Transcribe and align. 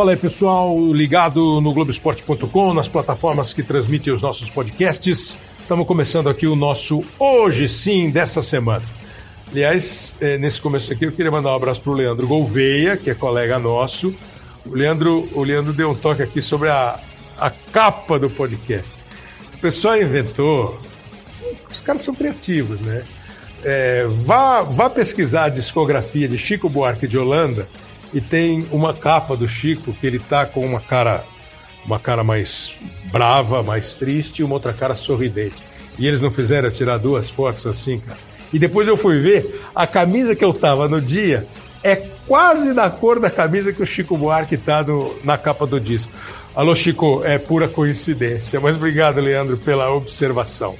Fala 0.00 0.12
aí, 0.12 0.16
pessoal, 0.16 0.94
ligado 0.94 1.60
no 1.60 1.74
Globoesporte.com, 1.74 2.72
nas 2.72 2.88
plataformas 2.88 3.52
que 3.52 3.62
transmitem 3.62 4.14
os 4.14 4.22
nossos 4.22 4.48
podcasts. 4.48 5.38
Estamos 5.60 5.86
começando 5.86 6.30
aqui 6.30 6.46
o 6.46 6.56
nosso 6.56 7.04
Hoje 7.18 7.68
Sim 7.68 8.08
dessa 8.08 8.40
semana. 8.40 8.82
Aliás, 9.52 10.16
é, 10.18 10.38
nesse 10.38 10.58
começo 10.58 10.90
aqui, 10.90 11.04
eu 11.04 11.12
queria 11.12 11.30
mandar 11.30 11.52
um 11.52 11.54
abraço 11.54 11.82
para 11.82 11.92
o 11.92 11.94
Leandro 11.94 12.26
Gouveia, 12.26 12.96
que 12.96 13.10
é 13.10 13.14
colega 13.14 13.58
nosso. 13.58 14.14
O 14.64 14.74
Leandro, 14.74 15.28
o 15.34 15.44
Leandro 15.44 15.74
deu 15.74 15.90
um 15.90 15.94
toque 15.94 16.22
aqui 16.22 16.40
sobre 16.40 16.70
a, 16.70 16.98
a 17.38 17.50
capa 17.50 18.18
do 18.18 18.30
podcast. 18.30 18.92
O 19.52 19.58
pessoal 19.58 20.00
inventou. 20.00 20.80
Os 21.70 21.82
caras 21.82 22.00
são 22.00 22.14
criativos, 22.14 22.80
né? 22.80 23.04
É, 23.62 24.06
vá, 24.24 24.62
vá 24.62 24.88
pesquisar 24.88 25.44
a 25.44 25.48
discografia 25.50 26.26
de 26.26 26.38
Chico 26.38 26.70
Buarque 26.70 27.06
de 27.06 27.18
Holanda 27.18 27.68
e 28.12 28.20
tem 28.20 28.66
uma 28.70 28.92
capa 28.92 29.36
do 29.36 29.46
Chico 29.46 29.92
que 29.92 30.06
ele 30.06 30.18
tá 30.18 30.46
com 30.46 30.64
uma 30.64 30.80
cara 30.80 31.24
uma 31.84 31.98
cara 31.98 32.22
mais 32.22 32.76
brava, 33.10 33.62
mais 33.62 33.94
triste 33.94 34.40
e 34.40 34.44
uma 34.44 34.54
outra 34.54 34.72
cara 34.72 34.94
sorridente. 34.94 35.62
E 35.98 36.06
eles 36.06 36.20
não 36.20 36.30
fizeram 36.30 36.70
tirar 36.70 36.98
duas 36.98 37.30
fotos 37.30 37.66
assim, 37.66 38.00
cara. 38.00 38.18
E 38.52 38.58
depois 38.58 38.86
eu 38.86 38.96
fui 38.96 39.18
ver, 39.18 39.62
a 39.74 39.86
camisa 39.86 40.34
que 40.34 40.44
eu 40.44 40.52
tava 40.52 40.88
no 40.88 41.00
dia 41.00 41.46
é 41.82 41.96
quase 42.26 42.72
da 42.74 42.90
cor 42.90 43.18
da 43.18 43.30
camisa 43.30 43.72
que 43.72 43.82
o 43.82 43.86
Chico 43.86 44.16
Buarque 44.16 44.56
tá 44.56 44.82
no, 44.82 45.14
na 45.24 45.38
capa 45.38 45.66
do 45.66 45.80
disco. 45.80 46.12
Alô, 46.54 46.74
Chico, 46.74 47.22
é 47.24 47.38
pura 47.38 47.68
coincidência. 47.68 48.60
Mas 48.60 48.76
obrigado, 48.76 49.20
Leandro, 49.20 49.56
pela 49.56 49.90
observação. 49.90 50.76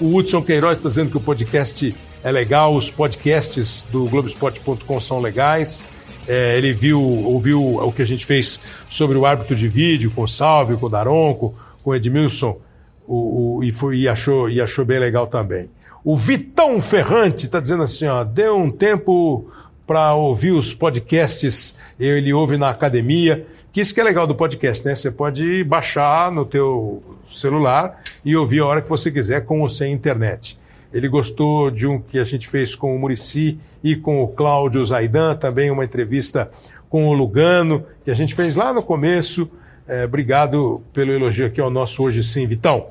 O 0.00 0.16
Hudson 0.16 0.42
Queiroz 0.42 0.78
está 0.78 0.88
dizendo 0.88 1.10
que 1.10 1.16
o 1.18 1.20
podcast 1.20 1.94
é 2.24 2.32
legal, 2.32 2.74
os 2.74 2.90
podcasts 2.90 3.84
do 3.90 4.06
Globoesporte.com 4.06 5.00
são 5.00 5.20
legais. 5.20 5.84
É, 6.32 6.56
ele 6.56 6.72
viu, 6.72 7.02
ouviu 7.02 7.78
o 7.78 7.92
que 7.92 8.02
a 8.02 8.06
gente 8.06 8.24
fez 8.24 8.60
sobre 8.88 9.18
o 9.18 9.26
árbitro 9.26 9.56
de 9.56 9.66
vídeo 9.66 10.12
com 10.12 10.22
o 10.22 10.28
Salve, 10.28 10.76
com 10.76 10.86
o 10.86 10.88
Daronco, 10.88 11.56
com 11.82 11.90
o 11.90 11.94
Edmilson, 11.96 12.56
o, 13.04 13.56
o, 13.56 13.64
e, 13.64 13.72
foi, 13.72 13.96
e, 13.98 14.08
achou, 14.08 14.48
e 14.48 14.60
achou 14.60 14.84
bem 14.84 15.00
legal 15.00 15.26
também. 15.26 15.68
O 16.04 16.14
Vitão 16.14 16.80
Ferrante 16.80 17.46
está 17.46 17.58
dizendo 17.58 17.82
assim: 17.82 18.06
ó, 18.06 18.22
deu 18.22 18.56
um 18.56 18.70
tempo 18.70 19.50
para 19.84 20.14
ouvir 20.14 20.52
os 20.52 20.72
podcasts, 20.72 21.74
ele 21.98 22.32
ouve 22.32 22.56
na 22.56 22.70
academia. 22.70 23.44
Que 23.72 23.80
isso 23.80 23.92
que 23.92 24.00
é 24.00 24.04
legal 24.04 24.24
do 24.24 24.34
podcast, 24.36 24.86
né? 24.86 24.94
Você 24.94 25.10
pode 25.10 25.64
baixar 25.64 26.30
no 26.30 26.44
teu 26.44 27.02
celular 27.28 28.04
e 28.24 28.36
ouvir 28.36 28.60
a 28.60 28.66
hora 28.66 28.82
que 28.82 28.88
você 28.88 29.10
quiser 29.10 29.44
com 29.44 29.62
ou 29.62 29.68
sem 29.68 29.92
internet. 29.92 30.56
Ele 30.92 31.08
gostou 31.08 31.70
de 31.70 31.86
um 31.86 32.00
que 32.00 32.18
a 32.18 32.24
gente 32.24 32.48
fez 32.48 32.74
com 32.74 32.94
o 32.94 32.98
Murici 32.98 33.58
e 33.82 33.94
com 33.94 34.22
o 34.22 34.28
Cláudio 34.28 34.84
Zaidan, 34.84 35.36
também 35.36 35.70
uma 35.70 35.84
entrevista 35.84 36.50
com 36.88 37.06
o 37.06 37.12
Lugano, 37.12 37.84
que 38.04 38.10
a 38.10 38.14
gente 38.14 38.34
fez 38.34 38.56
lá 38.56 38.72
no 38.72 38.82
começo. 38.82 39.48
É, 39.86 40.04
obrigado 40.04 40.82
pelo 40.92 41.12
elogio 41.12 41.46
aqui 41.46 41.60
ao 41.60 41.70
nosso 41.70 42.02
Hoje 42.02 42.22
Sim, 42.24 42.46
Vitão. 42.46 42.88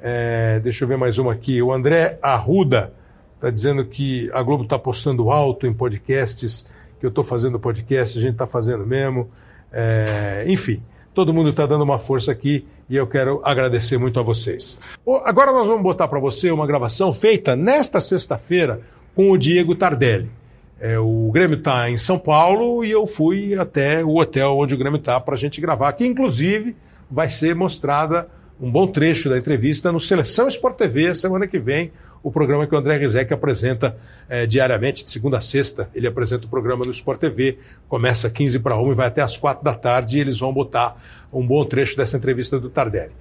É, 0.00 0.60
deixa 0.60 0.84
eu 0.84 0.88
ver 0.88 0.96
mais 0.96 1.18
uma 1.18 1.32
aqui. 1.32 1.62
O 1.62 1.72
André 1.72 2.18
Arruda 2.20 2.92
está 3.36 3.50
dizendo 3.50 3.84
que 3.84 4.30
a 4.32 4.42
Globo 4.42 4.64
está 4.64 4.78
postando 4.78 5.30
alto 5.30 5.66
em 5.66 5.72
podcasts, 5.72 6.68
que 6.98 7.06
eu 7.06 7.08
estou 7.08 7.22
fazendo 7.22 7.58
podcast, 7.60 8.18
a 8.18 8.20
gente 8.20 8.32
está 8.32 8.46
fazendo 8.46 8.84
mesmo. 8.86 9.30
É, 9.72 10.44
enfim, 10.48 10.82
todo 11.14 11.32
mundo 11.32 11.50
está 11.50 11.66
dando 11.66 11.82
uma 11.82 11.98
força 11.98 12.32
aqui 12.32 12.66
e 12.88 12.96
eu 12.96 13.06
quero 13.06 13.40
agradecer 13.44 13.98
muito 13.98 14.20
a 14.20 14.22
vocês. 14.22 14.78
Agora 15.24 15.52
nós 15.52 15.66
vamos 15.66 15.82
botar 15.82 16.08
para 16.08 16.20
você 16.20 16.50
uma 16.50 16.66
gravação 16.66 17.12
feita 17.12 17.56
nesta 17.56 18.00
sexta-feira 18.00 18.80
com 19.14 19.30
o 19.30 19.38
Diego 19.38 19.74
Tardelli. 19.74 20.30
É, 20.78 20.98
o 20.98 21.30
Grêmio 21.32 21.58
está 21.58 21.88
em 21.90 21.96
São 21.96 22.18
Paulo 22.18 22.84
e 22.84 22.90
eu 22.90 23.06
fui 23.06 23.54
até 23.54 24.04
o 24.04 24.16
hotel 24.16 24.58
onde 24.58 24.74
o 24.74 24.78
Grêmio 24.78 24.98
está 24.98 25.18
para 25.18 25.34
a 25.34 25.38
gente 25.38 25.60
gravar, 25.60 25.92
que 25.94 26.06
inclusive 26.06 26.76
vai 27.10 27.30
ser 27.30 27.54
mostrada 27.54 28.28
um 28.60 28.70
bom 28.70 28.86
trecho 28.86 29.28
da 29.28 29.38
entrevista 29.38 29.90
no 29.90 30.00
Seleção 30.00 30.48
Sport 30.48 30.76
TV 30.76 31.14
semana 31.14 31.46
que 31.46 31.58
vem, 31.58 31.92
o 32.26 32.30
programa 32.32 32.66
que 32.66 32.74
o 32.74 32.78
André 32.78 32.96
Rizek 32.96 33.32
apresenta 33.32 33.96
é, 34.28 34.46
diariamente, 34.46 35.04
de 35.04 35.10
segunda 35.10 35.38
a 35.38 35.40
sexta. 35.40 35.88
Ele 35.94 36.08
apresenta 36.08 36.44
o 36.44 36.48
programa 36.48 36.82
no 36.84 36.90
Sport 36.90 37.20
TV, 37.20 37.56
começa 37.88 38.28
15 38.28 38.58
para 38.58 38.76
1 38.76 38.90
e 38.90 38.94
vai 38.96 39.06
até 39.06 39.22
as 39.22 39.36
4 39.36 39.62
da 39.62 39.72
tarde 39.72 40.18
e 40.18 40.20
eles 40.22 40.36
vão 40.36 40.52
botar 40.52 41.00
um 41.32 41.46
bom 41.46 41.64
trecho 41.64 41.96
dessa 41.96 42.16
entrevista 42.16 42.58
do 42.58 42.68
Tardelli. 42.68 43.12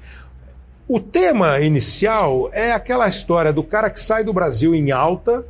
O 0.87 0.99
tema 0.99 1.59
inicial 1.59 2.49
é 2.51 2.71
aquela 2.71 3.07
história 3.07 3.53
do 3.53 3.63
cara 3.63 3.91
que 3.91 3.99
sai 3.99 4.23
do 4.23 4.33
Brasil 4.33 4.73
em 4.73 4.91
alta, 4.91 5.45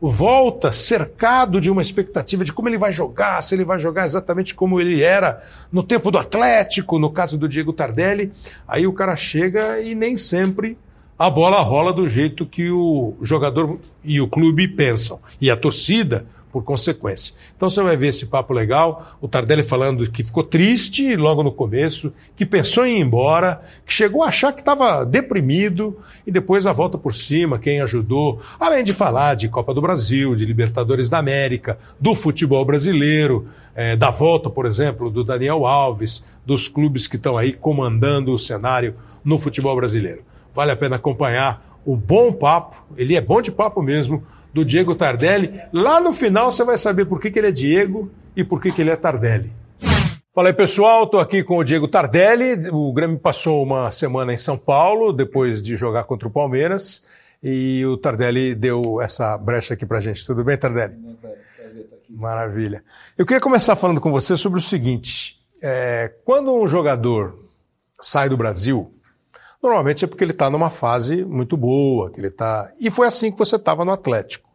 volta 0.00 0.70
cercado 0.70 1.60
de 1.60 1.68
uma 1.68 1.82
expectativa 1.82 2.44
de 2.44 2.52
como 2.52 2.68
ele 2.68 2.78
vai 2.78 2.92
jogar, 2.92 3.42
se 3.42 3.52
ele 3.56 3.64
vai 3.64 3.80
jogar 3.80 4.04
exatamente 4.04 4.54
como 4.54 4.80
ele 4.80 5.02
era 5.02 5.42
no 5.72 5.82
tempo 5.82 6.08
do 6.08 6.18
Atlético, 6.18 7.00
no 7.00 7.10
caso 7.10 7.36
do 7.36 7.48
Diego 7.48 7.72
Tardelli. 7.72 8.32
Aí 8.68 8.86
o 8.86 8.92
cara 8.92 9.16
chega 9.16 9.80
e 9.80 9.92
nem 9.92 10.16
sempre 10.16 10.78
a 11.18 11.30
bola 11.30 11.60
rola 11.60 11.92
do 11.92 12.08
jeito 12.08 12.44
que 12.44 12.70
o 12.70 13.14
jogador 13.22 13.78
e 14.04 14.20
o 14.20 14.28
clube 14.28 14.68
pensam. 14.68 15.18
E 15.40 15.50
a 15.50 15.56
torcida, 15.56 16.26
por 16.56 16.64
consequência. 16.64 17.34
Então 17.54 17.68
você 17.68 17.82
vai 17.82 17.98
ver 17.98 18.06
esse 18.06 18.24
papo 18.24 18.54
legal, 18.54 19.18
o 19.20 19.28
Tardelli 19.28 19.62
falando 19.62 20.10
que 20.10 20.22
ficou 20.22 20.42
triste 20.42 21.14
logo 21.14 21.42
no 21.42 21.52
começo, 21.52 22.10
que 22.34 22.46
pensou 22.46 22.86
em 22.86 22.96
ir 22.96 23.02
embora, 23.02 23.60
que 23.84 23.92
chegou 23.92 24.22
a 24.22 24.28
achar 24.28 24.54
que 24.54 24.62
estava 24.62 25.04
deprimido 25.04 25.98
e 26.26 26.30
depois 26.30 26.66
a 26.66 26.72
volta 26.72 26.96
por 26.96 27.14
cima, 27.14 27.58
quem 27.58 27.82
ajudou, 27.82 28.40
além 28.58 28.82
de 28.82 28.94
falar 28.94 29.34
de 29.34 29.50
Copa 29.50 29.74
do 29.74 29.82
Brasil, 29.82 30.34
de 30.34 30.46
Libertadores 30.46 31.10
da 31.10 31.18
América, 31.18 31.78
do 32.00 32.14
futebol 32.14 32.64
brasileiro, 32.64 33.48
é, 33.74 33.94
da 33.94 34.08
volta, 34.08 34.48
por 34.48 34.64
exemplo, 34.64 35.10
do 35.10 35.22
Daniel 35.22 35.66
Alves, 35.66 36.24
dos 36.46 36.68
clubes 36.68 37.06
que 37.06 37.16
estão 37.16 37.36
aí 37.36 37.52
comandando 37.52 38.32
o 38.32 38.38
cenário 38.38 38.94
no 39.22 39.38
futebol 39.38 39.76
brasileiro. 39.76 40.22
Vale 40.56 40.72
a 40.72 40.76
pena 40.76 40.96
acompanhar 40.96 41.80
o 41.84 41.94
bom 41.94 42.32
papo, 42.32 42.74
ele 42.96 43.14
é 43.14 43.20
bom 43.20 43.42
de 43.42 43.52
papo 43.52 43.82
mesmo, 43.82 44.26
do 44.54 44.64
Diego 44.64 44.94
Tardelli. 44.94 45.60
Lá 45.70 46.00
no 46.00 46.14
final 46.14 46.50
você 46.50 46.64
vai 46.64 46.78
saber 46.78 47.04
por 47.04 47.20
que, 47.20 47.30
que 47.30 47.38
ele 47.38 47.48
é 47.48 47.52
Diego 47.52 48.10
e 48.34 48.42
por 48.42 48.60
que, 48.60 48.72
que 48.72 48.80
ele 48.80 48.88
é 48.88 48.96
Tardelli. 48.96 49.52
Fala 50.34 50.48
aí 50.48 50.54
pessoal, 50.54 51.04
estou 51.04 51.20
aqui 51.20 51.44
com 51.44 51.58
o 51.58 51.64
Diego 51.64 51.86
Tardelli. 51.86 52.70
O 52.70 52.90
Grêmio 52.90 53.18
passou 53.18 53.62
uma 53.62 53.90
semana 53.90 54.32
em 54.32 54.38
São 54.38 54.56
Paulo 54.56 55.12
depois 55.12 55.60
de 55.60 55.76
jogar 55.76 56.04
contra 56.04 56.26
o 56.26 56.30
Palmeiras 56.30 57.04
e 57.42 57.84
o 57.84 57.98
Tardelli 57.98 58.54
deu 58.54 59.00
essa 59.02 59.36
brecha 59.36 59.74
aqui 59.74 59.84
para 59.84 60.00
gente. 60.00 60.24
Tudo 60.24 60.42
bem, 60.42 60.56
Tardelli? 60.56 60.94
Prazer 61.56 61.82
estar 61.82 61.96
aqui. 61.96 62.12
Maravilha. 62.12 62.82
Eu 63.18 63.26
queria 63.26 63.42
começar 63.42 63.76
falando 63.76 64.00
com 64.00 64.10
você 64.10 64.38
sobre 64.38 64.58
o 64.58 64.62
seguinte: 64.62 65.38
é, 65.62 66.14
quando 66.24 66.54
um 66.54 66.66
jogador 66.66 67.38
sai 68.00 68.30
do 68.30 68.38
Brasil, 68.38 68.95
Normalmente 69.66 70.04
é 70.04 70.08
porque 70.08 70.22
ele 70.22 70.30
está 70.30 70.48
numa 70.48 70.70
fase 70.70 71.24
muito 71.24 71.56
boa, 71.56 72.08
que 72.08 72.20
ele 72.20 72.30
tá. 72.30 72.70
E 72.78 72.88
foi 72.88 73.08
assim 73.08 73.32
que 73.32 73.38
você 73.38 73.56
estava 73.56 73.84
no 73.84 73.90
Atlético. 73.90 74.48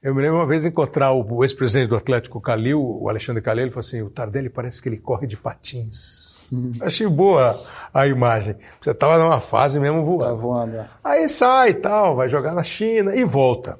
Eu 0.00 0.14
me 0.14 0.22
lembro 0.22 0.36
uma 0.36 0.46
vez 0.46 0.64
encontrar 0.64 1.10
o 1.10 1.42
ex-presidente 1.42 1.88
do 1.88 1.96
Atlético, 1.96 2.40
Calil, 2.40 2.80
o 2.80 3.08
Alexandre 3.08 3.42
Calil, 3.42 3.64
ele 3.64 3.72
falou 3.72 3.84
assim: 3.84 4.00
o 4.00 4.08
Tardelli 4.08 4.48
parece 4.48 4.80
que 4.80 4.88
ele 4.88 4.98
corre 4.98 5.26
de 5.26 5.36
patins. 5.36 6.40
Hum. 6.52 6.70
Achei 6.80 7.08
boa 7.08 7.60
a 7.92 8.06
imagem. 8.06 8.54
Você 8.80 8.92
estava 8.92 9.18
numa 9.18 9.40
fase 9.40 9.80
mesmo 9.80 10.04
voando. 10.04 10.24
Tá 10.24 10.32
voando. 10.34 10.76
É. 10.76 10.88
Aí 11.02 11.28
sai 11.28 11.70
e 11.70 11.74
tal, 11.74 12.14
vai 12.14 12.28
jogar 12.28 12.54
na 12.54 12.62
China 12.62 13.16
e 13.16 13.24
volta. 13.24 13.76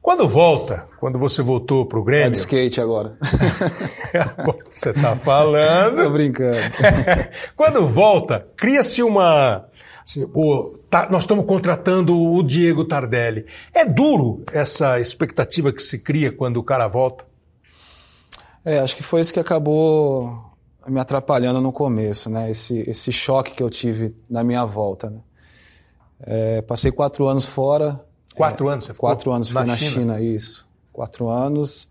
Quando 0.00 0.28
volta, 0.28 0.86
quando 1.00 1.18
você 1.18 1.42
voltou 1.42 1.84
para 1.84 1.98
o 1.98 2.04
Grêmio. 2.04 2.28
É 2.28 2.30
de 2.30 2.38
skate 2.38 2.80
agora. 2.80 3.18
você 4.72 4.90
está 4.90 5.16
falando. 5.16 6.04
Tô 6.04 6.10
brincando. 6.10 6.56
quando 7.56 7.86
volta, 7.86 8.46
cria-se 8.56 9.02
uma 9.02 9.67
Pô, 10.32 10.78
tá, 10.88 11.08
nós 11.10 11.24
estamos 11.24 11.44
contratando 11.44 12.18
o 12.18 12.42
Diego 12.42 12.84
Tardelli. 12.84 13.44
É 13.74 13.84
duro 13.84 14.42
essa 14.52 14.98
expectativa 14.98 15.70
que 15.72 15.82
se 15.82 15.98
cria 15.98 16.32
quando 16.32 16.56
o 16.56 16.62
cara 16.62 16.88
volta? 16.88 17.26
É, 18.64 18.78
acho 18.78 18.96
que 18.96 19.02
foi 19.02 19.20
isso 19.20 19.32
que 19.32 19.40
acabou 19.40 20.48
me 20.86 20.98
atrapalhando 20.98 21.60
no 21.60 21.72
começo, 21.72 22.30
né? 22.30 22.50
Esse, 22.50 22.78
esse 22.88 23.12
choque 23.12 23.52
que 23.52 23.62
eu 23.62 23.68
tive 23.68 24.14
na 24.28 24.42
minha 24.42 24.64
volta. 24.64 25.10
Né? 25.10 25.20
É, 26.20 26.62
passei 26.62 26.90
quatro 26.90 27.26
anos 27.28 27.44
fora. 27.44 28.00
Quatro 28.34 28.68
é, 28.68 28.72
anos? 28.72 28.86
Você 28.86 28.94
quatro 28.94 29.30
anos 29.30 29.48
fui 29.48 29.64
na 29.64 29.76
China? 29.76 29.90
China, 29.90 30.20
isso. 30.20 30.66
Quatro 30.92 31.28
anos. 31.28 31.88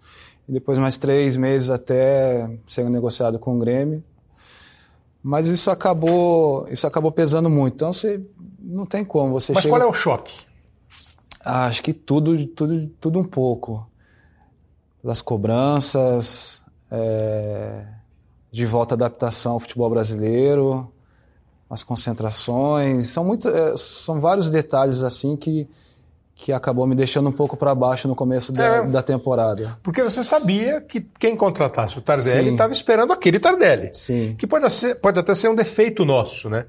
E 0.50 0.52
depois 0.52 0.78
mais 0.78 0.98
três 0.98 1.38
meses 1.38 1.70
até 1.70 2.50
ser 2.68 2.90
negociado 2.90 3.38
com 3.38 3.56
o 3.56 3.60
Grêmio. 3.60 4.04
Mas 5.28 5.48
isso 5.48 5.70
acabou, 5.70 6.66
isso 6.70 6.88
acabou 6.88 7.12
pesando 7.12 7.50
muito. 7.50 7.74
Então 7.74 7.92
você 7.92 8.26
não 8.62 8.86
tem 8.86 9.04
como. 9.04 9.34
Você 9.34 9.52
Mas 9.52 9.64
chega... 9.64 9.76
qual 9.76 9.82
é 9.82 9.86
o 9.86 9.92
choque? 9.92 10.34
Ah, 11.44 11.66
acho 11.66 11.84
que 11.84 11.92
tudo, 11.92 12.48
tudo, 12.48 12.88
tudo 12.98 13.20
um 13.20 13.26
pouco. 13.26 13.86
Das 15.04 15.22
cobranças, 15.22 16.62
é... 16.90 17.86
de 18.50 18.66
volta 18.66 18.94
à 18.94 18.96
adaptação 18.96 19.52
ao 19.52 19.60
futebol 19.60 19.90
brasileiro, 19.90 20.90
as 21.70 21.84
concentrações, 21.84 23.08
são 23.08 23.26
muito, 23.26 23.50
é, 23.50 23.76
são 23.76 24.22
vários 24.22 24.50
detalhes 24.50 25.04
assim 25.04 25.36
que 25.36 25.68
que 26.38 26.54
acabou 26.54 26.86
me 26.86 26.94
deixando 26.94 27.28
um 27.28 27.32
pouco 27.32 27.58
para 27.58 27.74
baixo 27.74 28.08
no 28.08 28.16
começo 28.16 28.54
da, 28.54 28.64
é, 28.64 28.84
da, 28.86 29.02
temporada. 29.02 29.76
Porque 29.82 30.04
você 30.04 30.24
sabia 30.24 30.80
que 30.80 31.02
quem 31.20 31.36
contratasse 31.36 31.98
o 31.98 32.02
Tardelli 32.02 32.52
estava 32.52 32.72
esperando 32.72 33.12
aquele 33.12 33.40
Tardelli. 33.40 33.90
Sim. 33.92 34.36
Que 34.38 34.46
pode, 34.46 34.72
ser, 34.72 34.96
pode 34.96 35.20
até 35.20 35.34
ser 35.34 35.48
um 35.48 35.56
defeito 35.56 36.06
nosso, 36.06 36.48
né? 36.48 36.66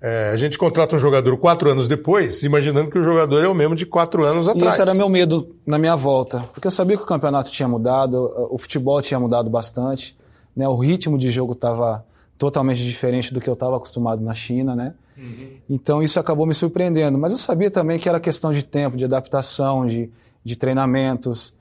É, 0.00 0.30
a 0.32 0.36
gente 0.36 0.56
contrata 0.56 0.96
um 0.96 0.98
jogador 0.98 1.36
quatro 1.36 1.70
anos 1.70 1.86
depois, 1.86 2.42
imaginando 2.42 2.90
que 2.90 2.98
o 2.98 3.02
jogador 3.02 3.44
é 3.44 3.48
o 3.48 3.54
mesmo 3.54 3.76
de 3.76 3.84
quatro 3.84 4.24
anos 4.24 4.48
atrás. 4.48 4.64
E 4.64 4.68
esse 4.70 4.80
era 4.80 4.94
meu 4.94 5.10
medo 5.10 5.54
na 5.66 5.78
minha 5.78 5.94
volta, 5.94 6.40
porque 6.54 6.66
eu 6.66 6.70
sabia 6.70 6.96
que 6.96 7.02
o 7.02 7.06
campeonato 7.06 7.52
tinha 7.52 7.68
mudado, 7.68 8.16
o 8.50 8.56
futebol 8.56 9.02
tinha 9.02 9.20
mudado 9.20 9.50
bastante, 9.50 10.16
né? 10.56 10.66
o 10.66 10.76
ritmo 10.76 11.18
de 11.18 11.30
jogo 11.30 11.52
estava 11.52 12.02
totalmente 12.40 12.82
diferente 12.82 13.34
do 13.34 13.38
que 13.38 13.50
eu 13.50 13.52
estava 13.52 13.76
acostumado 13.76 14.22
na 14.22 14.32
China, 14.32 14.74
né? 14.74 14.94
Uhum. 15.14 15.50
Então 15.68 16.02
isso 16.02 16.18
acabou 16.18 16.46
me 16.46 16.54
surpreendendo. 16.54 17.18
Mas 17.18 17.32
eu 17.32 17.38
sabia 17.38 17.70
também 17.70 17.98
que 17.98 18.08
era 18.08 18.18
questão 18.18 18.50
de 18.50 18.64
tempo, 18.64 18.96
de 18.96 19.04
adaptação, 19.04 19.86
de, 19.86 20.10
de 20.42 20.56
treinamentos. 20.56 21.52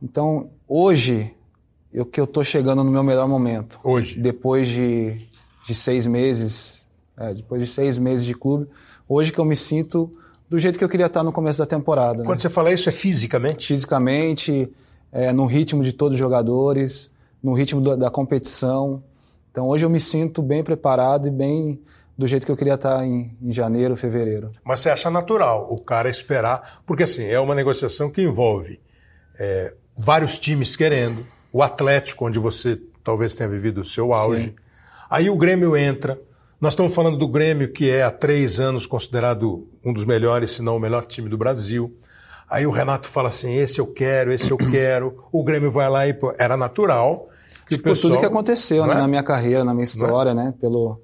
Então 0.00 0.48
hoje 0.68 1.34
eu 1.92 2.06
que 2.06 2.20
eu 2.20 2.24
estou 2.24 2.44
chegando 2.44 2.84
no 2.84 2.90
meu 2.92 3.02
melhor 3.02 3.26
momento. 3.26 3.80
Hoje. 3.82 4.20
Depois 4.20 4.68
de, 4.68 5.26
de 5.66 5.74
seis 5.74 6.06
meses, 6.06 6.86
é, 7.16 7.34
depois 7.34 7.60
de 7.60 7.66
seis 7.66 7.98
meses 7.98 8.24
de 8.24 8.32
clube, 8.32 8.68
hoje 9.08 9.32
que 9.32 9.40
eu 9.40 9.44
me 9.44 9.56
sinto 9.56 10.08
do 10.48 10.56
jeito 10.56 10.78
que 10.78 10.84
eu 10.84 10.88
queria 10.88 11.06
estar 11.06 11.24
no 11.24 11.32
começo 11.32 11.58
da 11.58 11.66
temporada. 11.66 12.22
Quando 12.22 12.38
né? 12.38 12.42
você 12.42 12.48
fala 12.48 12.72
isso 12.72 12.88
é 12.88 12.92
fisicamente? 12.92 13.66
Fisicamente, 13.66 14.70
é, 15.10 15.32
no 15.32 15.46
ritmo 15.46 15.82
de 15.82 15.92
todos 15.92 16.14
os 16.14 16.18
jogadores, 16.20 17.10
no 17.42 17.54
ritmo 17.54 17.80
do, 17.80 17.96
da 17.96 18.08
competição. 18.08 19.02
Então 19.50 19.66
hoje 19.68 19.84
eu 19.84 19.90
me 19.90 20.00
sinto 20.00 20.42
bem 20.42 20.62
preparado 20.62 21.26
e 21.28 21.30
bem 21.30 21.80
do 22.16 22.26
jeito 22.26 22.44
que 22.44 22.50
eu 22.50 22.56
queria 22.56 22.74
estar 22.74 23.04
em, 23.06 23.36
em, 23.40 23.52
janeiro, 23.52 23.96
fevereiro. 23.96 24.50
Mas 24.64 24.80
você 24.80 24.90
acha 24.90 25.08
natural 25.08 25.68
o 25.70 25.80
cara 25.80 26.10
esperar, 26.10 26.82
porque 26.84 27.04
assim, 27.04 27.24
é 27.24 27.38
uma 27.38 27.54
negociação 27.54 28.10
que 28.10 28.20
envolve 28.20 28.80
é, 29.38 29.72
vários 29.96 30.36
times 30.36 30.74
querendo, 30.74 31.24
o 31.52 31.62
Atlético, 31.62 32.26
onde 32.26 32.40
você 32.40 32.80
talvez 33.04 33.34
tenha 33.34 33.48
vivido 33.48 33.82
o 33.82 33.84
seu 33.84 34.12
auge. 34.12 34.46
Sim. 34.46 34.54
Aí 35.08 35.30
o 35.30 35.36
Grêmio 35.36 35.76
entra. 35.76 36.20
Nós 36.60 36.72
estamos 36.72 36.92
falando 36.92 37.16
do 37.16 37.28
Grêmio, 37.28 37.72
que 37.72 37.88
é 37.88 38.02
há 38.02 38.10
três 38.10 38.58
anos 38.58 38.84
considerado 38.84 39.68
um 39.84 39.92
dos 39.92 40.04
melhores, 40.04 40.50
se 40.50 40.62
não 40.62 40.76
o 40.76 40.80
melhor 40.80 41.06
time 41.06 41.28
do 41.28 41.38
Brasil. 41.38 41.96
Aí 42.50 42.66
o 42.66 42.70
Renato 42.70 43.08
fala 43.08 43.28
assim: 43.28 43.54
esse 43.54 43.78
eu 43.78 43.86
quero, 43.86 44.32
esse 44.32 44.50
eu 44.50 44.58
quero. 44.58 45.24
O 45.30 45.44
Grêmio 45.44 45.70
vai 45.70 45.88
lá 45.88 46.06
e. 46.06 46.18
Era 46.36 46.56
natural 46.56 47.28
que 47.68 47.78
por 47.78 47.90
pessoal, 47.90 48.12
tudo 48.12 48.20
que 48.20 48.26
aconteceu 48.26 48.86
né, 48.86 48.94
é? 48.94 48.96
na 48.96 49.08
minha 49.08 49.22
carreira, 49.22 49.64
na 49.64 49.72
minha 49.72 49.84
é? 49.84 49.86
história, 49.86 50.34
né? 50.34 50.54
Pelo, 50.60 51.00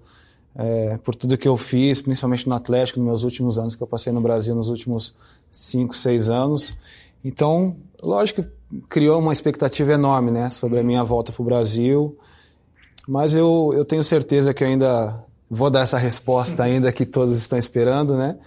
é, 0.56 0.99
por 0.99 1.14
tudo 1.14 1.37
que 1.37 1.49
eu 1.49 1.56
fiz, 1.56 2.00
principalmente 2.00 2.49
no 2.49 2.55
Atlético, 2.55 2.99
nos 3.00 3.08
meus 3.08 3.22
últimos 3.25 3.58
anos 3.58 3.75
que 3.75 3.82
eu 3.82 3.87
passei 3.87 4.12
no 4.12 4.20
Brasil, 4.20 4.55
nos 4.55 4.69
últimos 4.69 5.14
cinco, 5.50 5.94
seis 5.94 6.31
anos. 6.31 6.76
Então, 7.25 7.76
lógico 8.02 8.43
que 8.43 8.49
criou 8.88 9.19
uma 9.19 9.32
expectativa 9.32 9.93
enorme, 9.93 10.31
né? 10.31 10.50
Sobre 10.50 10.78
a 10.78 10.82
minha 10.82 11.02
volta 11.02 11.32
para 11.32 11.43
o 11.43 11.44
Brasil. 11.44 12.16
Mas 13.06 13.34
eu, 13.34 13.72
eu 13.75 13.84
tenho 13.84 14.02
certeza 14.02 14.55
que 14.55 14.62
eu 14.62 14.69
ainda 14.69 15.25
vou 15.50 15.70
dar 15.70 15.81
essa 15.81 15.99
resposta 15.99 16.62
ainda 16.64 16.93
que 16.93 17.05
todos 17.05 17.37
estão 17.37 17.58
esperando, 17.58 18.17
né? 18.17 18.38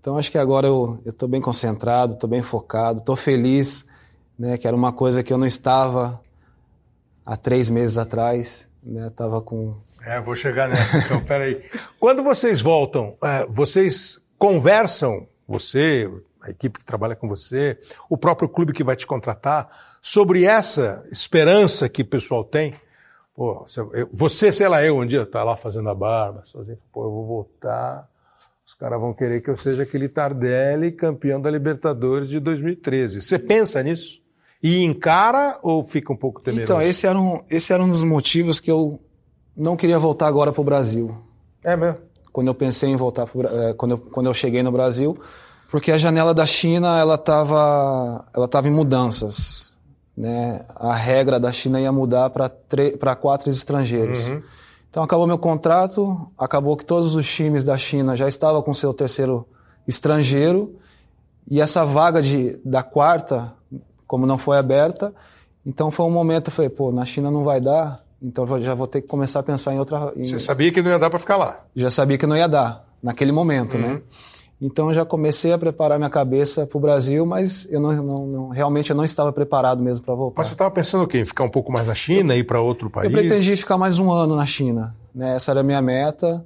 Então 0.00 0.18
acho 0.18 0.30
que 0.30 0.36
agora 0.36 0.66
eu 0.66 0.98
estou 1.06 1.26
bem 1.28 1.40
concentrado, 1.40 2.12
estou 2.12 2.28
bem 2.28 2.42
focado, 2.42 2.98
estou 2.98 3.16
feliz, 3.16 3.84
né? 4.38 4.58
Que 4.58 4.66
era 4.66 4.76
uma 4.76 4.92
coisa 4.92 5.22
que 5.22 5.32
eu 5.32 5.38
não 5.38 5.46
estava 5.46 6.20
há 7.24 7.36
três 7.36 7.70
meses 7.70 7.98
atrás, 7.98 8.68
né? 8.82 9.10
Tava 9.14 9.40
com. 9.40 9.76
É, 10.04 10.20
vou 10.20 10.36
chegar 10.36 10.68
nessa. 10.68 10.98
Então, 10.98 11.20
peraí. 11.24 11.64
Quando 11.98 12.22
vocês 12.22 12.60
voltam, 12.60 13.16
é, 13.22 13.46
vocês 13.46 14.20
conversam, 14.38 15.26
você, 15.48 16.10
a 16.42 16.50
equipe 16.50 16.78
que 16.78 16.84
trabalha 16.84 17.16
com 17.16 17.26
você, 17.28 17.78
o 18.08 18.16
próprio 18.16 18.48
clube 18.48 18.72
que 18.72 18.84
vai 18.84 18.96
te 18.96 19.06
contratar, 19.06 19.96
sobre 20.02 20.44
essa 20.44 21.06
esperança 21.10 21.88
que 21.88 22.02
o 22.02 22.06
pessoal 22.06 22.44
tem? 22.44 22.74
Pô, 23.34 23.66
você, 24.12 24.52
sei 24.52 24.68
lá, 24.68 24.84
eu 24.84 24.98
um 24.98 25.06
dia 25.06 25.26
tá 25.26 25.42
lá 25.42 25.56
fazendo 25.56 25.88
a 25.88 25.94
barba, 25.94 26.44
sozinho, 26.44 26.78
pô, 26.92 27.04
eu 27.04 27.10
vou 27.10 27.26
voltar. 27.26 28.08
Os 28.64 28.74
caras 28.74 29.00
vão 29.00 29.12
querer 29.12 29.40
que 29.40 29.50
eu 29.50 29.56
seja 29.56 29.82
aquele 29.82 30.08
Tardelli 30.08 30.92
campeão 30.92 31.40
da 31.40 31.50
Libertadores 31.50 32.28
de 32.28 32.38
2013. 32.38 33.22
Você 33.22 33.38
pensa 33.38 33.82
nisso? 33.82 34.23
E 34.64 34.82
encara 34.82 35.58
ou 35.62 35.84
fica 35.84 36.10
um 36.10 36.16
pouco 36.16 36.40
temeroso? 36.40 36.72
Então, 36.72 36.80
esse 36.80 37.06
era 37.06 37.20
um, 37.20 37.42
esse 37.50 37.70
era 37.70 37.82
um 37.82 37.90
dos 37.90 38.02
motivos 38.02 38.58
que 38.58 38.70
eu 38.70 38.98
não 39.54 39.76
queria 39.76 39.98
voltar 39.98 40.26
agora 40.26 40.52
para 40.52 40.60
o 40.62 40.64
Brasil. 40.64 41.14
É 41.62 41.76
mesmo? 41.76 41.98
Quando 42.32 42.46
eu 42.48 42.54
pensei 42.54 42.88
em 42.88 42.96
voltar, 42.96 43.26
pro, 43.26 43.46
é, 43.46 43.74
quando, 43.74 43.90
eu, 43.90 43.98
quando 43.98 44.24
eu 44.24 44.32
cheguei 44.32 44.62
no 44.62 44.72
Brasil, 44.72 45.18
porque 45.70 45.92
a 45.92 45.98
janela 45.98 46.32
da 46.32 46.46
China 46.46 46.98
ela 46.98 47.16
estava 47.16 48.24
ela 48.34 48.48
tava 48.48 48.66
em 48.66 48.70
mudanças. 48.70 49.70
Né? 50.16 50.64
A 50.74 50.94
regra 50.94 51.38
da 51.38 51.52
China 51.52 51.78
ia 51.78 51.92
mudar 51.92 52.30
para 52.30 53.14
quatro 53.16 53.50
estrangeiros. 53.50 54.28
Uhum. 54.28 54.42
Então 54.88 55.02
acabou 55.02 55.26
meu 55.26 55.38
contrato, 55.38 56.26
acabou 56.38 56.74
que 56.74 56.86
todos 56.86 57.14
os 57.14 57.30
times 57.30 57.64
da 57.64 57.76
China 57.76 58.16
já 58.16 58.26
estavam 58.28 58.62
com 58.62 58.72
seu 58.72 58.94
terceiro 58.94 59.46
estrangeiro 59.86 60.76
e 61.50 61.60
essa 61.60 61.84
vaga 61.84 62.22
de, 62.22 62.58
da 62.64 62.82
quarta 62.82 63.52
como 64.06 64.26
não 64.26 64.38
foi 64.38 64.58
aberta, 64.58 65.14
então 65.64 65.90
foi 65.90 66.06
um 66.06 66.10
momento, 66.10 66.48
eu 66.48 66.52
falei, 66.52 66.68
pô, 66.68 66.92
na 66.92 67.04
China 67.04 67.30
não 67.30 67.44
vai 67.44 67.60
dar, 67.60 68.04
então 68.22 68.46
eu 68.46 68.62
já 68.62 68.74
vou 68.74 68.86
ter 68.86 69.02
que 69.02 69.08
começar 69.08 69.40
a 69.40 69.42
pensar 69.42 69.74
em 69.74 69.78
outra. 69.78 70.12
Em... 70.16 70.24
Você 70.24 70.38
sabia 70.38 70.70
que 70.72 70.82
não 70.82 70.90
ia 70.90 70.98
dar 70.98 71.10
para 71.10 71.18
ficar 71.18 71.36
lá? 71.36 71.58
Já 71.74 71.90
sabia 71.90 72.18
que 72.18 72.26
não 72.26 72.36
ia 72.36 72.48
dar, 72.48 72.86
naquele 73.02 73.32
momento, 73.32 73.78
né? 73.78 73.86
uhum. 73.86 73.94
né? 73.94 74.02
Então 74.60 74.88
eu 74.88 74.94
já 74.94 75.04
comecei 75.04 75.52
a 75.52 75.58
preparar 75.58 75.98
minha 75.98 76.08
cabeça 76.08 76.66
para 76.66 76.78
o 76.78 76.80
Brasil, 76.80 77.26
mas 77.26 77.66
eu 77.70 77.80
não, 77.80 77.92
não, 77.92 78.26
não, 78.26 78.48
realmente 78.48 78.88
eu 78.88 78.96
não 78.96 79.04
estava 79.04 79.32
preparado 79.32 79.82
mesmo 79.82 80.04
para 80.04 80.14
voltar. 80.14 80.40
Mas 80.40 80.46
você 80.46 80.54
estava 80.54 80.70
pensando 80.70 81.04
o 81.04 81.06
quê? 81.06 81.24
Ficar 81.24 81.44
um 81.44 81.50
pouco 81.50 81.72
mais 81.72 81.86
na 81.86 81.94
China, 81.94 82.34
ir 82.36 82.44
para 82.44 82.60
outro 82.60 82.88
país? 82.88 83.12
Eu 83.12 83.18
pretendia 83.18 83.56
ficar 83.56 83.76
mais 83.76 83.98
um 83.98 84.10
ano 84.10 84.36
na 84.36 84.46
China. 84.46 84.94
Né? 85.14 85.34
Essa 85.34 85.50
era 85.50 85.60
a 85.60 85.62
minha 85.62 85.82
meta, 85.82 86.44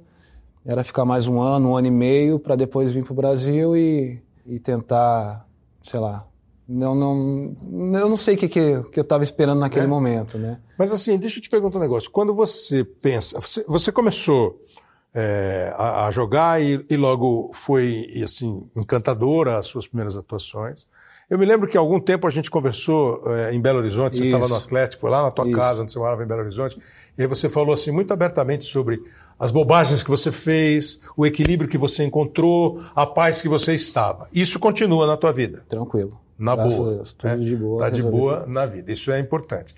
era 0.65 0.83
ficar 0.83 1.05
mais 1.05 1.27
um 1.27 1.39
ano, 1.39 1.69
um 1.69 1.77
ano 1.77 1.87
e 1.87 1.91
meio, 1.91 2.39
para 2.39 2.55
depois 2.55 2.91
vir 2.91 3.03
para 3.03 3.13
o 3.13 3.15
Brasil 3.15 3.77
e, 3.77 4.21
e 4.45 4.59
tentar, 4.59 5.45
sei 5.81 5.99
lá, 5.99 6.25
não, 6.69 6.93
não, 6.93 7.99
eu 7.99 8.07
não 8.07 8.15
sei 8.15 8.35
o 8.35 8.37
que, 8.37 8.47
que, 8.47 8.83
que 8.83 8.99
eu 8.99 9.01
estava 9.01 9.23
esperando 9.23 9.59
naquele 9.59 9.85
é. 9.85 9.87
momento, 9.87 10.37
né? 10.37 10.59
Mas 10.77 10.91
assim, 10.91 11.17
deixa 11.17 11.39
eu 11.39 11.41
te 11.41 11.49
perguntar 11.49 11.79
um 11.79 11.81
negócio. 11.81 12.11
Quando 12.11 12.31
você 12.31 12.83
pensa, 12.83 13.39
você, 13.39 13.65
você 13.67 13.91
começou 13.91 14.63
é, 15.11 15.73
a, 15.75 16.05
a, 16.05 16.11
jogar 16.11 16.61
e, 16.61 16.85
e, 16.87 16.95
logo 16.95 17.49
foi 17.55 18.07
assim 18.23 18.69
encantadora 18.75 19.57
as 19.57 19.65
suas 19.65 19.87
primeiras 19.87 20.15
atuações. 20.15 20.87
Eu 21.27 21.39
me 21.39 21.45
lembro 21.45 21.67
que 21.67 21.75
há 21.75 21.79
algum 21.79 21.99
tempo 21.99 22.27
a 22.27 22.29
gente 22.29 22.51
conversou 22.51 23.23
é, 23.33 23.51
em 23.51 23.59
Belo 23.59 23.79
Horizonte, 23.79 24.17
você 24.17 24.25
estava 24.25 24.47
no 24.47 24.55
Atlético, 24.55 25.01
foi 25.01 25.09
lá 25.09 25.23
na 25.23 25.31
tua 25.31 25.47
Isso. 25.47 25.57
casa, 25.57 25.81
onde 25.81 25.91
você 25.91 25.97
morava 25.97 26.23
em 26.23 26.27
Belo 26.27 26.41
Horizonte, 26.41 26.79
e 27.17 27.21
aí 27.23 27.27
você 27.27 27.49
falou 27.49 27.73
assim 27.73 27.89
muito 27.89 28.13
abertamente 28.13 28.65
sobre 28.65 29.01
as 29.39 29.49
bobagens 29.49 30.03
que 30.03 30.09
você 30.09 30.31
fez, 30.31 31.01
o 31.17 31.25
equilíbrio 31.25 31.67
que 31.67 31.77
você 31.79 32.03
encontrou, 32.03 32.83
a 32.95 33.07
paz 33.07 33.41
que 33.41 33.49
você 33.49 33.73
estava. 33.73 34.27
Isso 34.31 34.59
continua 34.59 35.07
na 35.07 35.17
tua 35.17 35.31
vida? 35.31 35.63
Tranquilo 35.67 36.28
na 36.39 36.55
Graças 36.55 36.75
boa. 36.75 36.95
Deus, 36.95 37.13
tudo 37.13 37.29
né? 37.29 37.37
de 37.37 37.55
boa. 37.55 37.83
Tá 37.83 37.89
de 37.89 38.01
boa 38.01 38.45
na 38.47 38.65
vida. 38.65 38.91
Isso 38.91 39.11
é 39.11 39.19
importante. 39.19 39.75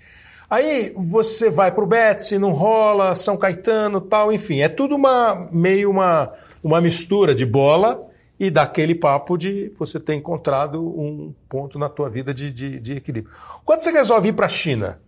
Aí 0.48 0.92
você 0.96 1.50
vai 1.50 1.72
para 1.72 1.82
o 1.82 1.86
Betsy, 1.86 2.38
não 2.38 2.52
rola, 2.52 3.14
São 3.14 3.36
Caetano, 3.36 4.00
tal, 4.00 4.32
enfim, 4.32 4.60
é 4.60 4.68
tudo 4.68 4.94
uma 4.94 5.48
meio 5.50 5.90
uma, 5.90 6.32
uma 6.62 6.80
mistura 6.80 7.34
de 7.34 7.46
bola 7.46 8.06
e 8.38 8.50
daquele 8.50 8.94
papo 8.94 9.38
de 9.38 9.72
você 9.78 9.98
ter 9.98 10.14
encontrado 10.14 10.82
um 10.82 11.34
ponto 11.48 11.78
na 11.78 11.88
tua 11.88 12.10
vida 12.10 12.34
de, 12.34 12.52
de, 12.52 12.78
de 12.78 12.96
equilíbrio. 12.96 13.34
Quando 13.64 13.80
você 13.80 13.90
resolve 13.90 14.28
ir 14.28 14.32
para 14.32 14.46
a 14.46 14.48
China, 14.48 15.00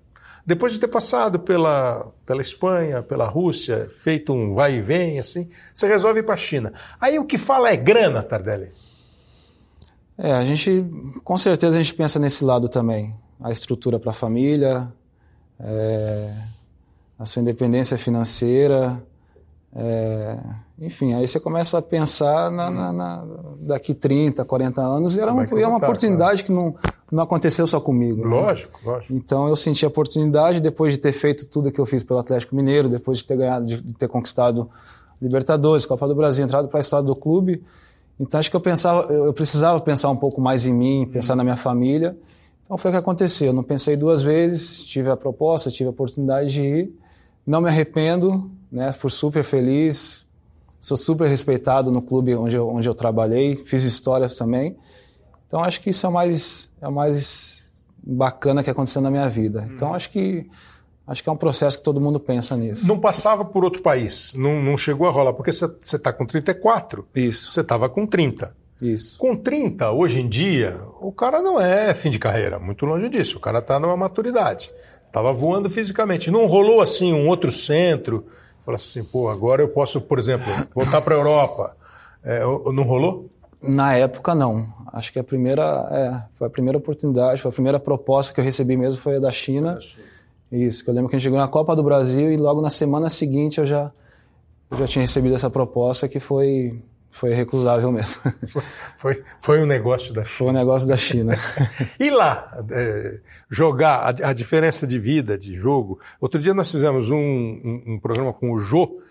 depois 0.47 0.73
de 0.73 0.79
ter 0.79 0.89
passado 0.89 1.39
pela, 1.39 2.07
pela 2.25 2.41
Espanha, 2.41 3.03
pela 3.03 3.27
Rússia, 3.27 3.89
feito 3.91 4.33
um 4.33 4.55
vai 4.55 4.77
e 4.77 4.81
vem, 4.81 5.19
assim, 5.19 5.51
você 5.75 5.87
resolve 5.87 6.21
ir 6.21 6.23
para 6.23 6.35
a 6.35 6.39
China. 6.39 6.73
Aí 7.01 7.19
o 7.19 7.25
que 7.25 7.37
fala 7.37 7.71
é 7.71 7.77
grana, 7.77 8.23
Tardelli? 8.23 8.73
É, 10.17 10.33
a 10.33 10.43
gente, 10.43 10.85
com 11.25 11.37
certeza 11.37 11.77
a 11.77 11.83
gente 11.83 11.95
pensa 11.95 12.19
nesse 12.19 12.45
lado 12.45 12.69
também. 12.69 13.15
A 13.41 13.51
estrutura 13.51 13.99
para 13.99 14.11
a 14.11 14.15
família, 14.15 14.89
é, 15.59 16.35
a 17.19 17.27
sua 17.27 17.43
independência 17.43 17.99
financeira, 17.99 19.03
é, 19.77 20.39
enfim, 20.79 21.15
aí 21.15 21.27
você 21.27 21.41
começa 21.41 21.79
a 21.79 21.83
pensar 21.83 22.49
na, 22.49 22.71
na, 22.71 22.93
na, 22.93 23.25
daqui 23.61 23.93
30, 23.93 24.45
40 24.45 24.81
anos, 24.81 25.17
e 25.17 25.21
era 25.21 25.33
uma, 25.33 25.45
é 25.45 25.67
uma 25.67 25.79
oportunidade 25.79 26.45
que 26.45 26.53
não, 26.53 26.77
não 27.11 27.25
aconteceu 27.25 27.67
só 27.67 27.81
comigo. 27.81 28.23
Né? 28.23 28.37
Lógico, 28.37 28.79
né? 28.85 28.93
lógico. 28.93 29.13
Então 29.13 29.49
eu 29.49 29.57
senti 29.57 29.85
a 29.85 29.89
oportunidade, 29.89 30.61
depois 30.61 30.93
de 30.93 30.99
ter 30.99 31.13
feito 31.13 31.47
tudo 31.47 31.73
que 31.73 31.81
eu 31.81 31.87
fiz 31.87 32.05
pelo 32.05 32.21
Atlético 32.21 32.55
Mineiro, 32.55 32.89
depois 32.89 33.19
de 33.19 33.25
ter 33.25 33.37
ganhado, 33.37 33.67
de 33.67 33.83
ter 33.95 34.07
conquistado 34.07 34.71
Libertadores, 35.21 35.85
Copa 35.85 36.07
do 36.07 36.15
Brasil, 36.15 36.45
entrado 36.45 36.69
para 36.69 36.79
a 36.79 36.83
história 36.83 37.05
do 37.05 37.17
clube, 37.17 37.63
então 38.19 38.39
acho 38.39 38.51
que 38.51 38.57
eu 38.57 38.61
pensava, 38.61 39.13
eu 39.13 39.33
precisava 39.33 39.81
pensar 39.81 40.11
um 40.11 40.17
pouco 40.17 40.41
mais 40.41 40.67
em 40.67 40.73
mim, 40.73 41.09
pensar 41.11 41.35
na 41.35 41.43
minha 41.43 41.57
família. 41.57 42.17
Então 42.65 42.79
foi 42.79 42.91
o 42.91 42.95
que 42.95 42.99
aconteceu. 42.99 43.49
Eu 43.49 43.53
não 43.53 43.63
pensei 43.63 43.97
duas 43.97 44.23
vezes, 44.23 44.85
tive 44.85 45.11
a 45.11 45.17
proposta, 45.17 45.71
tive 45.71 45.89
a 45.89 45.91
oportunidade 45.91 46.53
de 46.53 46.63
ir. 46.63 46.95
Não 47.47 47.61
me 47.61 47.69
arrependo, 47.69 48.51
né? 48.71 48.93
Fui 48.93 49.11
super 49.11 49.43
feliz. 49.43 50.25
Sou 50.79 50.97
super 50.97 51.27
respeitado 51.29 51.91
no 51.91 52.03
clube 52.03 52.35
onde 52.35 52.57
eu, 52.57 52.69
onde 52.69 52.89
eu 52.89 52.95
trabalhei, 52.95 53.57
fiz 53.57 53.85
histórias 53.85 54.37
também. 54.37 54.77
Então 55.47 55.63
acho 55.63 55.81
que 55.81 55.91
isso 55.91 56.05
é 56.05 56.09
o 56.09 56.13
mais, 56.13 56.69
é 56.81 56.87
o 56.87 56.93
mais 56.93 57.65
bacana 58.03 58.63
que 58.63 58.69
aconteceu 58.69 59.01
na 59.01 59.11
minha 59.11 59.29
vida. 59.29 59.69
Então 59.75 59.95
acho 59.95 60.11
que 60.11 60.47
acho 61.07 61.23
que 61.23 61.29
é 61.29 61.33
um 61.33 61.37
processo 61.37 61.79
que 61.79 61.85
todo 61.85 62.01
mundo 62.01 62.19
pensa 62.19 62.57
nisso. 62.57 62.87
Não 62.87 62.99
passava 62.99 63.45
por 63.45 63.65
outro 63.65 63.83
país, 63.83 64.35
não, 64.35 64.61
não 64.63 64.77
chegou 64.77 65.07
a 65.07 65.11
rolar, 65.11 65.33
porque 65.33 65.53
você 65.53 65.67
está 65.97 66.13
com 66.13 66.27
34, 66.27 67.07
Isso, 67.15 67.53
você 67.53 67.61
estava 67.61 67.89
com 67.89 68.07
30. 68.07 68.55
isso. 68.83 69.19
Com 69.19 69.37
30, 69.37 69.91
hoje 69.93 70.21
em 70.21 70.29
dia, 70.29 70.79
o 71.01 71.13
cara 71.13 71.41
não 71.43 71.61
é 71.61 71.93
fim 71.95 72.11
de 72.11 72.19
carreira, 72.19 72.59
muito 72.59 72.85
longe 72.87 73.09
disso. 73.09 73.39
O 73.39 73.41
cara 73.41 73.59
está 73.59 73.79
numa 73.79 73.97
maturidade. 73.97 74.71
Estava 75.07 75.33
voando 75.33 75.71
fisicamente. 75.71 76.31
Não 76.31 76.47
rolou 76.47 76.81
assim 76.81 77.13
um 77.13 77.29
outro 77.29 77.53
centro, 77.53 78.27
falar 78.65 78.75
assim, 78.75 79.05
pô, 79.05 79.29
agora 79.29 79.63
eu 79.63 79.69
posso, 79.69 80.01
por 80.01 80.19
exemplo, 80.19 80.47
voltar 80.75 81.01
para 81.03 81.15
a 81.15 81.19
Europa. 81.19 81.77
É, 82.25 82.41
não 82.41 82.83
rolou? 82.83 83.31
Na 83.63 83.95
época 83.95 84.35
não. 84.35 84.67
Acho 84.93 85.13
que 85.13 85.19
a 85.19 85.25
primeira, 85.25 85.63
é, 85.91 86.37
foi 86.37 86.47
a 86.47 86.51
primeira 86.51 86.79
oportunidade, 86.79 87.41
foi 87.41 87.51
a 87.51 87.53
primeira 87.53 87.79
proposta 87.79 88.33
que 88.33 88.41
eu 88.41 88.45
recebi 88.45 88.77
mesmo 88.77 89.01
foi 89.01 89.17
a 89.17 89.21
da 89.21 89.31
China. 89.31 89.79
Isso, 90.55 90.85
que 90.85 90.91
eu 90.91 90.95
lembro 90.95 91.11
que 91.11 91.17
a 91.17 91.19
gente 91.19 91.25
chegou 91.25 91.39
na 91.39 91.49
Copa 91.49 91.75
do 91.75 91.83
Brasil 91.83 92.31
e 92.33 92.37
logo 92.37 92.61
na 92.61 92.71
semana 92.71 93.11
seguinte 93.11 93.59
eu 93.59 93.67
já, 93.67 93.91
eu 94.71 94.79
já 94.79 94.87
tinha 94.87 95.03
recebido 95.03 95.35
essa 95.35 95.51
proposta 95.51 96.09
que 96.09 96.21
foi, 96.21 96.81
foi 97.11 97.35
recusável 97.35 97.91
mesmo. 97.91 98.23
Foi, 98.97 99.23
foi 99.39 99.61
um 99.61 99.67
negócio 99.67 100.15
da 100.15 100.25
Foi 100.25 100.47
um 100.47 100.53
negócio 100.53 100.89
da 100.89 100.97
China. 100.97 101.37
E 102.01 102.09
lá, 102.09 102.65
é, 102.71 103.19
jogar, 103.51 103.97
a, 103.99 104.31
a 104.31 104.33
diferença 104.33 104.87
de 104.87 104.99
vida, 104.99 105.37
de 105.37 105.55
jogo. 105.55 105.99
Outro 106.19 106.41
dia 106.41 106.55
nós 106.55 106.71
fizemos 106.71 107.11
um, 107.11 107.17
um, 107.19 107.83
um 107.87 108.01
programa 108.01 108.33
com 108.33 108.53
o 108.53 108.59
Jô, 108.59 109.03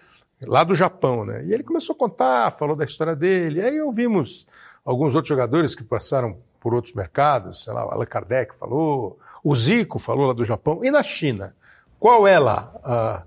lá 0.41 0.63
do 0.63 0.73
Japão, 0.73 1.25
né? 1.25 1.43
E 1.45 1.53
ele 1.53 1.61
começou 1.61 1.93
a 1.93 1.99
contar, 1.99 2.51
falou 2.51 2.75
da 2.75 2.85
história 2.85 3.15
dele. 3.15 3.59
E 3.59 3.63
aí 3.63 3.81
ouvimos 3.81 4.47
alguns 4.83 5.13
outros 5.13 5.29
jogadores 5.29 5.75
que 5.75 5.83
passaram 5.83 6.37
por 6.59 6.73
outros 6.73 6.93
mercados, 6.93 7.65
sei 7.65 7.73
lá, 7.73 7.85
o 7.85 7.91
Allan 7.91 8.05
Kardec 8.05 8.55
falou, 8.55 9.19
o 9.43 9.55
Zico 9.55 9.99
falou 9.99 10.27
lá 10.27 10.33
do 10.33 10.45
Japão. 10.45 10.83
E 10.83 10.89
na 10.91 11.03
China? 11.03 11.55
Qual 11.99 12.27
é 12.27 12.37
lá 12.39 12.73
a, 12.83 13.23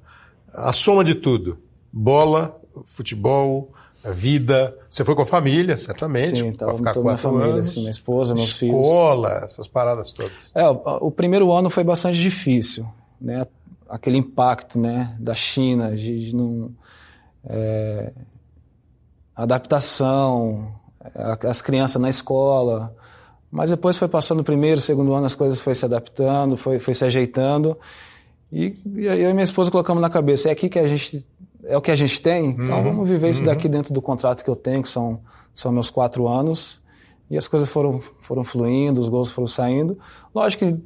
a 0.52 0.72
soma 0.72 1.02
de 1.04 1.14
tudo? 1.14 1.58
Bola, 1.92 2.60
futebol, 2.86 3.72
a 4.04 4.10
vida. 4.10 4.76
Você 4.88 5.04
foi 5.04 5.14
com 5.14 5.22
a 5.22 5.26
família, 5.26 5.76
certamente, 5.78 6.38
Sim, 6.38 6.52
para 6.52 6.66
tava 6.66 6.78
ficar 6.78 6.92
toda 6.92 7.04
minha 7.06 7.16
família, 7.16 7.54
anos. 7.54 7.68
assim, 7.70 7.80
minha 7.80 7.90
esposa, 7.90 8.34
meus 8.34 8.52
filhos. 8.52 8.76
Escola, 8.76 9.40
essas 9.44 9.66
paradas 9.68 10.12
todas. 10.12 10.50
É, 10.54 10.68
o, 10.68 10.80
o 11.02 11.10
primeiro 11.10 11.52
ano 11.52 11.68
foi 11.70 11.82
bastante 11.84 12.18
difícil, 12.20 12.86
né? 13.20 13.46
Aquele 13.88 14.18
impacto, 14.18 14.78
né, 14.80 15.16
da 15.20 15.34
China, 15.34 15.96
de, 15.96 16.26
de 16.26 16.34
não 16.36 16.70
é, 17.48 18.12
adaptação, 19.34 20.72
a- 21.14 21.38
as 21.48 21.62
crianças 21.62 22.00
na 22.00 22.08
escola. 22.10 22.94
Mas 23.50 23.70
depois 23.70 23.96
foi 23.96 24.08
passando 24.08 24.40
o 24.40 24.44
primeiro, 24.44 24.80
segundo 24.80 25.14
ano, 25.14 25.26
as 25.26 25.34
coisas 25.34 25.60
foi 25.60 25.74
se 25.74 25.84
adaptando, 25.84 26.56
foi, 26.56 26.78
foi 26.78 26.94
se 26.94 27.04
ajeitando. 27.04 27.76
E, 28.52 28.76
e 28.96 29.06
eu 29.06 29.30
e 29.30 29.32
minha 29.32 29.44
esposa 29.44 29.70
colocamos 29.70 30.00
na 30.00 30.10
cabeça, 30.10 30.48
é 30.48 30.52
aqui 30.52 30.68
que 30.68 30.78
a 30.78 30.86
gente 30.86 31.24
é 31.64 31.76
o 31.76 31.80
que 31.80 31.90
a 31.90 31.96
gente 31.96 32.20
tem, 32.20 32.50
então 32.50 32.80
vamos 32.82 33.08
viver 33.08 33.28
isso 33.30 33.42
daqui 33.44 33.68
dentro 33.68 33.92
do 33.92 34.00
contrato 34.00 34.44
que 34.44 34.48
eu 34.50 34.54
tenho, 34.54 34.82
que 34.84 34.88
são, 34.88 35.20
são 35.52 35.72
meus 35.72 35.90
quatro 35.90 36.28
anos. 36.28 36.80
E 37.28 37.36
as 37.36 37.48
coisas 37.48 37.68
foram, 37.68 38.00
foram 38.22 38.44
fluindo, 38.44 39.00
os 39.00 39.08
gols 39.08 39.32
foram 39.32 39.48
saindo. 39.48 39.98
Lógico 40.32 40.64
que 40.64 40.76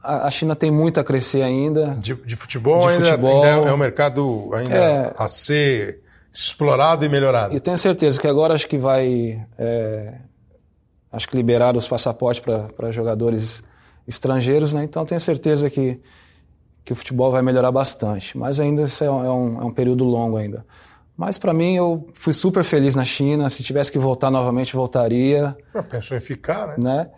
a, 0.00 0.28
a 0.28 0.30
China 0.30 0.54
tem 0.54 0.70
muito 0.70 1.00
a 1.00 1.04
crescer 1.04 1.42
ainda. 1.42 1.96
De, 2.00 2.14
de 2.14 2.36
futebol, 2.36 2.82
De 2.86 2.92
ainda, 2.94 3.04
futebol. 3.06 3.42
ainda 3.42 3.68
é 3.68 3.72
um 3.72 3.76
mercado 3.76 4.50
ainda 4.54 4.74
É. 4.76 5.14
a 5.18 5.26
ser 5.26 6.02
explorado 6.32 7.04
e 7.04 7.08
melhorado. 7.08 7.56
E 7.56 7.58
tenho 7.58 7.76
certeza 7.76 8.20
que 8.20 8.28
agora 8.28 8.54
acho 8.54 8.68
que 8.68 8.78
vai. 8.78 9.44
é, 9.58 10.14
acho 11.12 11.28
que 11.28 11.36
liberar 11.36 11.76
os 11.76 11.86
passaportes 11.88 12.42
para 12.76 12.90
jogadores 12.92 13.62
estrangeiros, 14.06 14.72
né? 14.72 14.84
Então 14.84 15.04
tenho 15.04 15.20
certeza 15.20 15.68
que, 15.68 16.00
que 16.84 16.92
o 16.92 16.96
futebol 16.96 17.30
vai 17.30 17.42
melhorar 17.42 17.70
bastante. 17.70 18.36
Mas 18.36 18.58
ainda 18.60 18.82
isso 18.82 19.04
é 19.04 19.10
um, 19.10 19.24
é 19.24 19.32
um, 19.64 19.68
é 19.68 19.72
período 19.72 20.04
longo 20.04 20.36
ainda. 20.36 20.64
Mas 21.16 21.36
para 21.36 21.52
mim 21.52 21.74
eu 21.76 22.08
fui 22.14 22.32
super 22.32 22.62
feliz 22.64 22.94
na 22.94 23.04
China. 23.04 23.50
Se 23.50 23.62
tivesse 23.62 23.90
que 23.90 23.98
voltar 23.98 24.30
novamente, 24.30 24.74
voltaria, 24.74 25.56
Ah, 25.74 25.82
Pensou 25.82 26.16
em 26.16 26.20
ficar, 26.20 26.68
né? 26.68 26.74
né? 26.78 27.10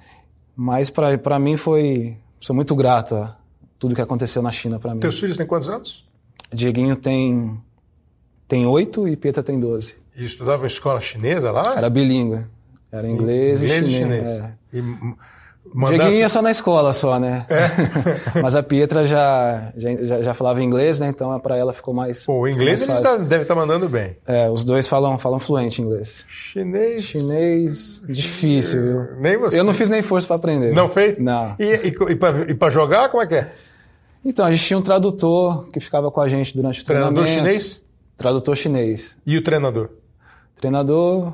Mas 0.57 0.91
para 0.91 1.39
mim 1.39 1.57
foi. 1.57 2.17
Sou 2.41 2.57
muito 2.57 2.75
grato 2.75 3.15
a 3.15 3.37
tudo 3.79 3.95
que 3.95 4.01
aconteceu 4.01 4.43
na 4.43 4.51
China 4.51 4.79
para 4.79 4.95
mim. 4.95 5.01
Teus 5.01 5.19
filhos 5.21 5.37
têm 5.37 5.47
quantos 5.47 5.69
anos? 5.69 6.09
Dieguinho 6.53 6.97
tem 6.97 7.61
tem 8.49 8.67
oito 8.67 9.07
e 9.07 9.17
Pietra 9.17 9.43
tem 9.43 9.61
12. 9.61 9.95
E 10.17 10.25
estudavam 10.25 10.65
em 10.65 10.69
escola 10.69 11.01
chinesa 11.01 11.53
lá? 11.53 11.75
Era 11.77 11.89
bilíngue. 11.89 12.45
Era 12.93 13.09
inglês, 13.09 13.63
Inglês 13.63 13.87
e 13.87 13.89
e 13.89 13.93
chinês. 13.93 14.21
chinês. 14.23 14.39
é. 14.39 14.53
E 14.73 14.83
Dieguinho 15.89 16.15
ia 16.15 16.29
só 16.29 16.43
na 16.43 16.51
escola 16.51 16.93
só, 16.93 17.21
né? 17.21 17.47
É? 17.49 18.41
Mas 18.43 18.57
a 18.57 18.63
Pietra 18.63 19.05
já, 19.07 19.73
já, 19.77 20.23
já- 20.23 20.35
falava 20.35 20.61
inglês, 20.63 20.99
né? 20.99 21.09
Então 21.09 21.39
para 21.39 21.57
ela 21.57 21.73
ficou 21.73 21.95
mais. 21.95 22.25
Pô, 22.25 22.41
o 22.41 22.49
inglês 22.49 22.85
mais 22.85 23.03
tá- 23.03 23.17
deve 23.19 23.43
estar 23.43 23.55
mandando 23.55 23.89
bem. 23.89 24.17
É, 24.27 24.49
os 24.51 24.65
dois 24.65 24.89
falam, 24.89 25.17
falam 25.19 25.39
fluente 25.39 25.81
inglês. 25.81 26.25
Chinês. 26.29 27.03
Chinês, 27.05 28.03
difícil, 28.09 28.83
viu? 28.83 29.17
Nem 29.21 29.37
você. 29.37 29.59
Eu 29.61 29.63
não 29.65 29.73
fiz 29.75 29.89
nem 29.89 30.03
força 30.03 30.27
para 30.27 30.37
aprender. 30.37 30.73
Não 30.75 30.89
fez? 30.89 31.21
Não. 31.21 31.55
E, 31.59 31.93
e, 32.11 32.55
para 32.57 32.71
jogar, 32.71 33.09
como 33.11 33.23
é 33.23 33.27
que 33.27 33.35
é? 33.37 33.53
Então, 34.25 34.45
a 34.45 34.51
gente 34.51 34.65
tinha 34.67 34.79
um 34.79 34.83
tradutor 34.83 35.71
que 35.71 35.79
ficava 35.79 36.11
com 36.11 36.21
a 36.21 36.29
gente 36.29 36.55
durante 36.57 36.83
o 36.83 36.85
Treinador 36.85 37.23
treinamento. 37.25 37.49
chinês? 37.49 37.83
Tradutor 38.17 38.57
chinês. 38.57 39.17
E 39.25 39.37
o 39.39 39.43
treinador? 39.45 39.91
Treinador, 40.59 41.33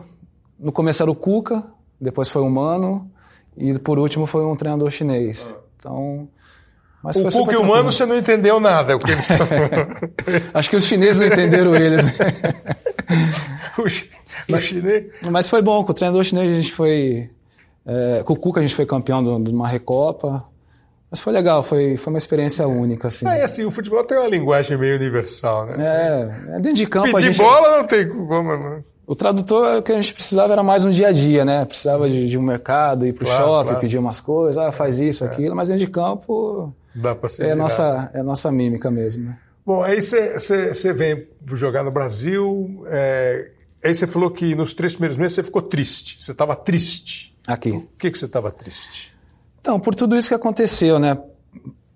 no 0.58 0.72
começo 0.72 1.02
era 1.02 1.10
o 1.10 1.14
Cuca, 1.14 1.64
depois 2.00 2.28
foi 2.28 2.42
o 2.42 2.50
Mano 2.50 3.10
e 3.56 3.78
por 3.78 3.98
último 3.98 4.26
foi 4.26 4.44
um 4.44 4.56
treinador 4.56 4.90
chinês. 4.90 5.54
Então, 5.78 6.28
mas 7.02 7.16
O 7.16 7.24
Cuca 7.30 7.52
e 7.52 7.56
o. 7.56 7.64
Mano, 7.64 7.90
você 7.92 8.04
não 8.04 8.16
entendeu 8.16 8.58
nada. 8.58 8.96
O 8.96 8.98
que 8.98 9.10
eles 9.12 9.26
Acho 10.54 10.70
que 10.70 10.76
os 10.76 10.84
chineses 10.84 11.20
não 11.20 11.26
entenderam 11.26 11.74
eles. 11.76 12.04
o, 13.78 13.88
chi- 13.88 14.10
o 14.48 14.56
chinês. 14.58 15.06
Mas 15.30 15.48
foi 15.48 15.62
bom, 15.62 15.84
com 15.84 15.92
o 15.92 15.94
treinador 15.94 16.24
chinês 16.24 16.50
a 16.52 16.56
gente 16.56 16.72
foi. 16.72 17.30
é, 17.86 18.22
com 18.24 18.32
o 18.32 18.36
Cuca 18.36 18.60
a 18.60 18.62
gente 18.62 18.74
foi 18.74 18.86
campeão 18.86 19.22
de 19.42 19.50
uma 19.52 19.68
Recopa. 19.68 20.44
Mas 21.08 21.20
foi 21.20 21.32
legal, 21.32 21.62
foi, 21.62 21.96
foi 21.96 22.12
uma 22.12 22.18
experiência 22.18 22.66
única, 22.66 23.06
assim. 23.08 23.24
Ah, 23.28 23.36
é 23.36 23.44
assim, 23.44 23.64
o 23.64 23.70
futebol 23.70 24.02
tem 24.02 24.18
uma 24.18 24.26
linguagem 24.28 24.76
meio 24.76 24.96
universal, 24.96 25.66
né? 25.66 25.72
É, 25.78 26.56
é, 26.56 26.60
dentro 26.60 26.74
de 26.74 26.86
campo 26.86 27.10
a 27.10 27.20
Pedir 27.20 27.26
gente. 27.32 27.38
bola 27.38 27.78
não 27.78 27.86
tem 27.86 28.08
como. 28.08 28.42
não. 28.56 28.84
O 29.06 29.14
tradutor, 29.14 29.78
o 29.78 29.82
que 29.82 29.92
a 29.92 29.96
gente 30.00 30.12
precisava 30.12 30.52
era 30.52 30.62
mais 30.62 30.84
um 30.84 30.90
dia 30.90 31.08
a 31.08 31.12
dia, 31.12 31.44
né? 31.44 31.64
Precisava 31.64 32.08
de, 32.08 32.28
de 32.28 32.36
um 32.36 32.42
mercado, 32.42 33.06
ir 33.06 33.12
pro 33.12 33.24
Claro, 33.24 33.44
shopping, 33.44 33.64
claro. 33.68 33.80
pedir 33.80 33.98
umas 33.98 34.20
coisas, 34.20 34.56
ah, 34.58 34.72
faz 34.72 34.98
isso, 34.98 35.24
aquilo, 35.24 35.54
mas 35.54 35.68
dentro 35.68 35.84
de 35.86 35.90
campo 35.90 36.74
Dá 36.94 37.14
pra 37.14 37.28
ser. 37.28 37.46
é 37.46 37.52
a 37.52 37.56
nossa, 37.56 38.10
é 38.12 38.22
nossa 38.22 38.50
mímica 38.50 38.90
mesmo. 38.90 39.26
né? 39.26 39.38
Bom, 39.64 39.82
aí 39.82 40.00
você 40.02 40.92
vem 40.92 41.26
jogar 41.54 41.84
no 41.84 41.90
Brasil. 41.92 42.84
é, 42.88 43.50
aí 43.84 43.94
você 43.94 44.06
falou 44.08 44.30
que 44.30 44.54
nos 44.56 44.74
três 44.74 44.94
primeiros 44.94 45.16
meses 45.16 45.34
você 45.36 45.42
ficou 45.44 45.62
triste. 45.62 46.22
Você 46.22 46.32
estava 46.32 46.56
triste. 46.56 47.32
Aqui. 47.46 47.70
Por 47.72 47.88
que 47.98 48.10
que 48.10 48.18
você 48.18 48.24
estava 48.26 48.50
triste? 48.50 49.14
Então, 49.60 49.78
por 49.78 49.94
tudo 49.94 50.16
isso 50.16 50.28
que 50.28 50.34
aconteceu, 50.34 50.98
né? 50.98 51.16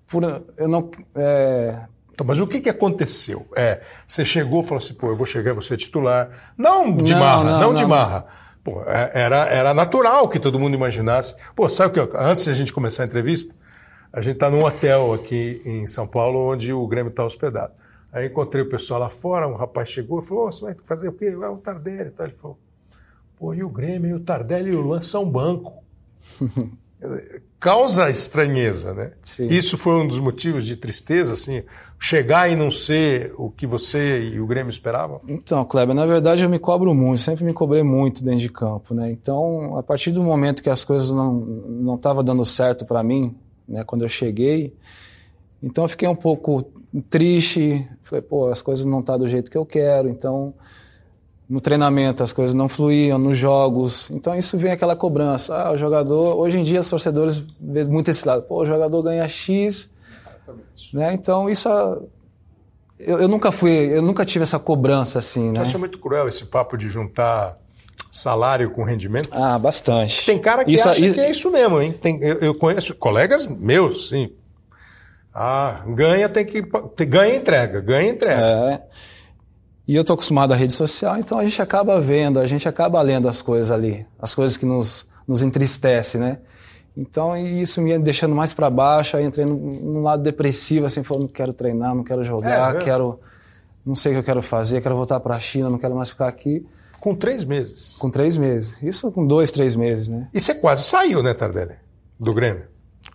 Por, 0.06 0.22
eu 0.56 0.68
não, 0.68 0.90
é, 1.14 1.76
Então, 2.20 2.26
mas 2.26 2.38
o 2.38 2.46
que, 2.46 2.60
que 2.60 2.68
aconteceu? 2.68 3.46
É, 3.56 3.80
você 4.06 4.26
chegou 4.26 4.60
e 4.60 4.64
falou 4.64 4.76
assim, 4.76 4.92
pô, 4.92 5.06
eu 5.08 5.16
vou 5.16 5.24
chegar, 5.24 5.54
vou 5.54 5.62
ser 5.62 5.78
titular. 5.78 6.52
Não 6.54 6.94
de 6.94 7.14
Não, 7.14 7.18
marra, 7.18 7.44
não, 7.44 7.60
não, 7.60 7.74
de 7.74 7.80
não. 7.82 7.88
marra. 7.88 8.26
Pô, 8.62 8.82
é- 8.84 9.10
era, 9.14 9.46
era 9.46 9.72
natural 9.72 10.28
que 10.28 10.38
todo 10.38 10.58
mundo 10.58 10.74
imaginasse. 10.74 11.34
Pô, 11.56 11.66
sabe 11.70 11.98
o 11.98 12.06
que? 12.06 12.16
Antes 12.18 12.44
de 12.44 12.50
a 12.50 12.52
gente 12.52 12.74
começar 12.74 13.04
a 13.04 13.06
entrevista, 13.06 13.54
a 14.12 14.20
gente 14.20 14.34
está 14.34 14.50
num 14.50 14.62
hotel 14.62 15.14
aqui 15.14 15.62
em 15.64 15.86
São 15.86 16.06
Paulo, 16.06 16.52
onde 16.52 16.74
o 16.74 16.86
Grêmio 16.86 17.08
está 17.08 17.24
hospedado. 17.24 17.72
Aí 18.12 18.26
encontrei 18.26 18.62
o 18.62 18.68
pessoal 18.68 19.00
lá 19.00 19.08
fora, 19.08 19.48
um 19.48 19.54
rapaz 19.54 19.88
chegou 19.88 20.20
e 20.20 20.22
falou, 20.22 20.48
"Ô, 20.48 20.52
você 20.52 20.60
vai 20.62 20.76
fazer 20.84 21.08
o 21.08 21.12
quê? 21.12 21.24
É 21.24 21.48
o 21.48 21.56
Tardelli 21.56 22.08
e 22.08 22.10
tal. 22.10 22.26
Ele 22.26 22.34
falou, 22.36 22.58
pô, 23.38 23.54
e 23.54 23.64
o 23.64 23.70
Grêmio, 23.70 24.10
e 24.10 24.12
o 24.12 24.20
Tardelli 24.20 24.72
e 24.72 24.76
o 24.76 24.82
Luan 24.82 25.00
são 25.00 25.24
banco. 25.24 25.82
Causa 27.58 28.10
estranheza, 28.10 28.92
né? 28.92 29.12
Sim. 29.22 29.48
Isso 29.48 29.78
foi 29.78 29.94
um 29.94 30.06
dos 30.06 30.18
motivos 30.18 30.66
de 30.66 30.76
tristeza, 30.76 31.32
assim, 31.32 31.62
chegar 32.02 32.50
e 32.50 32.56
não 32.56 32.70
ser 32.70 33.34
o 33.36 33.50
que 33.50 33.66
você 33.66 34.30
e 34.30 34.40
o 34.40 34.46
Grêmio 34.46 34.70
esperavam? 34.70 35.20
Então, 35.28 35.62
Kleber, 35.66 35.94
na 35.94 36.06
verdade 36.06 36.42
eu 36.42 36.48
me 36.48 36.58
cobro 36.58 36.94
muito, 36.94 37.20
sempre 37.20 37.44
me 37.44 37.52
cobrei 37.52 37.82
muito 37.82 38.24
dentro 38.24 38.40
de 38.40 38.48
campo, 38.48 38.94
né? 38.94 39.10
Então, 39.10 39.76
a 39.76 39.82
partir 39.82 40.10
do 40.10 40.22
momento 40.22 40.62
que 40.62 40.70
as 40.70 40.82
coisas 40.82 41.10
não 41.10 41.34
não 41.34 41.94
estavam 41.96 42.24
dando 42.24 42.42
certo 42.44 42.86
para 42.86 43.02
mim, 43.02 43.36
né, 43.68 43.84
quando 43.84 44.02
eu 44.02 44.08
cheguei, 44.08 44.74
então 45.62 45.84
eu 45.84 45.88
fiquei 45.88 46.08
um 46.08 46.16
pouco 46.16 46.64
triste, 47.10 47.86
falei, 48.02 48.22
pô, 48.22 48.48
as 48.48 48.62
coisas 48.62 48.84
não 48.86 49.00
estão 49.00 49.18
do 49.18 49.28
jeito 49.28 49.50
que 49.50 49.58
eu 49.58 49.66
quero, 49.66 50.08
então 50.08 50.54
no 51.48 51.60
treinamento 51.60 52.22
as 52.22 52.32
coisas 52.32 52.54
não 52.54 52.68
fluíam, 52.68 53.18
nos 53.18 53.36
jogos, 53.36 54.10
então 54.10 54.34
isso 54.34 54.56
vem 54.56 54.72
aquela 54.72 54.96
cobrança, 54.96 55.54
ah, 55.54 55.72
o 55.72 55.76
jogador, 55.76 56.36
hoje 56.38 56.58
em 56.58 56.62
dia 56.62 56.80
os 56.80 56.88
torcedores 56.88 57.44
vê 57.60 57.84
muito 57.84 58.10
esse 58.10 58.26
lado, 58.26 58.42
pô, 58.42 58.62
o 58.62 58.66
jogador 58.66 59.02
ganha 59.02 59.28
X, 59.28 59.90
né? 60.92 61.12
Então 61.12 61.48
isso 61.48 61.68
ah, 61.68 61.98
eu, 62.98 63.20
eu 63.20 63.28
nunca 63.28 63.50
fui, 63.50 63.70
eu 63.70 64.02
nunca 64.02 64.24
tive 64.24 64.42
essa 64.42 64.58
cobrança 64.58 65.18
assim, 65.18 65.48
Você 65.48 65.52
né? 65.52 65.60
acha 65.60 65.78
muito 65.78 65.98
cruel 65.98 66.28
esse 66.28 66.44
papo 66.44 66.76
de 66.76 66.88
juntar 66.88 67.56
salário 68.10 68.70
com 68.70 68.82
rendimento? 68.82 69.30
Ah, 69.32 69.58
bastante. 69.58 70.26
Tem 70.26 70.38
cara 70.38 70.64
que 70.64 70.72
isso, 70.72 70.88
acha 70.88 71.00
isso... 71.00 71.14
que 71.14 71.20
é 71.20 71.30
isso 71.30 71.50
mesmo, 71.50 71.80
hein? 71.80 71.92
Tem, 71.92 72.22
eu, 72.22 72.38
eu, 72.38 72.54
conheço 72.54 72.94
colegas 72.94 73.46
meus, 73.46 74.08
sim. 74.08 74.30
Ah, 75.32 75.82
ganha, 75.86 76.28
tem 76.28 76.44
que. 76.44 76.60
Ganha 77.06 77.36
entrega, 77.36 77.80
ganha 77.80 78.10
entrega. 78.10 78.42
É. 78.42 78.82
E 79.86 79.94
eu 79.94 80.04
tô 80.04 80.12
acostumado 80.12 80.52
à 80.52 80.56
rede 80.56 80.72
social, 80.72 81.16
então 81.18 81.38
a 81.38 81.44
gente 81.44 81.60
acaba 81.62 82.00
vendo, 82.00 82.38
a 82.38 82.46
gente 82.46 82.68
acaba 82.68 83.00
lendo 83.00 83.28
as 83.28 83.40
coisas 83.40 83.70
ali, 83.70 84.06
as 84.20 84.34
coisas 84.34 84.56
que 84.56 84.66
nos, 84.66 85.06
nos 85.26 85.42
entristece, 85.42 86.18
né? 86.18 86.38
Então 87.00 87.34
isso 87.34 87.80
me 87.80 87.90
ia 87.90 87.98
deixando 87.98 88.34
mais 88.34 88.52
para 88.52 88.68
baixo, 88.68 89.16
aí 89.16 89.24
entrei 89.24 89.46
num, 89.46 89.56
num, 89.56 90.02
lado 90.02 90.22
depressivo, 90.22 90.84
assim, 90.84 91.02
falando, 91.02 91.22
não 91.22 91.28
quero 91.30 91.54
treinar, 91.54 91.94
não 91.94 92.04
quero 92.04 92.22
jogar, 92.22 92.76
é, 92.76 92.78
quero. 92.78 93.18
Não 93.86 93.94
sei 93.94 94.12
o 94.12 94.14
que 94.16 94.18
eu 94.18 94.24
quero 94.24 94.42
fazer, 94.42 94.82
quero 94.82 94.94
voltar 94.94 95.18
para 95.20 95.34
a 95.34 95.40
China, 95.40 95.70
não 95.70 95.78
quero 95.78 95.96
mais 95.96 96.10
ficar 96.10 96.28
aqui. 96.28 96.66
Com 97.00 97.14
três 97.14 97.42
meses. 97.42 97.96
Com 97.98 98.10
três 98.10 98.36
meses. 98.36 98.76
Isso 98.82 99.10
com 99.10 99.26
dois, 99.26 99.50
três 99.50 99.74
meses, 99.74 100.08
né? 100.08 100.28
E 100.34 100.38
você 100.38 100.54
quase 100.54 100.82
saiu, 100.82 101.22
né, 101.22 101.32
Tardelli? 101.32 101.76
Do 102.18 102.34
Grêmio? 102.34 102.64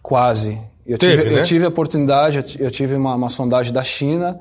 Quase. 0.02 0.60
Eu, 0.84 0.98
Teve, 0.98 1.22
tive, 1.22 1.36
né? 1.36 1.40
eu 1.40 1.44
tive 1.44 1.66
a 1.66 1.68
oportunidade, 1.68 2.58
eu 2.60 2.72
tive 2.72 2.96
uma, 2.96 3.14
uma, 3.14 3.30
sondagem 3.30 3.72
da 3.72 3.84
China 3.84 4.40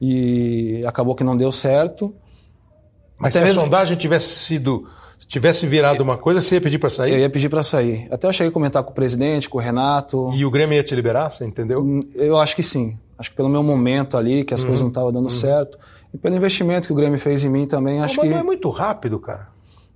e 0.00 0.84
acabou 0.86 1.16
que 1.16 1.24
não 1.24 1.36
deu 1.36 1.50
certo. 1.50 2.14
Mas 3.18 3.34
Até 3.34 3.40
se 3.40 3.44
mesmo... 3.46 3.62
a 3.62 3.64
sondagem 3.64 3.96
tivesse 3.96 4.28
sido 4.28 4.88
tivesse 5.26 5.66
virado 5.66 6.02
uma 6.02 6.16
coisa, 6.16 6.40
você 6.40 6.56
ia 6.56 6.60
pedir 6.60 6.78
para 6.78 6.90
sair? 6.90 7.12
Eu 7.12 7.18
ia 7.18 7.30
pedir 7.30 7.48
para 7.48 7.62
sair. 7.62 8.08
Até 8.10 8.26
eu 8.26 8.32
cheguei 8.32 8.50
a 8.50 8.52
comentar 8.52 8.82
com 8.82 8.90
o 8.90 8.94
presidente, 8.94 9.48
com 9.48 9.58
o 9.58 9.60
Renato. 9.60 10.30
E 10.34 10.44
o 10.44 10.50
Grêmio 10.50 10.76
ia 10.76 10.82
te 10.82 10.94
liberar, 10.94 11.30
você 11.30 11.44
entendeu? 11.44 11.80
Hum, 11.80 12.00
eu 12.14 12.38
acho 12.38 12.54
que 12.54 12.62
sim. 12.62 12.98
Acho 13.18 13.30
que 13.30 13.36
pelo 13.36 13.48
meu 13.48 13.62
momento 13.62 14.16
ali, 14.16 14.44
que 14.44 14.52
as 14.52 14.60
uhum. 14.60 14.66
coisas 14.66 14.82
não 14.82 14.88
estavam 14.88 15.12
dando 15.12 15.24
uhum. 15.24 15.30
certo. 15.30 15.78
E 16.12 16.18
pelo 16.18 16.36
investimento 16.36 16.86
que 16.88 16.92
o 16.92 16.96
Grêmio 16.96 17.18
fez 17.18 17.44
em 17.44 17.48
mim 17.48 17.66
também, 17.66 18.00
acho 18.00 18.16
mas 18.16 18.22
que. 18.22 18.28
Mas 18.28 18.36
não 18.36 18.42
é 18.42 18.46
muito 18.46 18.68
rápido, 18.70 19.18
cara. 19.18 19.48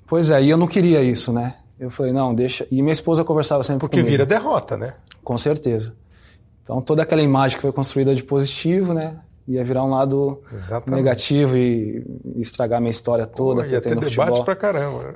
Pois 0.06 0.30
é, 0.30 0.42
e 0.42 0.50
eu 0.50 0.56
não 0.56 0.66
queria 0.66 1.02
isso, 1.02 1.32
né? 1.32 1.56
Eu 1.78 1.88
falei, 1.88 2.12
não, 2.12 2.34
deixa. 2.34 2.66
E 2.70 2.82
minha 2.82 2.92
esposa 2.92 3.24
conversava 3.24 3.62
sempre 3.62 3.80
Porque 3.80 3.98
comigo. 3.98 4.10
vira 4.10 4.26
derrota, 4.26 4.76
né? 4.76 4.94
Com 5.22 5.38
certeza. 5.38 5.94
Então 6.62 6.80
toda 6.80 7.02
aquela 7.02 7.22
imagem 7.22 7.56
que 7.56 7.62
foi 7.62 7.72
construída 7.72 8.14
de 8.14 8.22
positivo, 8.22 8.92
né? 8.92 9.16
Ia 9.48 9.64
virar 9.64 9.84
um 9.84 9.90
lado 9.90 10.40
Exatamente. 10.52 11.02
negativo 11.02 11.56
e, 11.56 12.04
estragar 12.36 12.80
minha 12.80 12.90
história 12.90 13.26
toda. 13.26 13.62
Pô, 13.62 13.68
ia 13.68 13.80
ter 13.80 13.90
debate 13.96 14.14
futebol. 14.14 14.44
pra 14.44 14.54
caramba. 14.54 15.14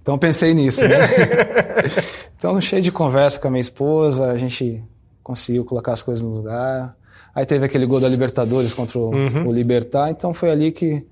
Então 0.00 0.16
pensei 0.16 0.54
nisso, 0.54 0.82
né? 0.86 0.96
então 2.38 2.60
cheio 2.60 2.80
de 2.80 2.92
conversa 2.92 3.40
com 3.40 3.48
a 3.48 3.50
minha 3.50 3.60
esposa, 3.60 4.30
a 4.30 4.36
gente 4.36 4.84
conseguiu 5.20 5.64
colocar 5.64 5.92
as 5.92 6.02
coisas 6.02 6.22
no 6.22 6.30
lugar. 6.30 6.94
Aí 7.34 7.44
teve 7.44 7.66
aquele 7.66 7.84
gol 7.84 7.98
da 7.98 8.08
Libertadores 8.08 8.72
contra 8.72 8.98
o, 8.98 9.10
uhum. 9.10 9.48
o 9.48 9.52
Libertar, 9.52 10.08
então 10.10 10.32
foi 10.32 10.50
ali 10.50 10.70
que, 10.70 11.04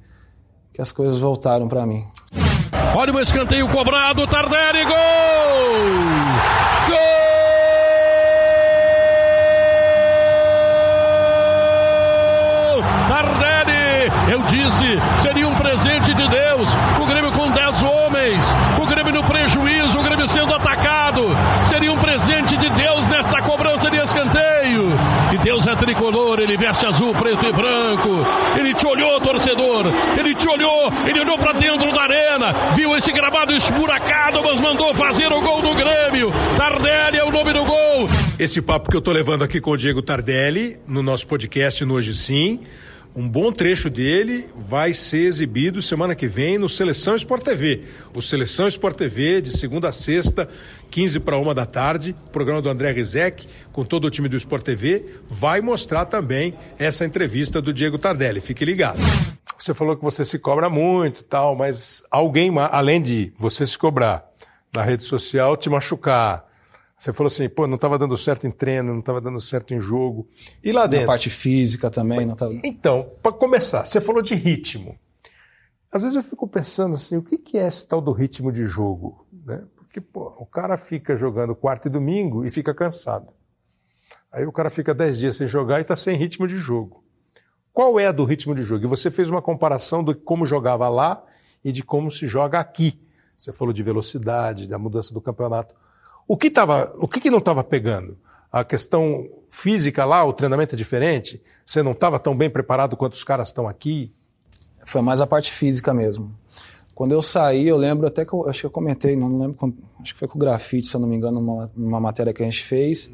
que 0.73 0.81
as 0.81 0.93
coisas 0.93 1.19
voltaram 1.19 1.67
para 1.67 1.85
mim. 1.85 2.07
Olha 2.95 3.13
o 3.13 3.21
escanteio 3.21 3.69
cobrado, 3.69 4.25
Tardelli, 4.29 4.85
gol! 4.85 4.95
Gol! 6.89 7.25
Tardelli, 13.09 14.33
eu 14.33 14.34
disse, 14.45 14.99
seria 15.21 15.49
um 15.49 15.55
presente 15.55 16.15
de 16.15 16.29
Deus. 16.29 16.71
O 17.01 17.07
Grêmio 17.07 17.33
com 17.33 17.51
10 17.51 17.83
homens, 17.83 18.45
o 18.81 18.87
Grêmio 18.87 19.13
no 19.13 19.25
prejuízo, 19.25 19.99
o 19.99 20.03
Grêmio 20.03 20.29
sendo 20.29 20.55
atacado. 20.55 21.23
Seria 21.69 21.93
um 21.93 21.99
presente 21.99 22.57
de 22.57 22.69
Deus 22.71 23.09
nesta 23.09 23.43
cobrança 23.43 23.91
de 23.91 23.97
escanteio. 23.97 24.93
E 25.33 25.39
Deus 25.39 25.67
é 25.67 25.75
tricolor, 25.75 26.39
ele 26.41 26.57
veste 26.57 26.87
azul, 26.87 27.15
preto 27.15 27.47
e 27.47 27.53
branco. 27.53 28.27
Ele 28.59 28.75
te 28.75 28.87
olhou, 28.87 29.21
torcedor. 29.21 29.87
Ele 30.19 30.35
te 30.35 30.49
olhou, 30.49 30.93
ele 31.07 31.21
olhou 31.21 31.39
para 31.39 31.53
dentro 31.53 31.93
da 31.93 32.03
arena, 32.03 32.53
viu 32.75 32.97
esse 32.97 33.13
gramado 33.13 33.53
esburacado, 33.53 34.43
mas 34.45 34.61
mandou 34.61 34.95
fazer 34.95 35.33
o 35.33 35.41
gol 35.41 35.63
do 35.63 35.75
Grêmio. 35.75 36.33
Tardelli 36.57 37.19
é 37.19 37.25
o 37.25 37.33
nome 37.33 37.53
do 37.53 37.65
gol. 37.65 38.09
Esse 38.39 38.61
papo 38.61 38.91
que 38.91 38.97
eu 38.97 39.01
tô 39.03 39.13
levando 39.13 39.43
aqui 39.43 39.61
com 39.61 39.71
o 39.71 39.77
Diego 39.77 40.03
Tardelli 40.03 40.77
no 40.87 41.03
nosso 41.03 41.27
podcast 41.27 41.85
no 41.85 41.95
Hoje 41.95 42.15
Sim. 42.15 42.61
Um 43.17 43.29
bom 43.29 43.53
trecho 43.53 43.89
dele 43.89 44.45
vai 44.57 44.93
ser 44.93 45.27
exibido 45.27 45.81
semana 45.81 46.17
que 46.17 46.27
vem 46.27 46.59
no 46.59 46.69
Seleção 46.69 47.15
Sport 47.15 47.45
TV. 47.45 47.85
O 48.13 48.21
Seleção 48.21 48.67
Sport 48.67 48.97
TV, 48.97 49.41
de 49.41 49.57
segunda 49.57 49.91
a 49.91 49.93
sexta, 49.93 50.49
15 50.91 51.21
para 51.21 51.39
uma 51.39 51.55
da 51.55 51.65
tarde, 51.65 52.17
programa 52.33 52.61
do 52.61 52.69
André 52.69 52.91
Rizek, 52.91 53.47
com 53.71 53.85
todo 53.85 54.07
o 54.07 54.11
time 54.11 54.29
do 54.29 54.37
Sport 54.37 54.65
TV, 54.65 55.05
vai 55.31 55.61
mostrar 55.61 56.07
também 56.07 56.55
essa 56.77 57.05
entrevista 57.05 57.63
do 57.63 57.73
Diego 57.73 57.99
Tardelli. 57.99 58.41
Fique 58.41 58.65
ligado. 58.65 58.99
Você 59.57 59.73
falou 59.73 59.97
que 59.97 60.03
você 60.03 60.25
se 60.25 60.37
cobra 60.37 60.69
muito 60.69 61.23
tal, 61.23 61.55
mas 61.55 62.03
alguém, 62.11 62.51
além 62.73 63.01
de 63.01 63.33
você 63.39 63.65
se 63.65 63.79
cobrar 63.79 64.29
na 64.75 64.83
rede 64.83 65.05
social, 65.05 65.57
te 65.57 65.71
machucar, 65.71 66.49
você 67.05 67.13
falou 67.13 67.27
assim, 67.27 67.51
pô, 67.51 67.67
não 67.67 67.75
estava 67.75 67.99
dando 67.99 68.17
certo 68.17 68.47
em 68.47 68.51
treino, 68.51 68.91
não 68.91 69.01
estava 69.01 69.21
dando 69.21 69.39
certo 69.39 69.75
em 69.75 69.81
jogo. 69.81 70.27
E 70.63 70.73
lá 70.73 70.87
dentro? 70.87 71.05
Na 71.05 71.13
parte 71.13 71.29
física 71.29 71.91
também 71.91 72.25
não 72.25 72.33
estava. 72.33 72.55
Então, 72.65 73.11
para 73.23 73.31
começar, 73.31 73.85
você 73.85 74.01
falou 74.01 74.23
de 74.23 74.35
ritmo. 74.35 74.99
Às 75.93 76.01
vezes 76.01 76.17
eu 76.17 76.23
fico 76.23 76.49
pensando 76.49 76.95
assim, 76.95 77.19
o 77.19 77.23
que, 77.23 77.37
que 77.37 77.59
é 77.59 77.69
esse 77.69 77.87
tal 77.87 78.01
do 78.01 78.11
ritmo 78.11 78.51
de 78.51 78.65
jogo? 78.65 79.27
Né? 79.31 79.63
Porque, 79.77 80.01
pô, 80.01 80.35
o 80.39 80.47
cara 80.47 80.79
fica 80.79 81.15
jogando 81.15 81.55
quarto 81.55 81.89
e 81.89 81.91
domingo 81.91 82.47
e 82.47 82.51
fica 82.51 82.73
cansado. 82.73 83.35
Aí 84.33 84.47
o 84.47 84.53
cara 84.53 84.71
fica 84.71 84.95
dez 84.95 85.19
dias 85.19 85.37
sem 85.37 85.47
jogar 85.47 85.81
e 85.81 85.83
está 85.83 85.95
sem 85.95 86.17
ritmo 86.17 86.49
de 86.49 86.57
jogo. 86.57 87.05
Qual 87.71 88.01
é 88.01 88.07
a 88.07 88.13
do 88.13 88.25
ritmo 88.25 88.55
de 88.55 88.63
jogo? 88.63 88.87
E 88.87 88.89
você 88.89 89.11
fez 89.11 89.29
uma 89.29 89.43
comparação 89.43 90.03
de 90.03 90.15
como 90.15 90.47
jogava 90.47 90.89
lá 90.89 91.23
e 91.63 91.71
de 91.71 91.83
como 91.83 92.11
se 92.11 92.27
joga 92.27 92.59
aqui. 92.59 92.99
Você 93.37 93.53
falou 93.53 93.75
de 93.75 93.83
velocidade, 93.83 94.67
da 94.67 94.79
mudança 94.79 95.13
do 95.13 95.21
campeonato. 95.21 95.75
O 96.27 96.37
que, 96.37 96.51
tava, 96.51 96.95
o 96.99 97.07
que, 97.07 97.21
que 97.21 97.31
não 97.31 97.39
estava 97.39 97.63
pegando? 97.63 98.17
A 98.51 98.65
questão 98.65 99.29
física 99.49 100.05
lá, 100.05 100.25
o 100.25 100.33
treinamento 100.33 100.75
é 100.75 100.79
diferente? 100.79 101.43
Você 101.65 101.83
não 101.83 101.93
estava 101.93 102.19
tão 102.19 102.37
bem 102.37 102.49
preparado 102.49 102.97
quanto 102.97 103.15
os 103.15 103.25
caras 103.25 103.49
estão 103.49 103.69
aqui? 103.69 104.13
Foi 104.87 105.03
mais 105.03 105.21
a 105.21 105.27
parte 105.27 105.51
física 105.53 105.93
mesmo. 105.93 106.35
Quando 106.95 107.13
eu 107.13 107.21
saí, 107.21 107.67
eu 107.67 107.77
lembro 107.77 108.07
até 108.07 108.25
que 108.25 108.33
eu 108.33 108.49
acho 108.49 108.61
que 108.61 108.67
eu 108.67 108.71
comentei, 108.71 109.17
não 109.17 109.39
lembro, 109.39 109.75
acho 110.01 110.15
que 110.15 110.21
foi 110.21 110.29
com 110.29 110.37
o 110.37 110.41
grafite, 110.41 110.87
se 110.87 110.95
eu 110.95 111.01
não 111.01 111.09
me 111.09 111.17
engano, 111.17 111.41
numa, 111.41 111.71
numa 111.75 112.01
matéria 112.01 112.33
que 112.33 112.41
a 112.41 112.45
gente 112.45 112.63
fez, 112.63 113.11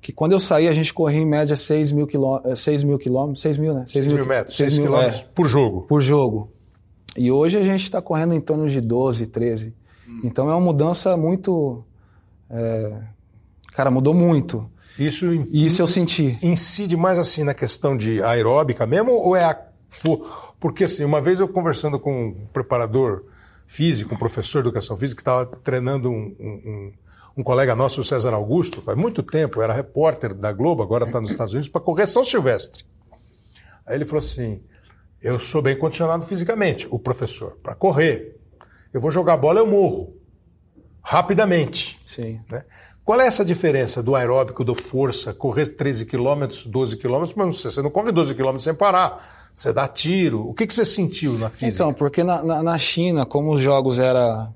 que 0.00 0.12
quando 0.12 0.32
eu 0.32 0.38
saí 0.38 0.68
a 0.68 0.72
gente 0.72 0.94
corria 0.94 1.20
em 1.20 1.26
média 1.26 1.56
6 1.56 1.90
mil, 1.90 2.06
quilô, 2.06 2.40
6 2.54 2.84
mil 2.84 2.96
quilômetros, 2.96 3.42
6 3.42 3.58
mil, 3.58 3.74
né? 3.74 3.84
6, 3.86 4.04
6 4.04 4.14
mil, 4.14 4.26
metros, 4.26 4.56
6 4.56 4.78
mil 4.78 4.86
quilômetros 4.86 5.20
é, 5.20 5.26
por 5.34 5.48
jogo. 5.48 5.82
Por 5.82 6.00
jogo. 6.00 6.52
E 7.16 7.30
hoje 7.32 7.58
a 7.58 7.64
gente 7.64 7.82
está 7.82 8.00
correndo 8.00 8.34
em 8.34 8.40
torno 8.40 8.68
de 8.68 8.80
12, 8.80 9.26
13. 9.26 9.74
Hum. 10.08 10.20
Então 10.22 10.48
é 10.48 10.54
uma 10.54 10.60
mudança 10.60 11.16
muito 11.16 11.84
é, 12.50 13.00
cara, 13.72 13.90
mudou 13.90 14.14
muito. 14.14 14.70
Isso, 14.98 15.26
isso 15.50 15.82
eu 15.82 15.86
senti. 15.86 16.38
Incide 16.42 16.96
mais 16.96 17.18
assim 17.18 17.42
na 17.42 17.54
questão 17.54 17.96
de 17.96 18.22
aeróbica 18.22 18.86
mesmo 18.86 19.12
ou 19.12 19.34
é 19.34 19.44
a. 19.44 19.60
Porque 20.60 20.84
assim, 20.84 21.04
uma 21.04 21.20
vez 21.20 21.40
eu 21.40 21.48
conversando 21.48 21.98
com 21.98 22.28
um 22.28 22.46
preparador 22.52 23.24
físico, 23.66 24.14
um 24.14 24.18
professor 24.18 24.62
de 24.62 24.68
educação 24.68 24.96
física, 24.96 25.16
que 25.16 25.22
estava 25.22 25.46
treinando 25.46 26.10
um, 26.10 26.36
um, 26.38 26.92
um, 27.38 27.42
colega 27.42 27.74
nosso, 27.74 28.00
o 28.00 28.04
César 28.04 28.32
Augusto, 28.34 28.80
faz 28.80 28.96
muito 28.96 29.22
tempo, 29.22 29.60
era 29.60 29.72
repórter 29.72 30.32
da 30.34 30.52
Globo, 30.52 30.82
agora 30.82 31.04
está 31.04 31.20
nos 31.20 31.30
Estados 31.30 31.52
Unidos, 31.52 31.68
para 31.68 31.80
correção 31.80 32.24
silvestre. 32.24 32.84
Aí 33.84 33.96
ele 33.96 34.04
falou 34.04 34.20
assim: 34.20 34.62
Eu 35.20 35.38
sou 35.40 35.60
bem 35.60 35.76
condicionado 35.76 36.24
fisicamente, 36.24 36.86
o 36.90 36.98
professor, 36.98 37.58
para 37.62 37.74
correr. 37.74 38.36
Eu 38.92 39.00
vou 39.00 39.10
jogar 39.10 39.36
bola, 39.36 39.58
eu 39.58 39.66
morro 39.66 40.14
rapidamente. 41.04 42.00
Sim. 42.04 42.40
Né? 42.50 42.64
Qual 43.04 43.20
é 43.20 43.26
essa 43.26 43.44
diferença 43.44 44.02
do 44.02 44.16
aeróbico, 44.16 44.64
do 44.64 44.74
força, 44.74 45.34
correr 45.34 45.68
13 45.68 46.06
quilômetros, 46.06 46.66
12 46.66 46.96
quilômetros, 46.96 47.34
mas 47.34 47.62
você 47.62 47.82
não 47.82 47.90
corre 47.90 48.10
12 48.10 48.34
quilômetros 48.34 48.64
sem 48.64 48.74
parar, 48.74 49.50
você 49.54 49.72
dá 49.72 49.86
tiro. 49.86 50.48
O 50.48 50.54
que, 50.54 50.66
que 50.66 50.72
você 50.72 50.86
sentiu 50.86 51.38
na 51.38 51.50
física? 51.50 51.68
Então, 51.68 51.92
porque 51.92 52.24
na, 52.24 52.42
na, 52.42 52.62
na 52.62 52.78
China, 52.78 53.26
como 53.26 53.52
os 53.52 53.60
jogos 53.60 53.98
era 53.98 54.50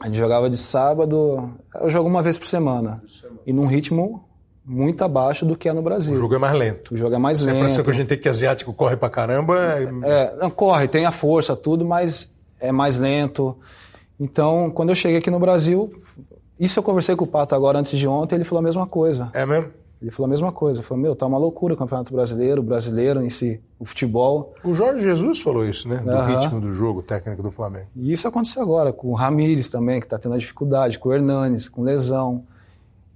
a 0.00 0.06
gente 0.06 0.16
jogava 0.16 0.48
de 0.48 0.56
sábado, 0.56 1.52
eu 1.78 1.90
jogo 1.90 2.08
uma 2.08 2.22
vez 2.22 2.38
por 2.38 2.46
semana. 2.46 3.02
E 3.46 3.52
num 3.52 3.66
ritmo 3.66 4.24
muito 4.64 5.04
abaixo 5.04 5.44
do 5.44 5.54
que 5.54 5.68
é 5.68 5.72
no 5.72 5.82
Brasil. 5.82 6.14
O 6.14 6.20
jogo 6.20 6.34
é 6.34 6.38
mais 6.38 6.58
lento. 6.58 6.94
O 6.94 6.96
jogo 6.96 7.14
é 7.14 7.18
mais 7.18 7.38
Sempre 7.38 7.60
lento. 7.60 7.70
Sempre 7.70 7.84
que 7.84 7.90
a 7.90 7.94
gente 7.94 8.08
tem 8.08 8.18
que 8.18 8.28
asiático 8.28 8.72
corre 8.72 8.96
pra 8.96 9.10
caramba. 9.10 9.58
É... 9.58 9.90
é, 10.04 10.36
não, 10.36 10.50
corre, 10.50 10.88
tem 10.88 11.04
a 11.04 11.12
força, 11.12 11.54
tudo, 11.54 11.84
mas 11.84 12.30
é 12.58 12.72
mais 12.72 12.98
lento. 12.98 13.58
Então, 14.20 14.70
quando 14.70 14.90
eu 14.90 14.94
cheguei 14.94 15.16
aqui 15.16 15.30
no 15.30 15.40
Brasil, 15.40 15.90
isso 16.58 16.78
eu 16.78 16.82
conversei 16.82 17.16
com 17.16 17.24
o 17.24 17.26
Pato 17.26 17.54
agora 17.54 17.78
antes 17.78 17.98
de 17.98 18.06
ontem, 18.06 18.34
ele 18.34 18.44
falou 18.44 18.60
a 18.60 18.62
mesma 18.62 18.86
coisa. 18.86 19.30
É 19.32 19.46
mesmo? 19.46 19.70
Ele 20.00 20.10
falou 20.10 20.26
a 20.26 20.30
mesma 20.30 20.52
coisa. 20.52 20.80
Ele 20.80 20.86
falou, 20.86 21.02
meu, 21.02 21.16
tá 21.16 21.26
uma 21.26 21.38
loucura 21.38 21.74
o 21.74 21.76
Campeonato 21.76 22.12
Brasileiro, 22.12 22.60
o 22.60 22.64
brasileiro 22.64 23.22
em 23.22 23.28
si, 23.28 23.60
o 23.78 23.84
futebol. 23.84 24.54
O 24.64 24.74
Jorge 24.74 25.02
Jesus 25.02 25.40
falou 25.40 25.64
isso, 25.64 25.88
né? 25.88 25.96
Do 25.98 26.10
uhum. 26.10 26.26
ritmo 26.26 26.60
do 26.60 26.72
jogo 26.72 27.02
técnico 27.02 27.42
do 27.42 27.50
Flamengo. 27.50 27.86
E 27.96 28.12
isso 28.12 28.28
aconteceu 28.28 28.62
agora, 28.62 28.92
com 28.92 29.08
o 29.08 29.14
Ramires 29.14 29.68
também, 29.68 30.00
que 30.00 30.06
está 30.06 30.18
tendo 30.18 30.34
a 30.34 30.38
dificuldade, 30.38 30.98
com 30.98 31.10
o 31.10 31.12
Hernanes, 31.12 31.68
com 31.68 31.82
lesão. 31.82 32.44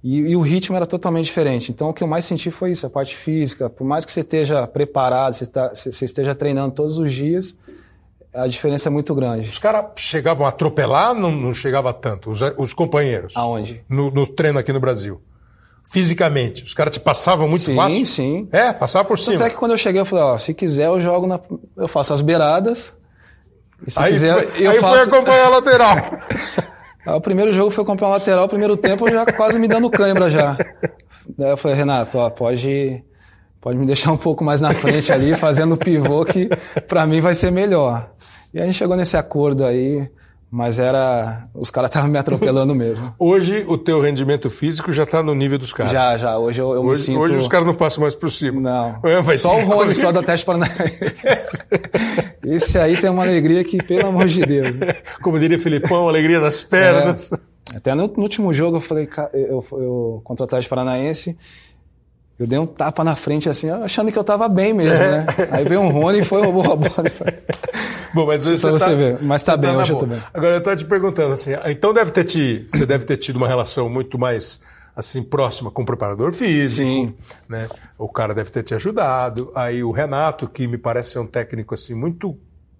E, 0.03 0.19
e, 0.19 0.35
o 0.35 0.41
ritmo 0.41 0.75
era 0.75 0.85
totalmente 0.85 1.25
diferente. 1.25 1.71
Então, 1.71 1.89
o 1.89 1.93
que 1.93 2.03
eu 2.03 2.07
mais 2.07 2.25
senti 2.25 2.51
foi 2.51 2.71
isso, 2.71 2.85
a 2.85 2.89
parte 2.89 3.15
física. 3.15 3.67
Por 3.67 3.83
mais 3.83 4.05
que 4.05 4.11
você 4.11 4.19
esteja 4.19 4.67
preparado, 4.67 5.33
você, 5.33 5.47
tá, 5.47 5.73
você 5.73 6.05
esteja 6.05 6.35
treinando 6.35 6.75
todos 6.75 6.99
os 6.99 7.11
dias, 7.11 7.57
a 8.35 8.47
diferença 8.47 8.89
é 8.89 8.91
muito 8.91 9.15
grande. 9.15 9.49
Os 9.49 9.59
caras 9.59 9.85
chegavam 9.95 10.45
a 10.45 10.49
atropelar, 10.49 11.13
não, 11.13 11.31
não 11.31 11.53
chegava 11.53 11.93
tanto, 11.93 12.29
os, 12.29 12.41
os 12.57 12.73
companheiros. 12.73 13.33
Aonde? 13.35 13.83
No, 13.89 14.11
no, 14.11 14.27
treino 14.27 14.59
aqui 14.59 14.73
no 14.73 14.79
Brasil. 14.79 15.21
Fisicamente. 15.85 16.63
Os 16.63 16.73
caras 16.73 16.93
te 16.93 16.99
passavam 16.99 17.47
muito 17.47 17.65
sim, 17.65 17.75
fácil? 17.75 17.99
Sim, 17.99 18.05
sim. 18.05 18.49
É, 18.51 18.73
passava 18.73 19.05
por 19.05 19.17
cima. 19.17 19.37
Tanto 19.37 19.47
é 19.47 19.49
que 19.49 19.55
quando 19.55 19.71
eu 19.71 19.77
cheguei, 19.77 20.01
eu 20.01 20.05
falei, 20.05 20.25
ó, 20.25 20.37
se 20.37 20.53
quiser 20.53 20.87
eu 20.87 20.99
jogo 20.99 21.27
na... 21.27 21.39
Eu 21.77 21.87
faço 21.87 22.13
as 22.13 22.21
beiradas. 22.21 22.91
E 23.85 23.91
se 23.91 24.01
aí 24.01 24.11
quiser, 24.11 24.33
foi, 24.33 24.65
eu 24.65 24.71
aí 24.71 24.79
faço... 24.79 24.93
foi 24.93 25.13
acompanhar 25.13 25.45
a 25.45 25.49
lateral. 25.49 25.97
o 27.15 27.21
primeiro 27.21 27.51
jogo 27.51 27.69
foi 27.69 27.83
acompanhar 27.83 28.11
a 28.11 28.13
lateral, 28.15 28.45
o 28.45 28.49
primeiro 28.49 28.75
tempo 28.75 29.09
já 29.09 29.25
quase 29.25 29.59
me 29.59 29.67
dando 29.67 29.89
cãibra 29.89 30.29
já. 30.29 30.57
Daí 31.37 31.51
eu 31.51 31.57
falei, 31.57 31.77
Renato, 31.77 32.17
ó, 32.17 32.29
pode 32.29 33.03
pode 33.65 33.79
me 33.79 33.85
deixar 33.87 34.11
um 34.11 34.17
pouco 34.17 34.43
mais 34.43 34.61
na 34.61 34.71
frente 34.75 35.11
ali, 35.11 35.35
fazendo 35.35 35.75
pivô, 35.75 36.23
que 36.23 36.47
para 36.87 37.07
mim 37.07 37.19
vai 37.19 37.33
ser 37.33 37.51
melhor. 37.51 38.11
E 38.55 38.59
a 38.61 38.65
gente 38.65 38.75
chegou 38.75 38.95
nesse 38.95 39.17
acordo 39.17 39.65
aí, 39.65 40.09
mas 40.49 40.79
era. 40.79 41.45
Os 41.53 41.69
caras 41.69 41.89
estavam 41.89 42.09
me 42.09 42.17
atropelando 42.17 42.71
mesmo. 42.73 43.13
Hoje 43.19 43.65
o 43.67 43.77
teu 43.77 43.99
rendimento 43.99 44.49
físico 44.49 44.93
já 44.93 45.03
está 45.03 45.21
no 45.21 45.35
nível 45.35 45.59
dos 45.59 45.73
caras. 45.73 45.91
Já, 45.91 46.17
já. 46.17 46.37
Hoje 46.37 46.61
eu, 46.61 46.73
eu 46.73 46.81
hoje, 46.81 47.01
me 47.01 47.05
sinto. 47.05 47.19
Hoje 47.19 47.35
os 47.35 47.49
caras 47.49 47.67
não 47.67 47.75
passam 47.75 48.01
mais 48.01 48.15
por 48.15 48.31
cima. 48.31 48.61
Não. 48.61 49.01
É, 49.03 49.35
só 49.35 49.57
o 49.57 49.65
Rony, 49.65 49.93
só 49.93 50.09
da 50.09 50.23
Teste 50.23 50.45
Paranaense. 50.45 51.11
Esse 52.45 52.79
aí 52.79 52.95
tem 52.95 53.09
uma 53.09 53.23
alegria 53.23 53.61
que, 53.61 53.83
pelo 53.83 54.07
amor 54.07 54.27
de 54.27 54.45
Deus. 54.45 54.73
Né? 54.77 54.95
Como 55.21 55.37
diria 55.37 55.59
Filipão, 55.59 56.07
alegria 56.07 56.39
das 56.39 56.63
pernas. 56.63 57.33
É. 57.33 57.75
Até 57.75 57.93
no, 57.93 58.07
no, 58.07 58.23
último 58.23 58.53
jogo 58.53 58.77
eu 58.77 58.81
falei, 58.81 59.09
eu, 59.33 59.65
eu, 59.73 60.21
contra 60.23 60.43
o 60.43 60.45
Atlético 60.45 60.69
Paranaense, 60.69 61.37
eu 62.39 62.47
dei 62.47 62.57
um 62.57 62.65
tapa 62.65 63.03
na 63.03 63.17
frente 63.17 63.49
assim, 63.49 63.69
achando 63.69 64.13
que 64.13 64.17
eu 64.17 64.23
tava 64.23 64.47
bem 64.47 64.73
mesmo, 64.73 65.03
é. 65.03 65.11
né? 65.11 65.25
Aí 65.51 65.65
veio 65.65 65.81
um 65.81 65.89
Rony 65.89 66.19
e 66.19 66.23
foi 66.23 66.41
roubou 66.41 66.71
a 66.71 66.75
bola. 66.77 67.09
Bom, 68.15 68.25
mas 68.25 68.45
hoje 68.45 68.57
você, 68.57 68.71
você, 68.71 68.85
tá, 68.85 68.93
ver. 68.93 69.21
Mas 69.21 69.43
tá 69.43 69.57
bem, 69.57 69.71
tá 69.71 69.77
hoje 69.77 69.91
eu 69.91 69.97
tô 69.97 70.05
bem. 70.05 70.23
Agora 70.33 70.55
eu 70.55 70.63
tô 70.63 70.73
te 70.73 70.85
perguntando 70.85 71.33
assim, 71.33 71.51
então 71.67 71.93
deve 71.93 72.11
ter 72.11 72.23
te, 72.23 72.65
você 72.69 72.85
deve 72.85 73.03
ter 73.03 73.17
tido 73.17 73.35
uma 73.35 73.47
relação 73.47 73.89
muito 73.89 74.17
mais 74.17 74.61
assim 74.95 75.21
próxima 75.21 75.69
com 75.69 75.81
o 75.81 75.85
preparador 75.85 76.31
físico, 76.31 76.87
Sim. 76.87 77.13
né? 77.49 77.67
O 77.97 78.07
cara 78.07 78.33
deve 78.33 78.49
ter 78.49 78.63
te 78.63 78.73
ajudado. 78.73 79.51
Aí 79.53 79.83
o 79.83 79.91
Renato, 79.91 80.47
que 80.47 80.65
me 80.65 80.77
parece 80.77 81.11
ser 81.11 81.19
um 81.19 81.27
técnico 81.27 81.73
assim 81.73 81.93
muito 81.93 82.39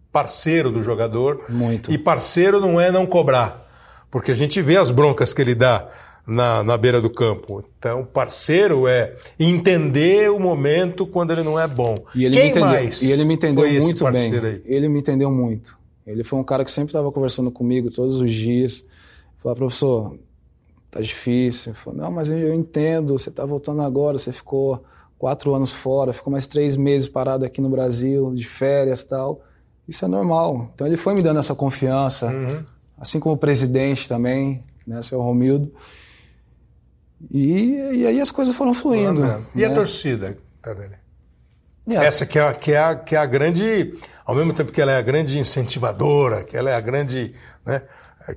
parceiro 0.10 0.72
do 0.72 0.82
jogador. 0.82 1.44
Muito. 1.50 1.92
E 1.92 1.98
parceiro 1.98 2.62
não 2.62 2.80
é 2.80 2.90
não 2.90 3.06
cobrar, 3.06 3.70
porque 4.10 4.32
a 4.32 4.36
gente 4.36 4.62
vê 4.62 4.78
as 4.78 4.90
broncas 4.90 5.34
que 5.34 5.42
ele 5.42 5.54
dá 5.54 5.90
na, 6.26 6.64
na 6.64 6.78
beira 6.78 7.00
do 7.00 7.10
campo. 7.10 7.64
Então, 7.78 8.06
parceiro 8.06 8.88
é 8.88 9.16
entender 9.40 10.32
o 10.32 10.40
momento 10.40 11.06
quando 11.06 11.32
ele 11.32 11.44
não 11.44 11.60
é 11.60 11.68
bom. 11.68 12.04
E 12.16 12.26
ele 12.26 12.36
Quem 12.36 12.44
me 12.46 12.50
entendeu, 12.50 12.70
mais 12.70 13.02
e 13.02 13.12
ele 13.12 13.26
me 13.26 13.34
entendeu 13.36 13.82
muito 13.82 14.12
bem. 14.12 14.34
Aí? 14.34 14.62
Ele 14.66 14.90
me 14.90 15.00
entendeu 15.00 15.32
muito. 15.32 15.78
Ele 16.06 16.24
foi 16.24 16.40
um 16.40 16.44
cara 16.44 16.64
que 16.64 16.72
sempre 16.72 16.90
estava 16.90 17.12
conversando 17.12 17.52
comigo 17.52 17.90
todos 17.90 18.18
os 18.18 18.32
dias. 18.32 18.86
Falou, 19.38 19.56
professor, 19.56 20.18
tá 20.92 21.00
difícil. 21.00 21.74
Falou, 21.74 22.02
não, 22.02 22.12
mas 22.12 22.30
eu 22.30 22.54
entendo, 22.54 23.18
você 23.18 23.30
está 23.30 23.46
voltando 23.46 23.82
agora, 23.82 24.18
você 24.18 24.32
ficou 24.32 24.84
quatro 25.18 25.54
anos 25.54 25.72
fora, 25.72 26.14
ficou 26.14 26.32
mais 26.32 26.48
três 26.48 26.76
meses 26.76 27.08
parado 27.08 27.46
aqui 27.46 27.62
no 27.62 27.70
Brasil, 27.70 28.34
de 28.34 28.46
férias 28.46 29.02
e 29.02 29.08
tal. 29.08 29.42
Isso 29.88 30.04
é 30.06 30.08
normal. 30.08 30.70
Então 30.74 30.86
ele 30.86 30.98
foi 30.98 31.14
me 31.14 31.22
dando 31.22 31.40
essa 31.40 31.56
confiança, 31.56 32.28
uhum. 32.28 32.64
assim 32.98 33.20
como 33.20 33.36
o 33.36 33.38
presidente 33.38 34.08
também, 34.08 34.64
né, 34.86 35.02
seu 35.02 35.22
Romildo. 35.22 35.72
E, 37.32 37.76
e 37.94 38.08
aí 38.08 38.22
as 38.22 38.32
coisas 38.32 38.56
foram 38.56 38.74
fluindo. 38.74 39.22
e 39.54 39.60
né? 39.60 39.66
a 39.66 39.74
torcida, 39.74 40.38
Tardelli? 40.62 41.06
Yeah. 41.88 42.08
Essa 42.08 42.26
que 42.26 42.40
é, 42.40 42.54
que, 42.54 42.72
é 42.72 42.80
a, 42.80 42.96
que 42.96 43.16
é 43.16 43.20
a 43.20 43.26
grande, 43.26 43.94
ao 44.26 44.34
mesmo 44.36 44.54
tempo 44.54 44.72
que 44.72 44.82
ela 44.82 44.92
é 44.92 44.98
a 44.98 45.02
grande 45.02 45.38
incentivadora, 45.38 46.44
que 46.44 46.58
ela 46.58 46.72
é 46.72 46.76
a 46.76 46.82
grande, 46.82 47.36
né, 47.64 47.84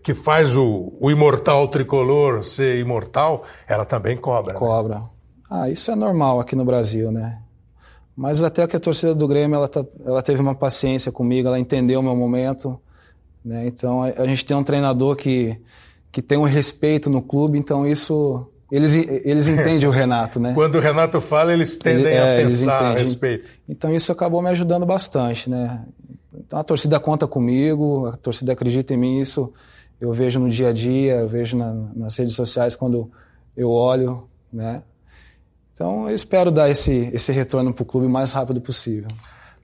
que 0.03 0.13
faz 0.13 0.55
o, 0.55 0.93
o 1.01 1.11
imortal 1.11 1.67
tricolor 1.69 2.45
ser 2.45 2.79
imortal, 2.79 3.45
ela 3.67 3.87
também 3.87 4.19
cobra. 4.19 4.53
Né? 4.53 4.59
Cobra. 4.59 4.97
Né? 4.97 5.05
Ah, 5.49 5.71
isso 5.71 5.91
é 5.91 5.95
normal 5.95 6.41
aqui 6.41 6.55
no 6.55 6.65
Brasil, 6.65 7.11
né? 7.11 7.41
Mas 8.15 8.43
até 8.43 8.67
que 8.67 8.77
a 8.77 8.81
torcida 8.81 9.15
do 9.15 9.27
Grêmio, 9.27 9.57
ela, 9.57 9.69
tá, 9.69 9.83
ela 10.05 10.23
teve 10.23 10.43
uma 10.43 10.55
paciência 10.55 11.11
comigo, 11.11 11.49
ela 11.49 11.59
entendeu 11.59 12.01
o 12.01 12.03
meu 12.03 12.15
momento, 12.15 12.79
né? 13.43 13.67
Então 13.67 14.03
a, 14.03 14.09
a 14.09 14.27
gente 14.27 14.45
tem 14.45 14.55
um 14.55 14.63
treinador 14.63 15.17
que, 15.17 15.59
que 16.13 16.21
tem 16.21 16.37
um 16.37 16.45
respeito 16.45 17.09
no 17.09 17.23
clube, 17.23 17.59
então 17.59 17.87
isso 17.87 18.47
eles, 18.71 18.95
eles 18.95 19.49
entendem 19.49 19.89
o 19.89 19.91
Renato, 19.91 20.39
né? 20.39 20.53
Quando 20.55 20.77
o 20.77 20.81
Renato 20.81 21.21
fala, 21.21 21.53
eles 21.53 21.77
tendem 21.77 22.15
é, 22.15 22.41
a 22.41 22.45
pensar 22.45 22.85
a 22.85 22.99
respeito. 22.99 23.49
Então 23.69 23.95
isso 23.95 24.13
acabou 24.13 24.43
me 24.43 24.51
ajudando 24.51 24.85
bastante, 24.85 25.49
né? 25.49 25.81
Então 26.35 26.59
a 26.59 26.65
torcida 26.65 27.01
conta 27.01 27.27
comigo, 27.27 28.07
a 28.07 28.17
torcida 28.17 28.53
acredita 28.53 28.95
em 28.95 28.97
mim, 28.97 29.21
isso 29.21 29.53
eu 30.01 30.13
vejo 30.13 30.39
no 30.39 30.49
dia 30.49 30.69
a 30.69 30.73
dia, 30.73 31.17
eu 31.17 31.29
vejo 31.29 31.57
na, 31.57 31.73
nas 31.95 32.17
redes 32.17 32.35
sociais 32.35 32.75
quando 32.75 33.11
eu 33.57 33.71
olho, 33.71 34.29
né? 34.53 34.83
Então 35.73 36.09
eu 36.09 36.15
espero 36.15 36.51
dar 36.51 36.69
esse, 36.69 37.11
esse 37.13 37.33
retorno 37.33 37.73
para 37.73 37.83
o 37.83 37.87
clube 37.87 38.07
o 38.07 38.11
mais 38.11 38.33
rápido 38.33 38.61
possível. 38.61 39.09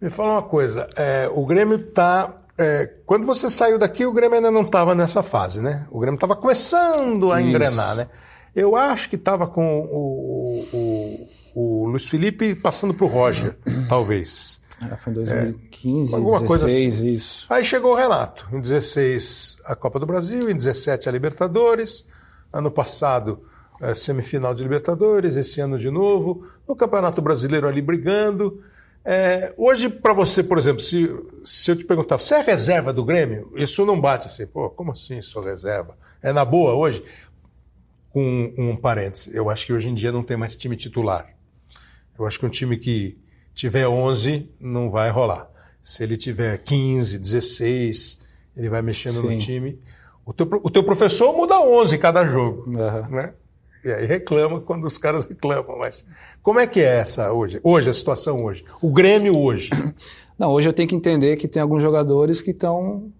Me 0.00 0.10
fala 0.10 0.32
uma 0.32 0.42
coisa, 0.42 0.88
é, 0.96 1.30
o 1.32 1.44
Grêmio 1.44 1.76
está 1.76 2.40
é, 2.56 2.88
quando 3.04 3.26
você 3.26 3.50
saiu 3.50 3.78
daqui, 3.78 4.06
o 4.06 4.12
Grêmio 4.12 4.36
ainda 4.36 4.50
não 4.50 4.62
estava 4.62 4.94
nessa 4.94 5.22
fase, 5.22 5.60
né? 5.60 5.86
O 5.90 5.98
Grêmio 5.98 6.16
estava 6.16 6.36
começando 6.36 7.32
a 7.32 7.40
Isso. 7.40 7.48
engrenar, 7.50 7.96
né? 7.96 8.08
Eu 8.54 8.76
acho 8.76 9.10
que 9.10 9.16
estava 9.16 9.46
com 9.46 9.80
o, 9.80 10.64
o, 10.72 11.28
o, 11.54 11.88
Luiz 11.88 12.06
Felipe 12.06 12.54
passando 12.54 12.94
para 12.94 13.04
o 13.04 13.08
Roger, 13.08 13.56
talvez. 13.88 14.60
É, 14.90 14.96
foi 14.96 15.12
em 15.12 15.16
2015, 15.16 16.12
é, 16.12 16.16
alguma 16.16 16.40
16, 16.40 16.48
coisa 16.48 16.66
assim. 16.66 17.08
isso. 17.08 17.46
Aí 17.50 17.64
chegou 17.64 17.92
o 17.92 17.96
Renato. 17.96 18.46
Em 18.52 18.60
16, 18.60 19.58
a 19.64 19.74
Copa 19.74 19.98
do 19.98 20.06
Brasil, 20.06 20.48
em 20.48 20.54
17, 20.54 21.08
a 21.08 21.12
Libertadores. 21.12 22.06
Ano 22.52 22.70
passado, 22.70 23.42
é, 23.80 23.94
semifinal 23.94 24.54
de 24.54 24.62
Libertadores, 24.62 25.36
esse 25.36 25.60
ano 25.60 25.78
de 25.78 25.90
novo. 25.90 26.46
No 26.68 26.76
Campeonato 26.76 27.20
Brasileiro 27.20 27.66
ali 27.66 27.82
brigando. 27.82 28.62
É, 29.04 29.52
hoje, 29.58 29.90
para 29.90 30.14
você, 30.14 30.42
por 30.42 30.56
exemplo, 30.56 30.80
se, 30.80 31.14
se 31.44 31.70
eu 31.70 31.76
te 31.76 31.84
perguntar, 31.84 32.16
você 32.16 32.36
é 32.36 32.40
reserva 32.40 32.92
do 32.92 33.04
Grêmio? 33.04 33.52
Isso 33.54 33.84
não 33.84 34.00
bate 34.00 34.28
assim, 34.28 34.46
pô, 34.46 34.70
como 34.70 34.92
assim 34.92 35.20
sou 35.20 35.42
reserva? 35.42 35.96
É 36.22 36.32
na 36.32 36.44
boa 36.44 36.72
hoje? 36.74 37.04
Com 38.14 38.54
um, 38.56 38.76
parênteses. 38.76 39.34
Eu 39.34 39.50
acho 39.50 39.66
que 39.66 39.72
hoje 39.72 39.90
em 39.90 39.94
dia 39.94 40.12
não 40.12 40.22
tem 40.22 40.36
mais 40.36 40.56
time 40.56 40.76
titular. 40.76 41.34
Eu 42.16 42.24
acho 42.24 42.38
que 42.38 42.46
um 42.46 42.48
time 42.48 42.78
que 42.78 43.18
tiver 43.52 43.88
11 43.88 44.48
não 44.60 44.88
vai 44.88 45.10
rolar. 45.10 45.50
Se 45.82 46.04
ele 46.04 46.16
tiver 46.16 46.56
15, 46.58 47.18
16, 47.18 48.22
ele 48.56 48.68
vai 48.68 48.82
mexendo 48.82 49.16
Sim. 49.16 49.26
no 49.26 49.36
time. 49.36 49.80
O 50.24 50.32
teu, 50.32 50.48
o 50.62 50.70
teu 50.70 50.84
professor 50.84 51.36
muda 51.36 51.60
11 51.60 51.98
cada 51.98 52.24
jogo. 52.24 52.64
Uhum. 52.68 53.16
Né? 53.16 53.32
E 53.84 53.90
aí 53.90 54.06
reclama 54.06 54.60
quando 54.60 54.84
os 54.84 54.96
caras 54.96 55.24
reclamam. 55.24 55.76
Mas 55.76 56.06
como 56.40 56.60
é 56.60 56.68
que 56.68 56.78
é 56.80 57.00
essa 57.00 57.32
hoje? 57.32 57.58
Hoje, 57.64 57.90
a 57.90 57.92
situação 57.92 58.44
hoje? 58.44 58.64
O 58.80 58.92
Grêmio 58.92 59.36
hoje? 59.36 59.70
Não, 60.38 60.52
hoje 60.52 60.68
eu 60.68 60.72
tenho 60.72 60.88
que 60.88 60.94
entender 60.94 61.34
que 61.34 61.48
tem 61.48 61.60
alguns 61.60 61.82
jogadores 61.82 62.40
que 62.40 62.52
estão 62.52 63.12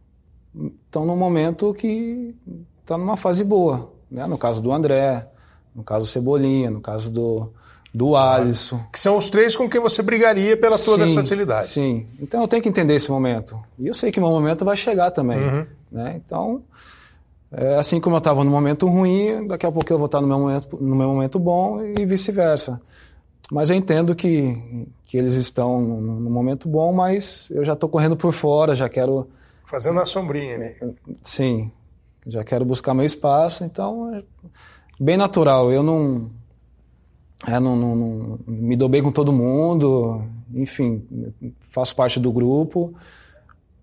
estão 0.87 1.05
num 1.05 1.17
momento 1.17 1.75
que 1.75 2.33
estão 2.47 2.97
tá 2.97 2.99
numa 2.99 3.17
fase 3.17 3.43
boa. 3.43 3.93
Né? 4.11 4.27
No 4.27 4.39
caso 4.39 4.63
do 4.63 4.73
André, 4.73 5.27
no 5.75 5.83
caso 5.83 6.07
do 6.07 6.09
Cebolinha, 6.09 6.71
no 6.71 6.81
caso 6.81 7.11
do, 7.11 7.53
do 7.93 8.17
Alisson. 8.17 8.81
Que 8.93 8.99
são 8.99 9.17
os 9.17 9.31
três 9.31 9.57
com 9.57 9.69
quem 9.69 9.81
você 9.81 10.03
brigaria 10.03 10.57
pela 10.57 10.77
sim, 10.77 10.97
versatilidade. 10.97 11.67
Sim, 11.67 12.07
então 12.21 12.43
eu 12.43 12.49
tenho 12.49 12.63
que 12.63 12.69
entender 12.69 12.95
esse 12.95 13.11
momento. 13.11 13.59
E 13.79 13.87
eu 13.87 13.95
sei 13.95 14.11
que 14.11 14.19
o 14.19 14.23
meu 14.23 14.31
momento 14.31 14.65
vai 14.65 14.77
chegar 14.77 15.11
também. 15.11 15.39
Uhum. 15.39 15.67
Né? 15.91 16.21
Então, 16.25 16.63
é, 17.53 17.77
assim 17.77 18.01
como 18.01 18.17
eu 18.17 18.19
estava 18.19 18.43
no 18.43 18.51
momento 18.51 18.87
ruim, 18.89 19.47
daqui 19.47 19.65
a 19.65 19.71
pouco 19.73 19.93
eu 19.93 19.99
vou 19.99 20.07
estar 20.07 20.21
no 20.21 20.27
meu 20.27 20.39
momento, 20.39 20.77
no 20.81 20.97
meu 20.97 21.09
momento 21.09 21.39
bom 21.39 21.81
e 21.83 22.05
vice-versa. 22.05 22.81
Mas 23.51 23.71
eu 23.71 23.77
entendo 23.77 24.15
que, 24.15 24.89
que 25.05 25.17
eles 25.17 25.35
estão 25.35 25.81
no, 25.81 26.01
no 26.01 26.31
momento 26.31 26.69
bom, 26.69 26.93
mas 26.93 27.49
eu 27.51 27.65
já 27.65 27.75
estou 27.75 27.89
correndo 27.89 28.17
por 28.17 28.33
fora, 28.33 28.75
já 28.75 28.89
quero... 28.89 29.29
Fazendo 29.67 30.01
a 30.01 30.07
sombrinha, 30.07 30.59
né? 30.59 30.75
Sim, 31.23 31.71
já 32.27 32.43
quero 32.43 32.65
buscar 32.65 32.95
meu 32.95 33.05
espaço, 33.05 33.65
então 33.65 34.15
é 34.15 34.23
bem 34.99 35.17
natural. 35.17 35.71
Eu 35.73 35.83
não, 35.83 36.31
é, 37.47 37.59
não, 37.61 37.77
não, 37.77 37.97
não, 37.97 38.39
me 38.47 38.77
dou 38.77 38.89
bem 38.89 39.03
com 39.03 39.13
todo 39.13 39.33
mundo, 39.33 40.25
enfim, 40.55 41.07
faço 41.71 41.95
parte 41.95 42.19
do 42.19 42.33
grupo, 42.33 42.95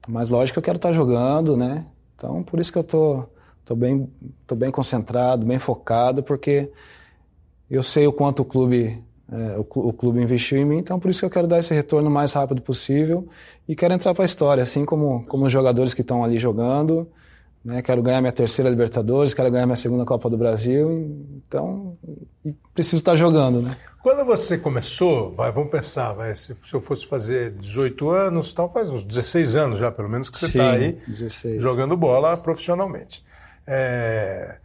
mas 0.08 0.30
lógico 0.30 0.56
que 0.56 0.60
eu 0.60 0.64
quero 0.64 0.78
estar 0.78 0.92
jogando, 0.92 1.56
né? 1.56 1.86
Então 2.16 2.44
por 2.44 2.60
isso 2.60 2.72
que 2.72 2.78
eu 2.78 2.84
tô, 2.84 3.24
tô 3.66 3.76
bem, 3.76 4.10
tô 4.48 4.56
bem 4.56 4.72
concentrado, 4.72 5.46
bem 5.46 5.60
focado, 5.60 6.24
porque 6.24 6.72
eu 7.70 7.84
sei 7.84 8.08
o 8.08 8.14
quanto 8.14 8.42
o 8.42 8.46
clube 8.46 9.04
é, 9.32 9.58
o, 9.58 9.94
clube 9.94 10.22
investiu 10.22 10.58
em 10.58 10.66
mim, 10.66 10.78
então 10.80 11.00
por 11.00 11.10
isso 11.10 11.22
que 11.22 11.26
eu 11.26 11.30
quero 11.30 11.48
dar 11.48 11.58
esse 11.58 11.74
retorno 11.74 12.10
o 12.10 12.12
mais 12.12 12.34
rápido 12.34 12.62
possível 12.62 13.30
e 13.66 13.74
quero 13.78 13.94
entrar 13.94 14.14
para 14.14 14.24
a 14.24 14.26
história, 14.26 14.62
assim 14.62 14.84
como, 14.84 15.26
como 15.26 15.46
os 15.46 15.52
jogadores 15.54 15.94
que 15.94 16.02
estão 16.02 16.22
ali 16.22 16.38
jogando. 16.38 17.08
Né? 17.64 17.82
Quero 17.82 18.02
ganhar 18.02 18.22
minha 18.22 18.32
terceira 18.32 18.70
Libertadores, 18.70 19.34
quero 19.34 19.52
ganhar 19.52 19.66
minha 19.66 19.76
segunda 19.76 20.04
Copa 20.04 20.30
do 20.30 20.38
Brasil, 20.38 21.16
então 21.48 21.98
preciso 22.74 22.98
estar 22.98 23.16
jogando. 23.16 23.62
Né? 23.62 23.76
Quando 24.02 24.26
você 24.26 24.58
começou, 24.58 25.32
vai, 25.32 25.52
vamos 25.52 25.70
pensar, 25.70 26.14
vai, 26.14 26.34
se, 26.34 26.56
se, 26.56 26.74
eu 26.74 26.82
fosse 26.82 27.06
fazer 27.06 27.52
18 27.52 28.10
anos, 28.10 28.52
tal, 28.52 28.68
faz 28.72 28.90
uns 28.90 29.04
16 29.04 29.56
anos 29.56 29.80
já, 29.80 29.92
pelo 29.92 30.10
menos, 30.10 30.28
que 30.30 30.38
você 30.38 30.48
está 30.48 30.72
aí 30.72 31.00
16. 31.08 31.62
jogando 31.62 31.96
bola 31.96 32.36
profissionalmente. 32.36 33.24
É, 33.68 34.58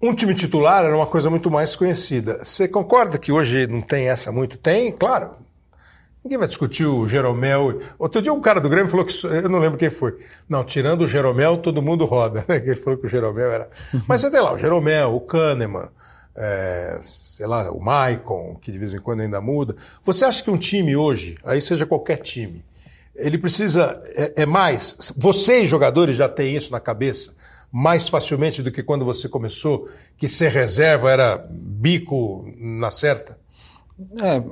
um 0.00 0.14
time 0.14 0.34
titular 0.34 0.84
era 0.84 0.96
uma 0.96 1.06
coisa 1.06 1.28
muito 1.28 1.50
mais 1.50 1.74
conhecida. 1.74 2.44
Você 2.44 2.68
concorda 2.68 3.18
que 3.18 3.32
hoje 3.32 3.66
não 3.66 3.82
tem 3.82 4.08
essa 4.08 4.30
muito? 4.30 4.56
Tem, 4.56 4.92
claro. 4.92 5.45
Ninguém 6.26 6.38
vai 6.38 6.48
discutir 6.48 6.84
o 6.84 7.06
Jeromel. 7.06 7.80
Outro 7.96 8.20
dia 8.20 8.32
um 8.32 8.40
cara 8.40 8.60
do 8.60 8.68
Grêmio 8.68 8.90
falou 8.90 9.06
que. 9.06 9.14
Eu 9.24 9.48
não 9.48 9.60
lembro 9.60 9.78
quem 9.78 9.90
foi. 9.90 10.18
Não, 10.48 10.64
tirando 10.64 11.02
o 11.02 11.06
Jeromel, 11.06 11.58
todo 11.58 11.80
mundo 11.80 12.04
roda. 12.04 12.44
Ele 12.50 12.74
falou 12.74 12.98
que 12.98 13.06
o 13.06 13.08
Jeromel 13.08 13.52
era. 13.52 13.70
Mas 14.08 14.22
você 14.22 14.30
tem 14.32 14.40
lá, 14.40 14.52
o 14.52 14.58
Jeromel, 14.58 15.14
o 15.14 15.20
Kahneman, 15.20 15.88
é, 16.34 16.98
sei 17.00 17.46
lá, 17.46 17.70
o 17.70 17.80
Maicon, 17.80 18.58
que 18.60 18.72
de 18.72 18.78
vez 18.78 18.92
em 18.92 18.98
quando 18.98 19.20
ainda 19.20 19.40
muda. 19.40 19.76
Você 20.02 20.24
acha 20.24 20.42
que 20.42 20.50
um 20.50 20.58
time 20.58 20.96
hoje, 20.96 21.38
aí 21.44 21.62
seja 21.62 21.86
qualquer 21.86 22.16
time, 22.16 22.64
ele 23.14 23.38
precisa. 23.38 24.02
É, 24.06 24.42
é 24.42 24.46
mais. 24.46 25.12
Vocês, 25.16 25.68
jogadores, 25.70 26.16
já 26.16 26.28
têm 26.28 26.56
isso 26.56 26.72
na 26.72 26.80
cabeça? 26.80 27.36
mais 27.70 28.08
facilmente 28.08 28.62
do 28.62 28.72
que 28.72 28.82
quando 28.82 29.04
você 29.04 29.28
começou, 29.28 29.88
que 30.16 30.26
ser 30.26 30.50
reserva 30.50 31.10
era 31.10 31.46
bico 31.50 32.50
na 32.56 32.90
certa? 32.90 33.38
É, 34.22 34.42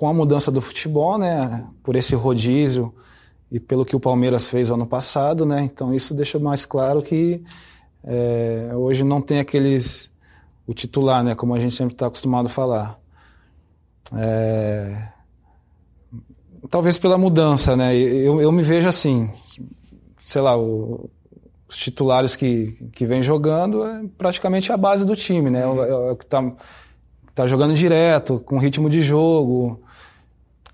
com 0.00 0.08
a 0.08 0.14
mudança 0.14 0.50
do 0.50 0.62
futebol, 0.62 1.18
né, 1.18 1.62
por 1.82 1.94
esse 1.94 2.14
rodízio 2.14 2.90
e 3.52 3.60
pelo 3.60 3.84
que 3.84 3.94
o 3.94 4.00
Palmeiras 4.00 4.48
fez 4.48 4.70
ano 4.70 4.86
passado, 4.86 5.44
né, 5.44 5.60
então 5.60 5.94
isso 5.94 6.14
deixa 6.14 6.38
mais 6.38 6.64
claro 6.64 7.02
que 7.02 7.44
é, 8.02 8.70
hoje 8.74 9.04
não 9.04 9.20
tem 9.20 9.40
aqueles 9.40 10.10
o 10.66 10.72
titular, 10.72 11.22
né, 11.22 11.34
como 11.34 11.54
a 11.54 11.60
gente 11.60 11.74
sempre 11.74 11.92
está 11.92 12.06
acostumado 12.06 12.46
a 12.46 12.48
falar. 12.48 12.98
É, 14.16 15.08
talvez 16.70 16.96
pela 16.96 17.18
mudança, 17.18 17.76
né, 17.76 17.94
eu, 17.94 18.40
eu 18.40 18.50
me 18.50 18.62
vejo 18.62 18.88
assim, 18.88 19.30
sei 20.24 20.40
lá, 20.40 20.56
o, 20.56 21.10
os 21.68 21.76
titulares 21.76 22.34
que, 22.34 22.88
que 22.94 23.04
vem 23.04 23.22
jogando 23.22 23.84
é 23.84 24.02
praticamente 24.16 24.72
a 24.72 24.78
base 24.78 25.04
do 25.04 25.14
time, 25.14 25.50
né? 25.50 25.66
Uhum. 25.66 25.84
É, 25.84 26.12
o 26.12 26.16
que 26.16 26.24
está 26.24 26.52
tá 27.34 27.46
jogando 27.46 27.74
direto, 27.74 28.40
com 28.40 28.56
ritmo 28.56 28.88
de 28.88 29.02
jogo. 29.02 29.82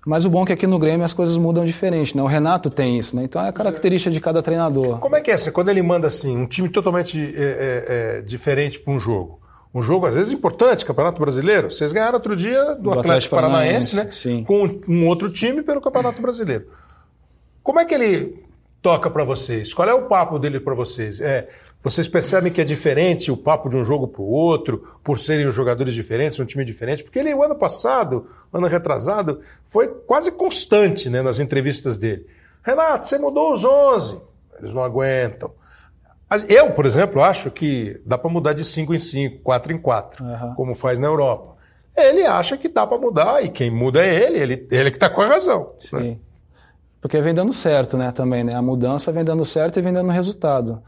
Mas 0.07 0.23
o 0.23 0.29
bom 0.29 0.43
é 0.43 0.45
que 0.45 0.53
aqui 0.53 0.65
no 0.65 0.79
Grêmio 0.79 1.03
as 1.03 1.11
coisas 1.11 1.35
mudam 1.35 1.65
diferente, 1.65 2.15
né? 2.15 2.23
O 2.23 2.27
Renato 2.27 2.69
tem 2.69 2.97
isso, 2.97 3.13
né? 3.13 3.25
Então 3.25 3.43
é 3.43 3.49
a 3.49 3.51
característica 3.51 4.09
de 4.09 4.21
cada 4.21 4.41
treinador. 4.41 4.99
Como 4.99 5.17
é 5.17 5.19
que 5.19 5.29
é? 5.29 5.37
Quando 5.51 5.67
ele 5.67 5.81
manda 5.81 6.07
assim, 6.07 6.37
um 6.37 6.45
time 6.45 6.69
totalmente 6.69 7.19
é, 7.35 7.41
é, 7.41 8.17
é 8.19 8.21
diferente 8.21 8.79
para 8.79 8.93
um 8.93 8.97
jogo. 8.97 9.41
Um 9.75 9.81
jogo, 9.81 10.05
às 10.05 10.15
vezes, 10.15 10.31
importante, 10.31 10.85
Campeonato 10.85 11.19
Brasileiro. 11.19 11.69
Vocês 11.69 11.91
ganharam 11.91 12.13
outro 12.13 12.37
dia 12.37 12.73
do, 12.75 12.83
do 12.83 12.91
Atlético, 12.91 13.09
Atlético, 13.09 13.35
Paranaense, 13.35 13.95
Paranaense 13.95 13.95
né? 13.97 14.07
Sim. 14.13 14.45
Com 14.45 14.79
um 14.87 15.07
outro 15.07 15.29
time 15.29 15.61
pelo 15.61 15.81
Campeonato 15.81 16.21
Brasileiro. 16.21 16.67
Como 17.61 17.77
é 17.81 17.83
que 17.83 17.93
ele 17.93 18.45
toca 18.81 19.09
para 19.09 19.25
vocês? 19.25 19.73
Qual 19.73 19.89
é 19.89 19.93
o 19.93 20.03
papo 20.03 20.39
dele 20.39 20.61
para 20.61 20.73
vocês? 20.73 21.19
É, 21.19 21.49
vocês 21.81 22.07
percebem 22.07 22.51
que 22.51 22.59
é 22.59 22.63
diferente 22.63 23.31
o 23.31 23.37
papo 23.37 23.69
de 23.69 23.75
um 23.75 23.85
jogo 23.85 24.07
para 24.07 24.21
o 24.21 24.29
outro, 24.29 24.97
por 25.03 25.19
serem 25.19 25.47
os 25.47 25.55
jogadores 25.55 25.93
diferentes, 25.93 26.39
um 26.39 26.45
time 26.45 26.65
diferente? 26.65 27.03
Porque 27.03 27.19
ele, 27.19 27.33
o 27.33 27.43
ano 27.43 27.55
passado, 27.55 28.29
ano 28.51 28.67
retrasado, 28.67 29.41
foi 29.65 29.87
quase 29.87 30.31
constante 30.31 31.09
né, 31.09 31.21
nas 31.21 31.39
entrevistas 31.39 31.97
dele. 31.97 32.25
Renato, 32.63 33.07
você 33.07 33.17
mudou 33.17 33.53
os 33.53 33.63
11. 33.63 34.19
Eles 34.59 34.73
não 34.73 34.83
aguentam. 34.83 35.51
Eu, 36.49 36.71
por 36.71 36.85
exemplo, 36.85 37.23
acho 37.23 37.49
que 37.49 38.01
dá 38.05 38.17
para 38.17 38.29
mudar 38.29 38.51
de 38.51 38.65
5 38.65 38.93
em 38.93 38.99
5, 38.99 39.39
4 39.41 39.73
em 39.73 39.77
4, 39.77 40.25
uhum. 40.25 40.55
como 40.55 40.75
faz 40.75 40.99
na 40.99 41.07
Europa. 41.07 41.55
Ele 41.95 42.25
acha 42.25 42.57
que 42.57 42.67
dá 42.67 42.85
para 42.85 42.97
mudar 42.97 43.43
e 43.43 43.49
quem 43.49 43.71
muda 43.71 44.05
é 44.05 44.23
ele, 44.23 44.39
ele, 44.39 44.67
ele 44.69 44.91
que 44.91 44.97
está 44.97 45.09
com 45.09 45.21
a 45.21 45.27
razão. 45.27 45.73
Né? 45.93 45.99
Sim. 46.01 46.09
Né? 46.09 46.17
Porque 46.99 47.21
vem 47.21 47.33
dando 47.33 47.53
certo, 47.53 47.95
né, 47.95 48.11
também, 48.11 48.43
né? 48.43 48.53
A 48.55 48.61
mudança 48.61 49.11
vem 49.11 49.23
dando 49.23 49.45
certo 49.45 49.77
e 49.77 49.81
vem 49.81 49.93
dando 49.93 50.09
resultado. 50.09 50.83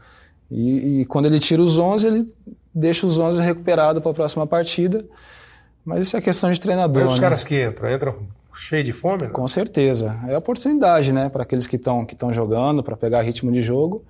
E, 0.50 1.00
e 1.00 1.04
quando 1.04 1.26
ele 1.26 1.38
tira 1.38 1.62
os 1.62 1.78
11, 1.78 2.06
ele 2.06 2.34
deixa 2.74 3.06
os 3.06 3.18
11 3.18 3.40
recuperados 3.42 4.02
para 4.02 4.10
a 4.10 4.14
próxima 4.14 4.46
partida. 4.46 5.04
Mas 5.84 6.06
isso 6.06 6.16
é 6.16 6.20
questão 6.20 6.50
de 6.50 6.60
treinador. 6.60 7.02
E 7.02 7.06
os 7.06 7.16
né? 7.16 7.20
caras 7.20 7.44
que 7.44 7.62
entram, 7.64 7.90
entram 7.90 8.16
cheio 8.54 8.84
de 8.84 8.92
fome? 8.92 9.22
Né? 9.22 9.28
Com 9.28 9.46
certeza. 9.48 10.18
É 10.28 10.36
oportunidade, 10.36 11.12
né, 11.12 11.28
para 11.28 11.42
aqueles 11.42 11.66
que 11.66 11.76
estão 11.76 12.04
que 12.04 12.16
jogando, 12.32 12.82
para 12.82 12.96
pegar 12.96 13.22
ritmo 13.22 13.50
de 13.50 13.62
jogo. 13.62 14.04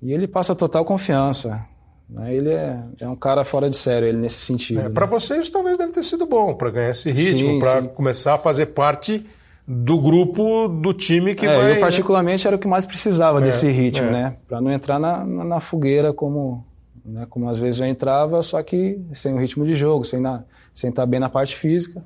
E 0.00 0.12
ele 0.12 0.28
passa 0.28 0.54
total 0.54 0.84
confiança. 0.84 1.60
Né? 2.08 2.34
Ele 2.34 2.50
é, 2.50 2.78
é 3.00 3.08
um 3.08 3.16
cara 3.16 3.44
fora 3.44 3.68
de 3.68 3.76
sério, 3.76 4.06
ele 4.06 4.18
nesse 4.18 4.38
sentido. 4.38 4.80
É, 4.80 4.82
né? 4.84 4.90
Para 4.90 5.06
vocês, 5.06 5.48
talvez 5.48 5.76
deve 5.76 5.92
ter 5.92 6.04
sido 6.04 6.26
bom, 6.26 6.54
para 6.54 6.70
ganhar 6.70 6.90
esse 6.90 7.10
ritmo, 7.10 7.58
para 7.58 7.82
começar 7.82 8.34
a 8.34 8.38
fazer 8.38 8.66
parte 8.66 9.26
do 9.70 10.00
grupo 10.00 10.66
do 10.66 10.94
time 10.94 11.34
que 11.34 11.46
é, 11.46 11.54
vai. 11.54 11.76
Eu, 11.76 11.80
particularmente, 11.80 12.46
era 12.46 12.56
o 12.56 12.58
que 12.58 12.66
mais 12.66 12.86
precisava 12.86 13.38
é, 13.38 13.42
desse 13.42 13.68
ritmo, 13.68 14.08
é. 14.08 14.10
né? 14.10 14.36
Para 14.48 14.62
não 14.62 14.72
entrar 14.72 14.98
na, 14.98 15.22
na, 15.26 15.44
na, 15.44 15.60
fogueira 15.60 16.10
como, 16.10 16.64
né? 17.04 17.26
como 17.28 17.50
às 17.50 17.58
vezes 17.58 17.78
eu 17.78 17.86
entrava, 17.86 18.40
só 18.40 18.62
que 18.62 18.98
sem 19.12 19.34
o 19.34 19.38
ritmo 19.38 19.66
de 19.66 19.74
jogo, 19.74 20.06
sem, 20.06 20.20
na, 20.20 20.42
sem 20.74 20.88
estar 20.88 21.04
bem 21.04 21.20
na 21.20 21.28
parte 21.28 21.54
física. 21.54 22.02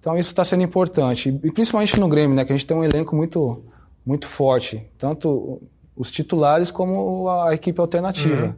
Então 0.00 0.18
isso 0.18 0.30
está 0.30 0.42
sendo 0.42 0.64
importante. 0.64 1.28
E 1.28 1.52
principalmente 1.52 2.00
no 2.00 2.08
Grêmio, 2.08 2.34
né? 2.34 2.44
Que 2.44 2.52
a 2.52 2.56
gente 2.56 2.66
tem 2.66 2.76
um 2.76 2.82
elenco 2.82 3.14
muito, 3.14 3.62
muito 4.04 4.26
forte. 4.26 4.84
Tanto 4.98 5.62
os 5.94 6.10
titulares 6.10 6.72
como 6.72 7.28
a 7.28 7.54
equipe 7.54 7.80
alternativa. 7.80 8.46
Uhum. 8.46 8.54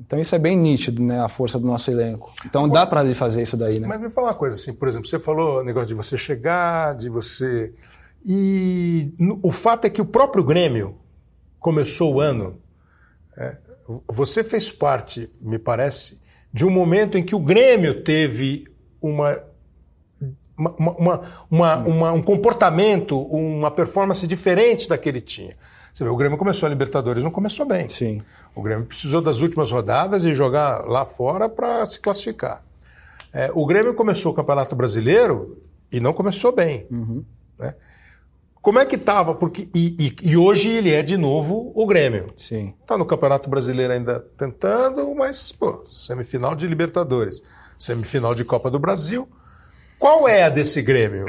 Então 0.00 0.18
isso 0.18 0.34
é 0.34 0.38
bem 0.38 0.56
nítido, 0.56 1.02
né, 1.02 1.20
a 1.20 1.28
força 1.28 1.58
do 1.58 1.66
nosso 1.66 1.90
elenco. 1.90 2.32
Então 2.44 2.68
dá 2.68 2.86
para 2.86 3.04
ele 3.04 3.14
fazer 3.14 3.42
isso 3.42 3.56
daí, 3.56 3.78
né? 3.78 3.86
Mas 3.86 4.00
me 4.00 4.10
fala 4.10 4.28
uma 4.28 4.34
coisa 4.34 4.54
assim, 4.54 4.72
por 4.72 4.88
exemplo, 4.88 5.06
você 5.06 5.18
falou 5.18 5.64
negócio 5.64 5.88
de 5.88 5.94
você 5.94 6.16
chegar, 6.16 6.94
de 6.94 7.08
você 7.08 7.72
e 8.24 9.14
o 9.42 9.52
fato 9.52 9.86
é 9.86 9.90
que 9.90 10.00
o 10.00 10.04
próprio 10.04 10.42
Grêmio 10.42 10.98
começou 11.60 12.14
o 12.14 12.20
ano. 12.20 12.60
É, 13.36 13.56
você 14.08 14.42
fez 14.42 14.70
parte, 14.70 15.30
me 15.40 15.58
parece, 15.58 16.20
de 16.52 16.66
um 16.66 16.70
momento 16.70 17.16
em 17.16 17.24
que 17.24 17.36
o 17.36 17.40
Grêmio 17.40 18.02
teve 18.02 18.66
uma 19.00 19.40
uma, 20.58 21.26
uma, 21.50 21.76
uma, 21.76 22.12
um 22.12 22.22
comportamento, 22.22 23.20
uma 23.20 23.70
performance 23.70 24.26
diferente 24.26 24.88
daquele 24.88 25.20
tinha. 25.20 25.54
Você 25.96 26.04
vê, 26.04 26.10
o 26.10 26.16
Grêmio 26.16 26.36
começou 26.36 26.66
a 26.66 26.68
Libertadores, 26.68 27.24
não 27.24 27.30
começou 27.30 27.64
bem. 27.64 27.88
Sim. 27.88 28.20
O 28.54 28.60
Grêmio 28.60 28.84
precisou 28.84 29.22
das 29.22 29.40
últimas 29.40 29.72
rodadas 29.72 30.24
e 30.24 30.34
jogar 30.34 30.84
lá 30.84 31.06
fora 31.06 31.48
para 31.48 31.86
se 31.86 31.98
classificar. 31.98 32.62
É, 33.32 33.50
o 33.54 33.64
Grêmio 33.64 33.94
começou 33.94 34.30
o 34.30 34.34
Campeonato 34.34 34.76
Brasileiro 34.76 35.56
e 35.90 35.98
não 35.98 36.12
começou 36.12 36.52
bem. 36.54 36.86
Uhum. 36.90 37.24
Né? 37.58 37.74
Como 38.60 38.78
é 38.78 38.84
que 38.84 38.96
estava? 38.96 39.34
Porque 39.34 39.70
e, 39.74 39.96
e, 40.22 40.32
e, 40.32 40.36
hoje 40.36 40.68
ele 40.68 40.92
é 40.92 41.02
de 41.02 41.16
novo 41.16 41.72
o 41.74 41.86
Grêmio. 41.86 42.26
Sim. 42.36 42.74
Está 42.82 42.98
no 42.98 43.06
Campeonato 43.06 43.48
Brasileiro 43.48 43.94
ainda 43.94 44.20
tentando, 44.36 45.14
mas 45.14 45.50
pô, 45.50 45.82
semifinal 45.86 46.54
de 46.54 46.66
Libertadores, 46.66 47.42
semifinal 47.78 48.34
de 48.34 48.44
Copa 48.44 48.70
do 48.70 48.78
Brasil. 48.78 49.26
Qual 49.98 50.28
é 50.28 50.42
a 50.42 50.50
desse 50.50 50.82
Grêmio, 50.82 51.24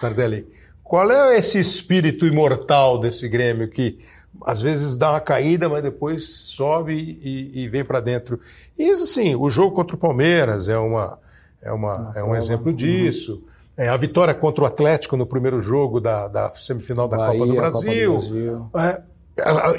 Tardelli? 0.00 0.46
Qual 0.88 1.10
é 1.10 1.36
esse 1.36 1.60
espírito 1.60 2.26
imortal 2.26 2.98
desse 2.98 3.28
Grêmio 3.28 3.68
que 3.68 3.98
às 4.46 4.62
vezes 4.62 4.96
dá 4.96 5.10
uma 5.10 5.20
caída, 5.20 5.68
mas 5.68 5.82
depois 5.82 6.26
sobe 6.26 6.94
e, 6.94 7.62
e 7.62 7.68
vem 7.68 7.84
para 7.84 8.00
dentro? 8.00 8.40
Isso 8.78 9.06
sim, 9.06 9.36
o 9.36 9.50
jogo 9.50 9.74
contra 9.74 9.94
o 9.94 9.98
Palmeiras 9.98 10.66
é, 10.66 10.78
uma, 10.78 11.18
é, 11.60 11.70
uma, 11.70 12.12
é 12.16 12.24
um 12.24 12.34
exemplo 12.34 12.72
disso. 12.72 13.44
É, 13.76 13.86
a 13.90 13.96
vitória 13.98 14.32
contra 14.32 14.64
o 14.64 14.66
Atlético 14.66 15.14
no 15.14 15.26
primeiro 15.26 15.60
jogo 15.60 16.00
da, 16.00 16.26
da 16.26 16.50
semifinal 16.54 17.06
da 17.06 17.18
Bahia, 17.18 17.38
Copa 17.38 17.46
do 17.46 17.54
Brasil. 17.54 18.12
Copa 18.14 18.28
do 18.28 18.70
Brasil. 18.70 18.70
É, 18.74 19.02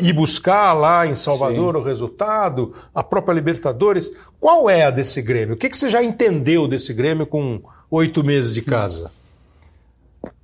e 0.02 0.14
buscar 0.14 0.74
lá 0.74 1.08
em 1.08 1.16
Salvador 1.16 1.74
Sim. 1.74 1.82
o 1.82 1.84
resultado, 1.84 2.76
a 2.94 3.04
própria 3.04 3.34
Libertadores. 3.34 4.12
Qual 4.40 4.70
é 4.70 4.86
a 4.86 4.92
desse 4.92 5.24
Grêmio? 5.24 5.56
O 5.56 5.58
que, 5.58 5.70
que 5.70 5.76
você 5.76 5.90
já 5.90 6.04
entendeu 6.04 6.68
desse 6.68 6.94
Grêmio 6.94 7.26
com 7.26 7.64
oito 7.90 8.24
meses 8.24 8.54
de 8.54 8.62
casa? 8.62 9.12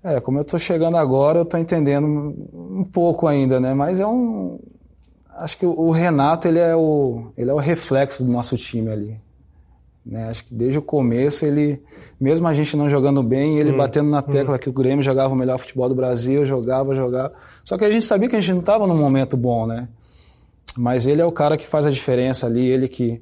É, 0.06 0.20
como 0.20 0.38
eu 0.38 0.44
estou 0.44 0.60
chegando 0.60 0.98
agora, 0.98 1.40
eu 1.40 1.44
estou 1.44 1.60
entendendo 1.60 2.06
um 2.54 2.84
pouco 2.84 3.26
ainda, 3.26 3.60
né? 3.60 3.74
Mas 3.74 4.00
é 4.00 4.06
um. 4.06 4.60
Acho 5.32 5.58
que 5.58 5.66
o 5.66 5.90
Renato 5.90 6.48
ele 6.48 6.60
é 6.60 6.76
o, 6.76 7.32
ele 7.36 7.50
é 7.50 7.54
o 7.54 7.58
reflexo 7.58 8.24
do 8.24 8.32
nosso 8.32 8.56
time 8.56 8.92
ali. 8.92 9.20
Né? 10.06 10.30
Acho 10.30 10.46
que 10.46 10.54
desde 10.54 10.78
o 10.78 10.82
começo 10.84 11.44
ele, 11.44 11.82
mesmo 12.22 12.48
a 12.48 12.54
gente 12.54 12.78
não 12.78 12.88
jogando 12.88 13.24
bem, 13.24 13.58
ele 13.58 13.72
hum, 13.72 13.78
batendo 13.78 14.08
na 14.08 14.22
tecla 14.22 14.56
hum. 14.56 14.60
que 14.60 14.70
o 14.70 14.72
Grêmio 14.72 15.04
jogava 15.04 15.34
o 15.34 15.36
melhor 15.36 15.58
futebol 15.58 15.90
do 15.90 15.96
Brasil, 15.96 16.46
jogava, 16.46 16.96
jogava. 16.96 17.34
Só 17.64 17.76
que 17.76 17.84
a 17.84 17.90
gente 17.90 18.06
sabia 18.06 18.30
que 18.30 18.36
a 18.36 18.40
gente 18.40 18.54
não 18.54 18.60
estava 18.60 18.86
num 18.86 18.96
momento 18.96 19.36
bom, 19.36 19.66
né? 19.66 19.88
Mas 20.78 21.08
ele 21.08 21.20
é 21.20 21.26
o 21.26 21.32
cara 21.32 21.58
que 21.58 21.66
faz 21.66 21.84
a 21.84 21.90
diferença 21.90 22.46
ali, 22.46 22.64
ele 22.64 22.88
que 22.88 23.20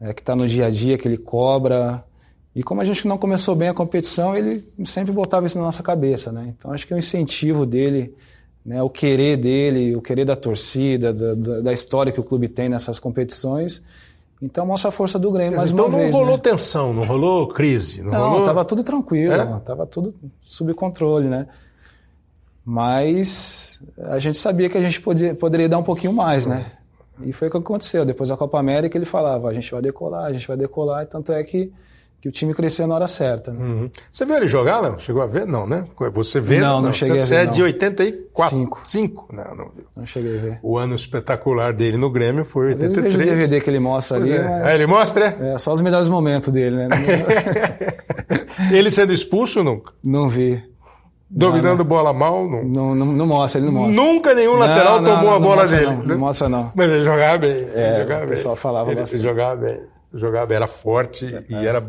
é, 0.00 0.14
que 0.14 0.22
está 0.22 0.36
no 0.36 0.46
dia 0.46 0.66
a 0.66 0.70
dia, 0.70 0.96
que 0.96 1.08
ele 1.08 1.18
cobra, 1.18 2.04
e 2.54 2.62
como 2.62 2.80
a 2.80 2.84
gente 2.84 3.06
não 3.08 3.18
começou 3.18 3.54
bem 3.56 3.68
a 3.68 3.74
competição, 3.74 4.36
ele 4.36 4.64
sempre 4.84 5.12
botava 5.12 5.46
isso 5.46 5.58
na 5.58 5.64
nossa 5.64 5.82
cabeça, 5.82 6.30
né? 6.30 6.54
Então 6.56 6.72
acho 6.72 6.86
que 6.86 6.94
o 6.94 6.98
incentivo 6.98 7.66
dele, 7.66 8.14
né, 8.64 8.82
o 8.82 8.88
querer 8.88 9.36
dele, 9.36 9.94
o 9.96 10.00
querer 10.00 10.24
da 10.24 10.36
torcida, 10.36 11.12
da, 11.12 11.34
da, 11.34 11.60
da 11.60 11.72
história 11.72 12.12
que 12.12 12.20
o 12.20 12.24
clube 12.24 12.48
tem 12.48 12.68
nessas 12.68 12.98
competições, 12.98 13.82
Então 14.42 14.64
mostra 14.66 14.88
a 14.88 14.92
força 14.92 15.18
do 15.18 15.30
Grêmio 15.30 15.58
dizer, 15.58 15.72
então 15.72 15.88
não 15.88 15.98
vez. 15.98 16.14
rolou 16.14 16.36
né? 16.36 16.42
tensão, 16.42 16.92
não 16.92 17.04
rolou 17.04 17.48
crise, 17.48 18.02
não, 18.02 18.10
Não, 18.12 18.30
rolou. 18.30 18.46
tava 18.46 18.64
tudo 18.64 18.82
tranquilo, 18.84 19.32
É? 19.32 19.60
tava 19.64 19.86
tudo 19.86 20.14
sob 20.42 20.72
controle, 20.74 21.28
né? 21.28 21.46
Mas 22.64 23.78
a 23.98 24.18
gente 24.18 24.38
sabia 24.38 24.68
que 24.70 24.78
a 24.78 24.82
gente 24.82 25.00
podia, 25.00 25.34
poderia 25.34 25.68
dar 25.68 25.78
um 25.78 25.82
pouquinho 25.82 26.12
mais, 26.12 26.46
né? 26.46 26.66
E 27.22 27.32
foi 27.32 27.48
o 27.48 27.50
que 27.50 27.56
aconteceu. 27.58 28.04
Depois 28.04 28.28
da 28.30 28.36
Copa 28.36 28.58
América 28.58 28.96
ele 28.96 29.04
falava, 29.04 29.48
a 29.48 29.54
gente 29.54 29.70
vai 29.70 29.82
decolar, 29.82 30.24
a 30.24 30.32
gente 30.32 30.48
vai 30.48 30.56
decolar, 30.56 31.02
e 31.02 31.06
tanto 31.06 31.32
é 31.32 31.44
que, 31.44 31.70
que 32.24 32.28
o 32.30 32.32
time 32.32 32.54
cresceu 32.54 32.86
na 32.86 32.94
hora 32.94 33.06
certa. 33.06 33.50
né? 33.52 33.62
Uhum. 33.62 33.90
Você 34.10 34.24
viu 34.24 34.36
ele 34.36 34.48
jogar, 34.48 34.80
não? 34.80 34.98
Chegou 34.98 35.20
a 35.20 35.26
ver? 35.26 35.46
Não, 35.46 35.66
né? 35.66 35.84
Você 36.14 36.40
vê? 36.40 36.58
Não, 36.58 36.80
não 36.80 36.90
cheguei 36.90 37.20
Você 37.20 37.34
a 37.34 37.40
ver, 37.40 37.48
é 37.48 37.50
de 37.50 37.58
não. 37.58 37.66
84? 37.66 38.56
Cinco. 38.58 38.80
5? 38.82 39.28
Não, 39.30 39.44
não 39.54 39.64
viu. 39.76 39.84
Não 39.94 40.06
cheguei 40.06 40.38
a 40.38 40.40
ver. 40.40 40.58
O 40.62 40.78
ano 40.78 40.94
espetacular 40.94 41.74
dele 41.74 41.98
no 41.98 42.08
Grêmio 42.08 42.42
foi 42.46 42.72
Às 42.72 42.80
vezes 42.80 42.96
eu 42.96 43.02
o 43.02 43.04
83. 43.04 43.38
DVD 43.40 43.60
que 43.62 43.68
ele 43.68 43.78
mostra 43.78 44.16
Pois 44.18 44.30
ali, 44.30 44.40
é. 44.40 44.42
mas 44.48 44.64
Ah, 44.64 44.74
ele 44.74 44.86
mostra, 44.86 45.36
é? 45.38 45.52
é 45.52 45.58
só 45.58 45.70
os 45.70 45.82
melhores 45.82 46.08
momentos 46.08 46.48
dele, 46.48 46.76
né? 46.76 46.88
Ele 48.72 48.90
sendo 48.90 49.12
expulso 49.12 49.62
nunca. 49.62 49.92
Não 50.02 50.26
vi. 50.26 50.62
Dominando 51.28 51.84
bola 51.84 52.12
mal, 52.14 52.48
nunca. 52.48 52.64
Não, 52.64 52.94
não, 52.94 53.06
não 53.06 53.26
mostra, 53.26 53.60
ele 53.60 53.70
não 53.70 53.74
mostra. 53.82 54.02
Nunca 54.02 54.34
nenhum 54.34 54.54
lateral 54.54 55.00
Não, 55.00 55.02
não, 55.02 55.04
tomou 55.16 55.24
não, 55.24 55.30
a 55.30 55.40
não 55.40 55.40
bola 55.46 55.56
mostra 55.62 55.78
dele. 55.78 55.90
Não, 55.96 56.04
não 56.04 56.18
mostra 56.18 56.48
não. 56.48 56.72
Mas 56.74 56.90
ele 56.90 57.04
jogava 57.04 57.38
bem. 57.38 57.50
ele 57.50 57.70
É, 57.74 58.00
jogava 58.02 58.24
o 58.24 58.28
pessoal 58.28 58.54
bem. 58.54 58.62
falava 58.62 58.90
ele 58.92 59.00
bastante. 59.00 59.22
jogava 59.22 59.56
bem. 59.56 59.80
Jogava 60.14 60.54
era 60.54 60.66
forte 60.66 61.26
e 61.48 61.54
era. 61.54 61.84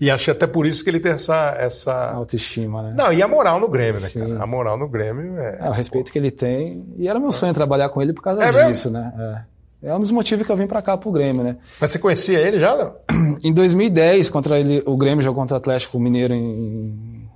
E 0.00 0.10
acho 0.10 0.24
que 0.24 0.30
até 0.30 0.46
por 0.46 0.66
isso 0.66 0.82
que 0.82 0.90
ele 0.90 0.98
tem 1.00 1.12
essa. 1.12 1.54
essa... 1.58 2.10
Autoestima, 2.12 2.82
né? 2.82 2.94
Não, 2.96 3.12
e 3.12 3.22
a 3.22 3.28
moral 3.28 3.60
no 3.60 3.68
Grêmio, 3.68 4.00
né, 4.00 4.06
Sim. 4.08 4.20
cara? 4.20 4.42
A 4.42 4.46
moral 4.46 4.76
no 4.76 4.88
Grêmio 4.88 5.38
é. 5.38 5.58
É, 5.60 5.68
o 5.68 5.72
respeito 5.72 6.10
que 6.12 6.18
ele 6.18 6.30
tem. 6.30 6.84
E 6.96 7.06
era 7.08 7.18
meu 7.20 7.30
sonho 7.32 7.54
trabalhar 7.54 7.88
com 7.88 8.02
ele 8.02 8.12
por 8.12 8.22
causa 8.22 8.42
É 8.42 8.50
mesmo? 8.52 8.68
disso, 8.70 8.90
né? 8.90 9.44
É. 9.82 9.88
é 9.90 9.94
um 9.94 10.00
dos 10.00 10.10
motivos 10.10 10.44
que 10.44 10.50
eu 10.52 10.56
vim 10.56 10.66
pra 10.66 10.82
cá 10.82 10.96
pro 10.96 11.12
Grêmio, 11.12 11.42
né? 11.44 11.56
Mas 11.80 11.90
você 11.92 11.98
conhecia 11.98 12.38
ele 12.40 12.58
já, 12.58 12.74
não? 12.76 13.36
Em 13.42 13.52
2010, 13.52 14.30
contra 14.30 14.58
ele, 14.58 14.82
o 14.84 14.96
Grêmio 14.96 15.22
jogou 15.22 15.42
contra 15.42 15.54
o 15.54 15.58
Atlético 15.58 15.98
Mineiro 16.00 16.34
em- 16.34 17.28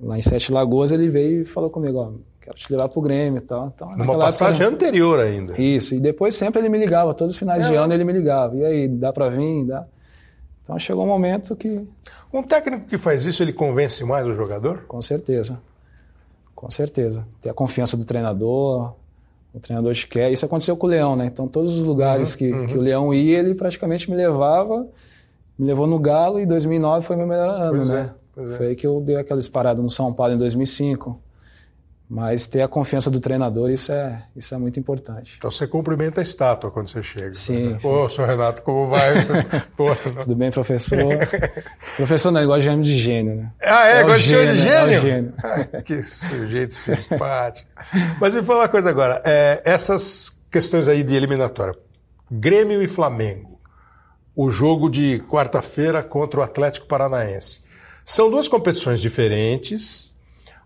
lá 0.00 0.16
em 0.16 0.22
Sete 0.22 0.50
Lagoas, 0.52 0.90
ele 0.92 1.08
veio 1.08 1.42
e 1.42 1.44
falou 1.44 1.68
comigo, 1.70 1.98
ó, 1.98 2.10
quero 2.48 2.56
te 2.58 2.72
levar 2.72 2.88
pro 2.88 3.00
Grêmio 3.00 3.38
e 3.38 3.42
tal. 3.42 3.72
Então, 3.74 3.90
Numa 3.96 4.18
passagem 4.18 4.62
época, 4.62 4.74
anterior 4.86 5.20
ainda. 5.20 5.60
Isso, 5.60 5.94
e 5.94 6.00
depois 6.00 6.34
sempre 6.34 6.60
ele 6.60 6.68
me 6.68 6.78
ligava, 6.78 7.12
todos 7.14 7.34
os 7.34 7.38
finais 7.38 7.66
de 7.66 7.74
É. 7.74 7.76
ano 7.76 7.92
ele 7.92 8.04
me 8.04 8.12
ligava. 8.12 8.56
E 8.56 8.64
aí, 8.64 8.88
dá 8.88 9.12
pra 9.12 9.28
vir? 9.28 9.64
Dá. 9.66 9.84
Então 10.64 10.78
chegou 10.78 11.04
um 11.04 11.08
momento 11.08 11.54
que, 11.56 11.86
Um 12.32 12.42
técnico 12.42 12.86
que 12.86 12.98
faz 12.98 13.24
isso, 13.24 13.42
ele 13.42 13.52
convence 13.52 14.04
mais 14.04 14.26
o 14.26 14.34
jogador? 14.34 14.84
com 14.86 15.00
certeza, 15.00 15.58
com 16.54 16.70
certeza, 16.70 17.26
ter 17.40 17.48
a 17.50 17.54
confiança 17.54 17.96
do 17.96 18.04
treinador, 18.04 18.92
o 19.54 19.60
treinador 19.60 19.94
te 19.94 20.06
quer. 20.06 20.30
Isso 20.30 20.44
aconteceu 20.44 20.76
com 20.76 20.86
o 20.86 20.90
Leão, 20.90 21.16
né? 21.16 21.24
Então 21.26 21.48
todos 21.48 21.74
os 21.76 21.84
lugares 21.84 22.34
que, 22.34 22.50
que 22.66 22.76
o 22.76 22.80
Leão 22.80 23.14
ia, 23.14 23.38
ele 23.38 23.54
praticamente 23.54 24.10
me 24.10 24.16
levava, 24.16 24.86
me 25.58 25.66
levou 25.66 25.86
no 25.86 25.98
Galo 25.98 26.38
e 26.38 26.44
2009 26.44 27.06
foi 27.06 27.16
meu 27.16 27.26
melhor 27.26 27.48
ano, 27.48 27.76
Pois 27.78 27.90
é, 27.90 27.94
né? 27.94 28.10
pois 28.34 28.50
é. 28.52 28.56
Foi 28.58 28.66
aí 28.68 28.76
que 28.76 28.86
eu 28.86 29.00
dei 29.00 29.16
aquela 29.16 29.38
disparada 29.38 29.80
no 29.80 29.88
São 29.88 30.12
Paulo 30.12 30.34
em 30.34 30.38
2005. 30.38 31.18
Mas 32.10 32.46
ter 32.46 32.62
a 32.62 32.68
confiança 32.68 33.10
do 33.10 33.20
treinador, 33.20 33.70
isso 33.70 33.92
é, 33.92 34.24
isso 34.34 34.54
é 34.54 34.58
muito 34.58 34.80
importante. 34.80 35.34
Então 35.36 35.50
você 35.50 35.66
cumprimenta 35.66 36.20
a 36.20 36.22
estátua 36.22 36.70
quando 36.70 36.88
você 36.88 37.02
chega. 37.02 37.34
Sim, 37.34 37.76
Pô, 37.82 38.08
senhor 38.08 38.26
Renato, 38.28 38.62
como 38.62 38.88
vai? 38.88 39.12
Pô, 39.76 39.94
Tudo 39.94 40.34
bem, 40.34 40.50
professor? 40.50 41.18
professor 41.96 42.30
não, 42.30 42.42
igual 42.42 42.58
de 42.58 42.82
de 42.82 42.96
gênio, 42.96 43.34
né? 43.34 43.52
Ah, 43.62 43.88
é? 43.88 44.00
É 44.00 44.02
Gosta 44.04 44.18
de 44.22 44.28
gênio, 44.30 44.56
de 44.56 44.68
é 44.68 44.86
gênio? 44.86 45.00
gênio. 45.02 45.34
Ah, 45.42 45.82
que 45.82 46.02
sujeito 46.02 46.72
simpático. 46.72 47.68
Mas 48.18 48.32
me 48.32 48.42
fala 48.42 48.60
uma 48.60 48.68
coisa 48.68 48.88
agora. 48.88 49.20
é, 49.26 49.60
essas 49.66 50.34
questões 50.50 50.88
aí 50.88 51.02
de 51.02 51.14
eliminatória. 51.14 51.74
Grêmio 52.30 52.82
e 52.82 52.88
Flamengo. 52.88 53.60
O 54.34 54.50
jogo 54.50 54.88
de 54.88 55.22
quarta-feira 55.28 56.02
contra 56.02 56.40
o 56.40 56.42
Atlético 56.42 56.86
Paranaense. 56.86 57.64
São 58.02 58.30
duas 58.30 58.48
competições 58.48 58.98
diferentes. 59.00 60.08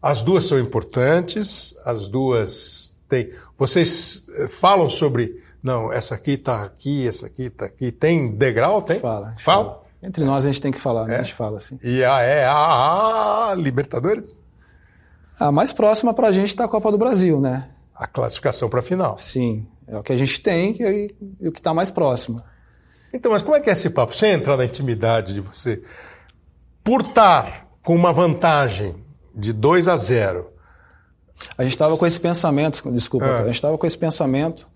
As 0.03 0.21
duas 0.23 0.45
são 0.45 0.59
importantes. 0.59 1.77
As 1.85 2.09
duas 2.09 2.99
têm. 3.09 3.33
Vocês 3.57 4.27
eh, 4.35 4.49
falam 4.49 4.91
sobre. 4.91 5.41
Não, 5.62 5.93
essa 5.93 6.17
aqui 6.17 6.33
está 6.33 6.65
aqui, 6.65 7.07
essa 7.07 7.27
aqui 7.27 7.45
está 7.45 7.67
aqui. 7.67 7.93
Tem 7.93 8.33
degrau? 8.35 8.83
Tem? 8.83 8.99
Fala. 8.99 9.35
a 9.37 9.41
Fala. 9.41 9.65
fala. 9.65 9.83
Entre 10.03 10.25
nós 10.25 10.45
a 10.45 10.49
gente 10.49 10.61
tem 10.61 10.73
que 10.73 10.81
falar, 10.81 11.07
né? 11.07 11.15
É? 11.15 11.21
A 11.21 11.23
gente 11.23 11.35
fala 11.35 11.59
assim. 11.59 11.79
E 11.81 12.05
a, 12.05 12.21
é 12.21 12.45
a, 12.45 13.51
a 13.51 13.55
Libertadores? 13.55 14.43
A 15.38 15.53
mais 15.53 15.73
próxima 15.73 16.12
pra 16.12 16.33
gente 16.33 16.57
tá 16.57 16.65
a 16.65 16.69
Copa 16.69 16.91
do 16.91 16.99
Brasil, 16.99 17.41
né? 17.41 17.69
A 17.95 18.09
classificação 18.09 18.69
para 18.69 18.81
a 18.81 18.83
final. 18.83 19.17
Sim. 19.17 19.67
É 19.87 19.97
o 19.97 20.03
que 20.03 20.12
a 20.12 20.17
gente 20.17 20.41
tem 20.41 20.77
e, 20.81 21.15
e 21.41 21.49
o 21.49 21.53
que 21.53 21.62
tá 21.62 21.73
mais 21.73 21.93
próximo. 21.93 22.43
Então, 23.12 23.31
mas 23.31 23.43
como 23.43 23.55
é 23.55 23.61
que 23.61 23.71
é 23.71 23.75
esse 23.75 23.91
papo? 23.91 24.17
Sem 24.17 24.33
entrar 24.33 24.57
na 24.57 24.65
intimidade 24.65 25.35
de 25.35 25.41
você. 25.41 25.83
Por 26.83 27.03
estar 27.03 27.69
com 27.85 27.95
uma 27.95 28.12
vantagem 28.12 28.97
de 29.35 29.53
2 29.53 29.88
a 29.88 29.97
0, 29.97 30.47
A 31.59 31.64
gente 31.64 31.77
tava 31.77 31.97
com 31.97 32.07
esse 32.07 32.21
pensamento, 32.21 32.88
desculpa, 32.92 33.27
Ah. 33.27 33.40
a 33.40 33.47
gente 33.47 33.61
tava 33.61 33.77
com 33.77 33.85
esse 33.87 33.99
pensamento 33.99 34.68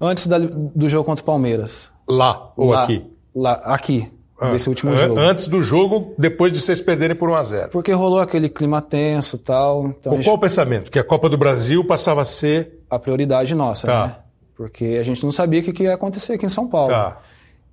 antes 0.00 0.26
da- 0.26 0.38
do 0.38 0.88
jogo 0.88 1.04
contra 1.04 1.22
o 1.22 1.26
Palmeiras. 1.26 1.90
lá 2.08 2.52
ou 2.56 2.70
Lá- 2.70 2.82
aqui? 2.84 3.06
Lá, 3.34 3.52
aqui, 3.64 4.12
Ah, 4.40 4.50
desse 4.52 4.68
último 4.68 4.94
jogo. 4.94 5.18
Antes 5.18 5.46
do 5.48 5.60
jogo, 5.60 6.14
depois 6.18 6.52
de 6.52 6.60
vocês 6.60 6.80
perderem 6.80 7.16
por 7.16 7.28
1 7.28 7.34
a 7.34 7.42
0. 7.42 7.68
Porque 7.70 7.92
rolou 7.92 8.20
aquele 8.20 8.48
clima 8.48 8.80
tenso 8.80 9.36
e 9.36 9.38
tal. 9.40 9.86
Então 9.88 10.12
gente- 10.14 10.24
qual 10.24 10.36
o 10.36 10.38
pensamento? 10.38 10.90
Que 10.90 10.98
a 10.98 11.04
Copa 11.04 11.28
do 11.28 11.36
Brasil 11.36 11.84
passava 11.84 12.22
a 12.22 12.24
ser. 12.24 12.84
a 12.90 12.98
prioridade 12.98 13.54
nossa, 13.54 13.86
Tá. 13.86 14.06
né? 14.06 14.16
Porque 14.56 14.96
a 14.98 15.02
gente 15.02 15.22
não 15.24 15.30
sabia 15.30 15.60
o 15.60 15.62
que 15.64 15.72
que 15.72 15.82
ia 15.84 15.94
acontecer 15.94 16.34
aqui 16.34 16.46
em 16.46 16.48
São 16.50 16.66
Paulo. 16.68 16.90
Tá. 16.90 17.18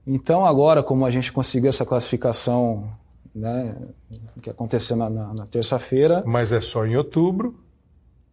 Então, 0.07 0.45
agora, 0.45 0.81
como 0.83 1.05
a 1.05 1.09
gente 1.11 1.31
conseguiu 1.31 1.69
essa 1.69 1.85
classificação, 1.85 2.89
né, 3.35 3.75
que 4.41 4.49
aconteceu 4.49 4.95
na, 4.95 5.09
na- 5.09 5.33
na 5.33 5.45
terça-feira, 5.45 6.23
Mas 6.25 6.51
é 6.53 6.61
só 6.61 6.85
em 6.85 6.95
outubro. 6.95 7.59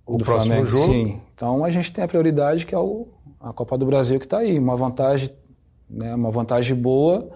O 0.07 0.17
do 0.17 0.25
próximo 0.25 0.55
Flamengo, 0.55 0.71
jogo. 0.71 0.85
sim. 0.93 1.21
Então, 1.35 1.65
a 1.65 1.71
gente 1.71 1.93
tem 1.93 2.03
a 2.05 2.09
prioridade 2.09 2.65
que 2.67 2.75
é 2.75 2.79
o, 2.79 3.09
a 3.41 3.53
Copa 3.53 3.77
do 3.79 3.85
Brasil 3.87 4.19
que 4.19 4.27
está 4.27 4.38
aí, 4.38 4.59
uma 4.59 4.77
vantagem, 4.77 5.31
né, 5.88 6.15
uma 6.15 6.31
vantagem 6.31 6.75
boa 6.77 7.31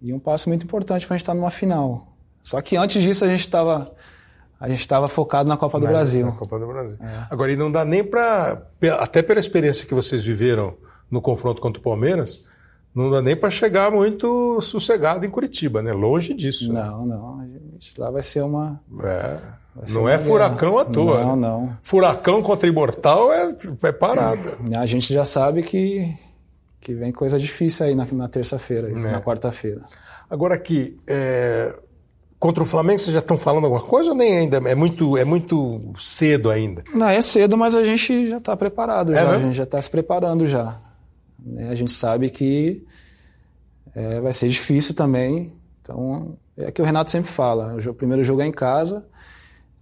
e 0.00 0.12
um 0.12 0.18
passo 0.18 0.48
muito 0.48 0.64
importante 0.64 1.06
para 1.06 1.14
a 1.14 1.16
gente 1.16 1.22
estar 1.22 1.34
numa 1.34 1.50
final. 1.50 2.14
Só 2.42 2.60
que 2.60 2.76
antes 2.76 3.02
disso 3.02 3.24
a 3.24 3.28
gente 3.28 3.40
estava 3.40 3.94
a 4.60 4.68
gente 4.68 4.80
estava 4.80 5.08
focado 5.08 5.46
na 5.48 5.56
Copa 5.58 5.78
do 5.78 5.84
Na- 5.84 5.90
Brasil. 5.92 6.24
Na 6.26 6.32
Copa 6.32 6.58
do 6.58 6.66
Brasil. 6.66 6.96
É. 7.00 7.26
Agora, 7.30 7.52
e 7.52 7.56
não 7.56 7.70
dá 7.70 7.84
nem 7.84 8.02
para. 8.04 8.62
Até 8.98 9.22
pela 9.22 9.40
experiência 9.40 9.86
que 9.86 9.92
vocês 9.94 10.24
viveram 10.24 10.74
no 11.10 11.20
confronto 11.20 11.60
contra 11.60 11.80
o 11.80 11.82
Palmeiras, 11.82 12.44
não 12.94 13.10
dá 13.10 13.20
nem 13.20 13.34
para 13.36 13.50
chegar 13.50 13.90
muito 13.90 14.60
sossegado 14.60 15.26
em 15.26 15.30
Curitiba, 15.30 15.82
né? 15.82 15.92
Longe 15.92 16.32
disso. 16.34 16.72
né? 16.72 16.82
Não, 16.82 17.04
não, 17.06 17.40
a 17.40 17.46
gente, 17.46 17.98
lá 18.00 18.10
vai 18.10 18.22
ser 18.22 18.42
uma 18.42 18.80
É. 19.02 19.38
ser 19.86 19.94
Não 19.94 20.02
uma 20.02 20.12
é 20.12 20.16
guerra. 20.16 20.28
furacão 20.28 20.78
à 20.78 20.84
toa. 20.84 21.24
Não, 21.24 21.36
né? 21.36 21.42
não. 21.48 21.76
Furacão 21.82 22.42
contra 22.42 22.68
Imortal 22.68 23.32
é, 23.32 23.54
é 23.82 23.92
parada. 23.92 24.52
A 24.78 24.86
gente 24.86 25.12
já 25.12 25.24
sabe 25.24 25.62
que 25.62 26.14
que 26.80 26.92
vem 26.92 27.10
coisa 27.12 27.38
difícil 27.38 27.86
aí 27.86 27.94
na, 27.94 28.06
na 28.12 28.28
terça-feira, 28.28 28.90
É. 28.90 28.92
na 28.92 29.20
quarta-feira. 29.20 29.80
Agora 30.28 30.54
aqui, 30.54 30.98
é, 31.06 31.74
contra 32.38 32.62
o 32.62 32.66
Flamengo, 32.66 32.98
vocês 32.98 33.14
já 33.14 33.20
estão 33.20 33.38
falando 33.38 33.64
alguma 33.64 33.80
coisa 33.82 34.10
ou 34.10 34.14
nem 34.14 34.36
ainda? 34.40 34.58
É 34.68 34.74
muito, 34.74 35.16
é 35.16 35.24
muito 35.24 35.80
cedo 35.96 36.50
ainda. 36.50 36.84
Não, 36.94 37.08
é 37.08 37.22
cedo, 37.22 37.56
mas 37.56 37.74
a 37.74 37.82
gente 37.82 38.28
já 38.28 38.36
está 38.36 38.54
preparado, 38.54 39.14
É 39.14 39.16
já, 39.22 39.30
a 39.30 39.38
gente 39.38 39.54
já 39.54 39.64
está 39.64 39.80
se 39.80 39.88
preparando 39.90 40.46
já. 40.46 40.76
Né? 41.44 41.68
A 41.68 41.74
gente 41.74 41.92
sabe 41.92 42.30
que 42.30 42.84
é, 43.94 44.20
vai 44.20 44.32
ser 44.32 44.48
difícil 44.48 44.94
também. 44.94 45.52
Então, 45.82 46.36
é 46.56 46.72
que 46.72 46.80
o 46.80 46.84
Renato 46.84 47.10
sempre 47.10 47.30
fala, 47.30 47.76
o 47.76 47.94
primeiro 47.94 48.24
jogo 48.24 48.40
é 48.40 48.46
em 48.46 48.52
casa, 48.52 49.06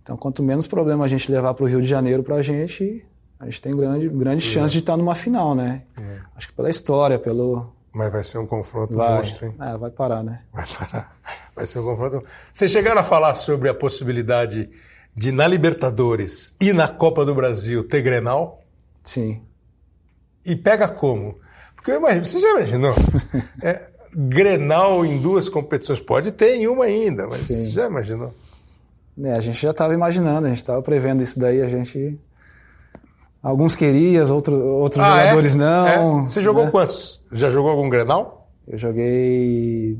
então 0.02 0.16
quanto 0.16 0.42
menos 0.42 0.66
problema 0.66 1.04
a 1.04 1.08
gente 1.08 1.30
levar 1.30 1.54
para 1.54 1.64
o 1.64 1.68
Rio 1.68 1.80
de 1.80 1.86
Janeiro 1.86 2.22
para 2.22 2.36
a 2.36 2.42
gente, 2.42 3.04
a 3.38 3.44
gente 3.44 3.60
tem 3.60 3.76
grande, 3.76 4.08
grande 4.08 4.42
chance 4.42 4.72
de 4.72 4.80
estar 4.80 4.96
numa 4.96 5.14
final, 5.14 5.54
né? 5.54 5.82
É. 6.00 6.18
Acho 6.36 6.48
que 6.48 6.54
pela 6.54 6.70
história, 6.70 7.18
pelo... 7.18 7.72
Mas 7.94 8.10
vai 8.10 8.24
ser 8.24 8.38
um 8.38 8.46
confronto 8.46 8.94
Vai, 8.94 9.16
monstro, 9.16 9.46
hein? 9.46 9.54
é, 9.60 9.76
vai 9.76 9.90
parar, 9.90 10.22
né? 10.22 10.42
Vai 10.52 10.66
parar. 10.66 11.16
Vai 11.54 11.66
ser 11.66 11.80
um 11.80 11.84
confronto. 11.84 12.24
Vocês 12.52 12.70
chegaram 12.70 13.00
a 13.00 13.04
falar 13.04 13.34
sobre 13.34 13.68
a 13.68 13.74
possibilidade 13.74 14.70
de, 15.14 15.30
na 15.30 15.46
Libertadores 15.46 16.56
e 16.60 16.72
na 16.72 16.88
Copa 16.88 17.24
do 17.24 17.34
Brasil, 17.34 17.86
ter 17.86 18.00
Grenal? 18.00 18.62
Sim. 19.04 19.42
E 20.44 20.56
pega 20.56 20.88
como? 20.88 21.38
Porque 21.82 21.90
eu 21.90 21.96
imagino, 21.96 22.24
você 22.24 22.38
já 22.40 22.50
imaginou? 22.50 22.94
É, 23.60 23.88
Grenal 24.14 25.04
em 25.04 25.20
duas 25.20 25.48
competições? 25.48 26.00
Pode 26.00 26.30
ter 26.32 26.54
em 26.56 26.68
uma 26.68 26.84
ainda, 26.84 27.24
mas 27.24 27.40
Sim. 27.40 27.56
você 27.56 27.70
já 27.70 27.86
imaginou? 27.86 28.32
É, 29.22 29.32
a 29.32 29.40
gente 29.40 29.60
já 29.60 29.70
estava 29.72 29.92
imaginando, 29.92 30.46
a 30.46 30.50
gente 30.50 30.58
estava 30.60 30.80
prevendo 30.82 31.22
isso 31.22 31.38
daí, 31.40 31.60
a 31.60 31.68
gente. 31.68 32.18
Alguns 33.42 33.74
queriam, 33.74 34.32
outro, 34.32 34.54
outros 34.56 35.02
Ah, 35.04 35.18
é? 35.18 35.22
jogadores 35.22 35.54
não. 35.56 35.86
É? 35.86 36.26
Você 36.26 36.40
jogou 36.42 36.64
né? 36.66 36.70
quantos? 36.70 37.20
Já 37.32 37.50
jogou 37.50 37.70
algum 37.72 37.88
Grenal? 37.88 38.48
Eu 38.68 38.78
joguei 38.78 39.98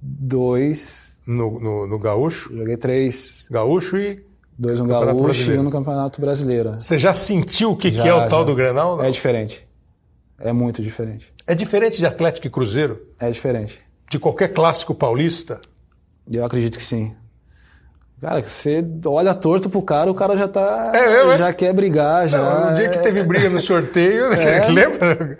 dois, 0.00 1.18
No, 1.26 1.60
no, 1.60 1.86
no 1.86 1.98
Gaúcho? 1.98 2.56
joguei 2.56 2.76
três, 2.78 3.44
Gaúcho 3.50 3.98
e. 3.98 4.24
dois 4.58 4.78
no 4.80 4.86
Campeonato 4.86 5.06
Gaúcho 5.06 5.24
Brasileiro. 5.24 5.54
e 5.56 5.60
um 5.60 5.64
no 5.64 5.70
Campeonato 5.70 6.20
Brasileiro. 6.20 6.72
Você 6.78 6.98
já 6.98 7.12
sentiu 7.12 7.72
o 7.72 7.76
que, 7.76 7.90
Já, 7.90 8.02
que 8.02 8.08
é 8.08 8.14
o 8.14 8.28
tal 8.28 8.40
já. 8.40 8.44
do 8.46 8.54
Grenal? 8.54 8.96
não? 8.96 9.04
É 9.04 9.10
diferente. 9.10 9.67
É 10.38 10.52
muito 10.52 10.80
diferente. 10.82 11.32
É 11.46 11.54
diferente 11.54 11.98
de 11.98 12.06
Atlético 12.06 12.46
e 12.46 12.50
Cruzeiro? 12.50 13.00
É 13.18 13.30
diferente. 13.30 13.80
De 14.08 14.18
qualquer 14.18 14.48
clássico 14.48 14.94
paulista? 14.94 15.60
Eu 16.30 16.44
acredito 16.44 16.78
que 16.78 16.84
sim. 16.84 17.16
Cara, 18.20 18.42
você 18.42 18.84
olha 19.06 19.32
torto 19.32 19.70
pro 19.70 19.80
cara, 19.80 20.10
o 20.10 20.14
cara 20.14 20.36
já 20.36 20.48
tá. 20.48 20.92
É, 20.94 21.36
já 21.36 21.52
quer 21.52 21.72
brigar, 21.72 22.26
já. 22.26 22.38
Não, 22.38 22.70
no 22.70 22.76
dia 22.76 22.88
que 22.88 22.98
teve 22.98 23.22
briga 23.22 23.48
no 23.48 23.60
sorteio, 23.60 24.24
é. 24.34 24.66
lembra? 24.68 25.38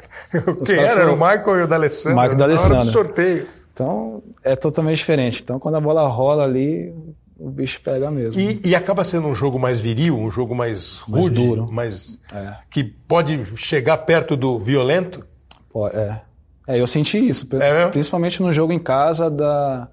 Quem 0.64 0.78
era? 0.78 1.00
Foram... 1.00 1.14
O 1.14 1.16
Michael 1.16 1.60
e 1.60 1.62
o 1.62 1.66
D'Alessandro. 1.66 2.16
Michael 2.16 2.32
e 2.32 2.36
D'Alessandro. 2.36 2.92
sorteio. 2.92 3.46
Então, 3.72 4.22
é 4.44 4.54
totalmente 4.54 4.98
diferente. 4.98 5.42
Então, 5.42 5.58
quando 5.58 5.76
a 5.76 5.80
bola 5.80 6.06
rola 6.06 6.44
ali, 6.44 6.92
o 7.38 7.50
bicho 7.50 7.80
pega 7.80 8.10
mesmo. 8.10 8.40
E, 8.40 8.60
e 8.64 8.74
acaba 8.74 9.04
sendo 9.04 9.28
um 9.28 9.34
jogo 9.34 9.58
mais 9.58 9.78
viril, 9.78 10.18
um 10.18 10.30
jogo 10.30 10.54
mais 10.54 10.98
rude, 10.98 11.12
mais 11.12 11.28
duro. 11.28 11.72
Mais, 11.72 12.20
é. 12.34 12.56
que 12.68 12.82
pode 12.82 13.44
chegar 13.56 13.98
perto 13.98 14.36
do 14.36 14.58
violento? 14.58 15.24
Pô, 15.70 15.86
é. 15.86 16.22
É, 16.66 16.78
eu 16.78 16.86
senti 16.86 17.16
isso, 17.16 17.48
é 17.58 17.88
principalmente 17.88 18.42
no 18.42 18.52
jogo 18.52 18.74
em 18.74 18.78
casa 18.78 19.30
da 19.30 19.88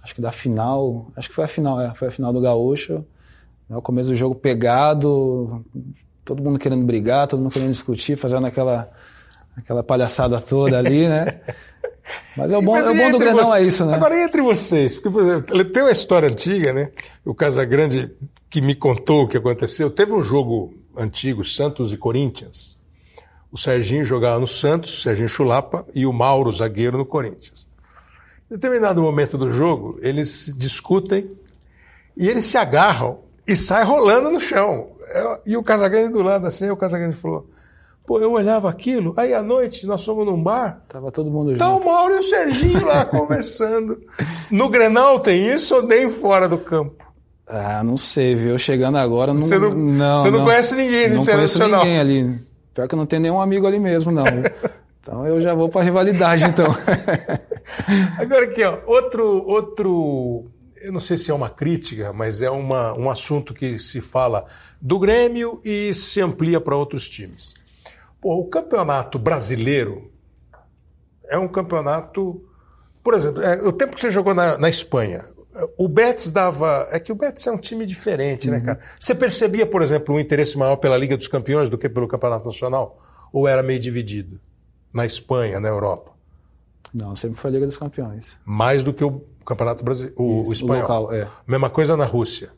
acho 0.00 0.14
que 0.14 0.20
da 0.20 0.30
final, 0.30 1.10
acho 1.16 1.28
que 1.28 1.34
foi 1.34 1.44
a 1.44 1.48
final, 1.48 1.80
é, 1.80 1.92
foi 1.94 2.08
a 2.08 2.10
final 2.10 2.32
do 2.32 2.40
Gaúcho. 2.40 3.04
Né, 3.68 3.76
o 3.76 3.82
começo 3.82 4.10
do 4.10 4.14
jogo 4.14 4.34
pegado, 4.34 5.64
todo 6.24 6.42
mundo 6.42 6.58
querendo 6.58 6.84
brigar, 6.84 7.26
todo 7.26 7.40
mundo 7.40 7.52
querendo 7.52 7.70
discutir, 7.70 8.16
fazendo 8.16 8.46
aquela, 8.46 8.90
aquela 9.56 9.82
palhaçada 9.82 10.40
toda 10.40 10.78
ali, 10.78 11.08
né? 11.08 11.40
Mas 12.36 12.52
é 12.52 12.58
o 12.58 12.62
bom, 12.62 12.76
é 12.76 12.90
o 12.90 12.94
bom 12.94 13.10
do 13.10 13.18
Grenal 13.18 13.46
você, 13.46 13.58
é 13.58 13.62
isso, 13.62 13.84
né? 13.86 13.94
Agora 13.94 14.18
entre 14.22 14.42
vocês, 14.42 14.94
porque, 14.94 15.10
por 15.10 15.22
exemplo, 15.22 15.64
tem 15.64 15.82
uma 15.82 15.92
história 15.92 16.28
antiga, 16.28 16.72
né? 16.72 16.90
O 17.24 17.34
Casagrande 17.34 18.10
que 18.50 18.60
me 18.60 18.74
contou 18.74 19.24
o 19.24 19.28
que 19.28 19.36
aconteceu. 19.36 19.90
Teve 19.90 20.12
um 20.12 20.22
jogo 20.22 20.74
antigo, 20.96 21.42
Santos 21.42 21.92
e 21.92 21.96
Corinthians. 21.96 22.80
O 23.50 23.58
Serginho 23.58 24.04
jogava 24.04 24.38
no 24.38 24.46
Santos, 24.46 25.02
Serginho 25.02 25.28
Chulapa, 25.28 25.86
e 25.94 26.06
o 26.06 26.12
Mauro, 26.12 26.52
zagueiro, 26.52 26.98
no 26.98 27.06
Corinthians. 27.06 27.68
Em 28.50 28.54
determinado 28.54 29.02
momento 29.02 29.38
do 29.38 29.50
jogo, 29.50 29.98
eles 30.02 30.54
discutem 30.56 31.30
e 32.16 32.28
eles 32.28 32.44
se 32.44 32.56
agarram 32.56 33.20
e 33.46 33.56
saem 33.56 33.86
rolando 33.86 34.30
no 34.30 34.38
chão. 34.38 34.90
E 35.46 35.56
o 35.56 35.62
Casagrande 35.62 36.12
do 36.12 36.22
lado 36.22 36.46
assim, 36.46 36.68
o 36.70 36.76
Casagrande 36.76 37.16
falou: 37.16 37.48
Pô, 38.06 38.20
eu 38.20 38.32
olhava 38.32 38.68
aquilo, 38.68 39.14
aí 39.16 39.32
à 39.32 39.42
noite 39.42 39.86
nós 39.86 40.04
fomos 40.04 40.26
num 40.26 40.42
bar. 40.42 40.82
Tava 40.88 41.10
todo 41.10 41.30
mundo 41.30 41.56
tá 41.56 41.66
junto. 41.66 41.82
Tá 41.82 41.90
o 41.90 41.92
Mauro 41.92 42.16
e 42.16 42.18
o 42.18 42.22
Serginho 42.22 42.84
lá 42.84 43.04
conversando. 43.06 43.98
No 44.50 44.68
Grenal 44.68 45.20
tem 45.20 45.48
isso 45.48 45.76
ou 45.76 45.82
nem 45.82 46.10
fora 46.10 46.46
do 46.46 46.58
campo? 46.58 47.02
Ah, 47.46 47.82
não 47.82 47.96
sei, 47.96 48.34
viu? 48.34 48.58
Chegando 48.58 48.98
agora, 48.98 49.32
não. 49.32 49.40
Você 49.40 49.58
não, 49.58 49.70
não, 49.70 50.18
você 50.18 50.30
não, 50.30 50.38
não 50.38 50.44
conhece 50.46 50.74
ninguém 50.74 51.08
no 51.08 51.16
Não 51.16 51.26
conheço 51.26 51.58
ninguém 51.58 51.98
ali. 51.98 52.40
Pior 52.74 52.88
que 52.88 52.94
eu 52.94 52.98
não 52.98 53.06
tenho 53.06 53.22
nenhum 53.22 53.40
amigo 53.40 53.66
ali 53.66 53.78
mesmo, 53.78 54.12
não. 54.12 54.24
Então 55.04 55.26
eu 55.26 55.38
já 55.38 55.52
vou 55.52 55.68
para 55.68 55.82
rivalidade, 55.82 56.44
então. 56.44 56.64
Agora 58.18 58.46
aqui, 58.46 58.64
ó, 58.64 58.78
outro, 58.86 59.46
outro, 59.46 60.46
eu 60.80 60.90
não 60.90 60.98
sei 60.98 61.18
se 61.18 61.30
é 61.30 61.34
uma 61.34 61.50
crítica, 61.50 62.10
mas 62.10 62.40
é 62.40 62.48
uma, 62.48 62.94
um 62.94 63.10
assunto 63.10 63.52
que 63.52 63.78
se 63.78 64.00
fala 64.00 64.46
do 64.80 64.98
Grêmio 64.98 65.60
e 65.62 65.92
se 65.92 66.22
amplia 66.22 66.58
para 66.58 66.74
outros 66.74 67.06
times. 67.06 67.54
Pô, 68.24 68.38
o 68.38 68.46
campeonato 68.46 69.18
brasileiro 69.18 70.10
é 71.28 71.36
um 71.36 71.46
campeonato, 71.46 72.42
por 73.02 73.12
exemplo, 73.12 73.42
é, 73.42 73.62
o 73.62 73.70
tempo 73.70 73.94
que 73.94 74.00
você 74.00 74.10
jogou 74.10 74.32
na, 74.32 74.56
na 74.56 74.70
Espanha, 74.70 75.26
o 75.76 75.86
Betis 75.86 76.30
dava. 76.30 76.88
É 76.90 76.98
que 76.98 77.12
o 77.12 77.14
Betis 77.14 77.46
é 77.46 77.52
um 77.52 77.58
time 77.58 77.84
diferente, 77.84 78.48
né, 78.48 78.56
uhum. 78.56 78.62
né, 78.62 78.66
cara? 78.76 78.80
Você 78.98 79.14
percebia, 79.14 79.66
por 79.66 79.82
exemplo, 79.82 80.14
um 80.14 80.18
interesse 80.18 80.56
maior 80.56 80.76
pela 80.76 80.96
Liga 80.96 81.18
dos 81.18 81.28
Campeões 81.28 81.68
do 81.68 81.76
que 81.76 81.86
pelo 81.86 82.08
Campeonato 82.08 82.46
Nacional? 82.46 82.98
Ou 83.30 83.46
era 83.46 83.62
meio 83.62 83.78
dividido? 83.78 84.40
na 84.94 85.04
Espanha, 85.04 85.58
na 85.58 85.68
Europa? 85.68 86.12
Não, 86.94 87.16
sempre 87.16 87.40
foi 87.40 87.50
a 87.50 87.52
Liga 87.54 87.66
dos 87.66 87.76
Campeões. 87.76 88.38
Mais 88.44 88.84
do 88.84 88.94
que 88.94 89.02
o 89.02 89.20
Campeonato 89.44 89.82
Brasileiro, 89.82 90.14
o, 90.16 90.42
Isso, 90.42 90.52
o 90.52 90.54
espanhol. 90.54 90.76
O 90.76 90.80
local, 90.80 91.12
é. 91.12 91.28
Mesma 91.44 91.68
coisa 91.68 91.96
na 91.96 92.04
Rússia. 92.04 92.52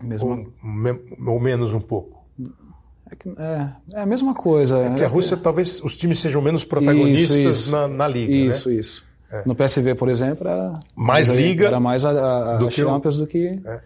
Mesmo... 0.00 0.52
Ou, 0.62 1.32
ou 1.32 1.40
menos 1.40 1.72
um 1.72 1.80
pouco. 1.80 2.21
É, 3.12 3.16
que, 3.16 3.28
é, 3.28 3.68
é, 3.94 4.02
a 4.02 4.06
mesma 4.06 4.34
coisa. 4.34 4.78
É 4.78 4.94
que 4.94 5.04
a 5.04 5.08
Rússia, 5.08 5.36
talvez 5.36 5.82
os 5.82 5.96
times 5.96 6.18
sejam 6.18 6.40
menos 6.40 6.64
protagonistas 6.64 7.36
isso, 7.38 7.50
isso. 7.50 7.70
Na, 7.70 7.86
na, 7.86 8.08
liga. 8.08 8.32
Isso, 8.32 8.70
né? 8.70 8.76
isso. 8.76 9.04
É. 9.30 9.42
No 9.46 9.54
PSV, 9.54 9.94
por 9.94 10.08
exemplo, 10.08 10.48
era 10.48 10.74
mais 10.96 11.28
liga. 11.30 11.66
Era 11.66 11.80
mais 11.80 12.04
a, 12.04 12.10
a, 12.10 12.56
do 12.56 12.66
a 12.66 12.70
Champions 12.70 13.16
o... 13.16 13.20
do 13.20 13.26
que 13.26 13.60
é. 13.64 13.80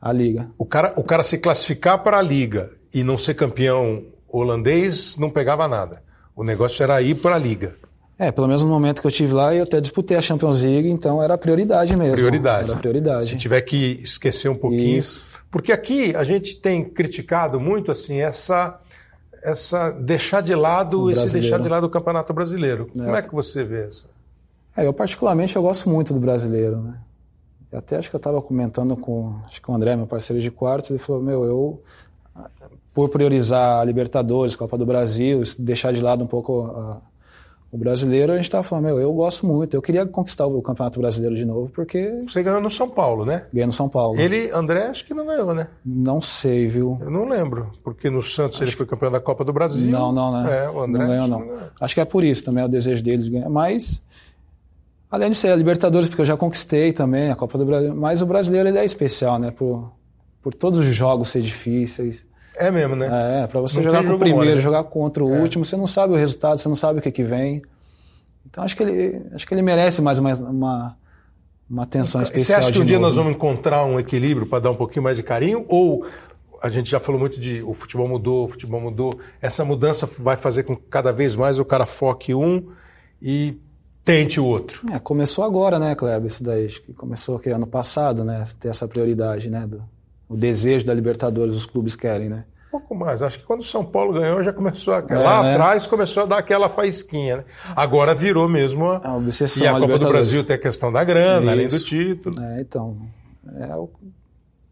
a 0.00 0.12
liga. 0.12 0.48
O 0.58 0.64
cara, 0.64 0.92
o 0.96 1.04
cara 1.04 1.22
se 1.22 1.38
classificar 1.38 2.02
para 2.02 2.18
a 2.18 2.22
liga 2.22 2.70
e 2.92 3.02
não 3.02 3.16
ser 3.16 3.34
campeão 3.34 4.04
holandês 4.28 5.16
não 5.16 5.30
pegava 5.30 5.68
nada. 5.68 6.02
O 6.34 6.42
negócio 6.42 6.82
era 6.82 7.00
ir 7.02 7.20
para 7.20 7.36
a 7.36 7.38
liga. 7.38 7.76
É, 8.18 8.30
pelo 8.30 8.46
menos 8.46 8.62
no 8.62 8.68
momento 8.68 9.00
que 9.00 9.06
eu 9.06 9.10
tive 9.10 9.32
lá, 9.32 9.54
eu 9.54 9.64
até 9.64 9.80
disputei 9.80 10.16
a 10.16 10.20
Champions 10.20 10.62
League, 10.62 10.88
então 10.88 11.22
era 11.22 11.36
prioridade 11.36 11.96
mesmo. 11.96 12.16
Prioridade. 12.16 12.70
Era 12.70 12.78
prioridade. 12.78 13.26
Se 13.26 13.36
tiver 13.36 13.60
que 13.62 14.00
esquecer 14.02 14.48
um 14.48 14.54
pouquinho. 14.54 14.98
Isso. 14.98 15.31
Porque 15.52 15.70
aqui 15.70 16.16
a 16.16 16.24
gente 16.24 16.56
tem 16.56 16.82
criticado 16.82 17.60
muito 17.60 17.90
assim 17.90 18.20
essa 18.20 18.80
essa 19.44 19.90
deixar 19.90 20.40
de 20.40 20.54
lado 20.54 21.10
esse 21.10 21.30
deixar 21.30 21.60
de 21.60 21.68
lado 21.68 21.84
o 21.84 21.90
Campeonato 21.90 22.32
Brasileiro. 22.32 22.90
É. 22.94 22.98
Como 22.98 23.16
é 23.16 23.22
que 23.22 23.34
você 23.34 23.62
vê 23.62 23.86
essa? 23.86 24.06
É, 24.74 24.86
eu 24.86 24.92
particularmente 24.94 25.54
eu 25.54 25.62
gosto 25.62 25.90
muito 25.90 26.14
do 26.14 26.20
brasileiro, 26.20 26.80
né? 26.80 26.94
Até 27.70 27.96
acho 27.96 28.08
que 28.08 28.16
eu 28.16 28.18
estava 28.18 28.40
comentando 28.40 28.96
com, 28.96 29.34
acho 29.46 29.60
que 29.60 29.70
o 29.70 29.74
André, 29.74 29.94
meu 29.96 30.06
parceiro 30.06 30.42
de 30.42 30.50
quarto, 30.50 30.92
ele 30.92 30.98
falou: 30.98 31.22
"Meu, 31.22 31.44
eu 31.44 31.82
por 32.94 33.10
priorizar 33.10 33.80
a 33.80 33.84
Libertadores, 33.84 34.56
Copa 34.56 34.78
do 34.78 34.86
Brasil, 34.86 35.42
deixar 35.58 35.92
de 35.92 36.00
lado 36.00 36.24
um 36.24 36.26
pouco 36.26 36.62
a, 36.66 37.00
o 37.72 37.78
brasileiro, 37.78 38.32
a 38.32 38.36
gente 38.36 38.44
estava 38.44 38.62
falando, 38.62 38.84
meu, 38.84 39.00
eu 39.00 39.10
gosto 39.14 39.46
muito, 39.46 39.74
eu 39.74 39.80
queria 39.80 40.04
conquistar 40.04 40.44
o 40.44 40.60
Campeonato 40.60 41.00
Brasileiro 41.00 41.34
de 41.34 41.46
novo, 41.46 41.70
porque... 41.74 42.22
Você 42.28 42.42
ganhou 42.42 42.60
no 42.60 42.70
São 42.70 42.86
Paulo, 42.86 43.24
né? 43.24 43.46
Ganhei 43.50 43.64
no 43.64 43.72
São 43.72 43.88
Paulo. 43.88 44.20
Ele, 44.20 44.50
André, 44.50 44.88
acho 44.88 45.06
que 45.06 45.14
não 45.14 45.24
ganhou, 45.24 45.54
né? 45.54 45.68
Não 45.82 46.20
sei, 46.20 46.68
viu? 46.68 46.98
Eu 47.00 47.10
não 47.10 47.26
lembro, 47.26 47.72
porque 47.82 48.10
no 48.10 48.20
Santos 48.20 48.56
acho... 48.56 48.64
ele 48.64 48.72
foi 48.72 48.84
campeão 48.84 49.10
da 49.10 49.20
Copa 49.20 49.42
do 49.42 49.54
Brasil. 49.54 49.90
Não, 49.90 50.12
não, 50.12 50.42
né? 50.42 50.64
É, 50.64 50.68
o 50.68 50.82
André 50.82 51.02
não 51.02 51.08
ganhou, 51.08 51.26
não. 51.26 51.38
não 51.46 51.58
acho 51.80 51.94
que 51.94 52.00
é 52.02 52.04
por 52.04 52.22
isso 52.22 52.44
também, 52.44 52.62
é 52.62 52.66
o 52.66 52.68
desejo 52.68 53.02
dele 53.02 53.22
de 53.22 53.30
ganhar, 53.30 53.48
mas... 53.48 54.04
Além 55.10 55.30
de 55.30 55.36
ser 55.36 55.48
a 55.48 55.56
Libertadores, 55.56 56.08
porque 56.08 56.20
eu 56.20 56.26
já 56.26 56.36
conquistei 56.36 56.92
também 56.92 57.30
a 57.30 57.34
Copa 57.34 57.56
do 57.56 57.64
Brasil, 57.64 57.94
mas 57.94 58.20
o 58.20 58.26
brasileiro 58.26 58.68
ele 58.68 58.78
é 58.78 58.84
especial, 58.84 59.38
né? 59.38 59.50
Por, 59.50 59.90
por 60.42 60.52
todos 60.52 60.78
os 60.78 60.86
jogos 60.86 61.30
ser 61.30 61.40
difíceis, 61.40 62.22
é 62.56 62.70
mesmo, 62.70 62.96
né? 62.96 63.42
É, 63.42 63.46
para 63.46 63.60
você 63.60 63.76
não 63.76 63.84
jogar 63.84 64.04
com 64.04 64.14
o 64.14 64.18
primeiro, 64.18 64.38
mole, 64.38 64.54
né? 64.54 64.60
jogar 64.60 64.84
contra 64.84 65.24
o 65.24 65.34
é. 65.34 65.40
último, 65.40 65.64
você 65.64 65.76
não 65.76 65.86
sabe 65.86 66.12
o 66.12 66.16
resultado, 66.16 66.58
você 66.58 66.68
não 66.68 66.76
sabe 66.76 66.98
o 66.98 67.02
que, 67.02 67.10
que 67.10 67.24
vem. 67.24 67.62
Então 68.46 68.62
acho 68.64 68.76
que 68.76 68.82
ele, 68.82 69.22
acho 69.32 69.46
que 69.46 69.54
ele 69.54 69.62
merece 69.62 70.02
mais 70.02 70.18
uma, 70.18 70.34
uma, 70.34 70.96
uma 71.68 71.82
atenção 71.82 72.20
especial. 72.20 72.60
Você 72.60 72.66
acha 72.66 72.72
que 72.72 72.78
um 72.78 72.80
novo. 72.80 72.88
dia 72.88 72.98
nós 72.98 73.16
vamos 73.16 73.32
encontrar 73.32 73.84
um 73.84 73.98
equilíbrio 73.98 74.46
para 74.46 74.58
dar 74.58 74.70
um 74.70 74.76
pouquinho 74.76 75.02
mais 75.02 75.16
de 75.16 75.22
carinho? 75.22 75.64
Ou 75.68 76.06
a 76.62 76.68
gente 76.68 76.90
já 76.90 77.00
falou 77.00 77.18
muito 77.20 77.40
de 77.40 77.62
o 77.62 77.74
futebol 77.74 78.06
mudou, 78.06 78.44
o 78.44 78.48
futebol 78.48 78.80
mudou. 78.80 79.18
Essa 79.40 79.64
mudança 79.64 80.06
vai 80.18 80.36
fazer 80.36 80.62
com 80.64 80.76
que 80.76 80.82
cada 80.88 81.12
vez 81.12 81.34
mais 81.34 81.58
o 81.58 81.64
cara 81.64 81.86
foque 81.86 82.34
um 82.34 82.68
e 83.20 83.58
tente 84.04 84.38
o 84.38 84.44
outro. 84.44 84.86
É, 84.92 84.98
começou 84.98 85.44
agora, 85.44 85.78
né, 85.78 85.94
Kleber, 85.94 86.26
isso 86.26 86.44
daí. 86.44 86.68
Começou 86.96 87.36
aqui 87.36 87.50
ano 87.50 87.66
passado, 87.66 88.24
né? 88.24 88.44
Ter 88.60 88.68
essa 88.68 88.86
prioridade, 88.86 89.50
né? 89.50 89.66
Do, 89.66 89.82
o 90.32 90.36
desejo 90.36 90.84
da 90.84 90.94
Libertadores, 90.94 91.54
os 91.54 91.66
clubes 91.66 91.94
querem, 91.94 92.28
né? 92.28 92.44
Um 92.68 92.78
pouco 92.78 92.94
mais. 92.94 93.20
Acho 93.20 93.38
que 93.38 93.44
quando 93.44 93.60
o 93.60 93.64
São 93.64 93.84
Paulo 93.84 94.14
ganhou, 94.14 94.42
já 94.42 94.52
começou 94.52 94.94
a... 94.94 95.04
É, 95.06 95.18
lá 95.18 95.42
né? 95.42 95.52
atrás 95.52 95.86
começou 95.86 96.22
a 96.22 96.26
dar 96.26 96.38
aquela 96.38 96.68
faísquinha, 96.68 97.38
né? 97.38 97.44
Agora 97.76 98.14
virou 98.14 98.48
mesmo 98.48 98.88
a, 98.88 99.08
a 99.08 99.16
obsessão. 99.16 99.62
E 99.62 99.66
a, 99.66 99.76
a 99.76 99.80
Copa 99.80 99.98
do 99.98 100.08
Brasil 100.08 100.42
tem 100.42 100.56
a 100.56 100.58
questão 100.58 100.90
da 100.90 101.04
grana, 101.04 101.42
Isso. 101.42 101.50
além 101.50 101.68
do 101.68 101.80
título. 101.80 102.42
É, 102.42 102.60
então. 102.60 102.96
É 103.60 103.76
o, 103.76 103.90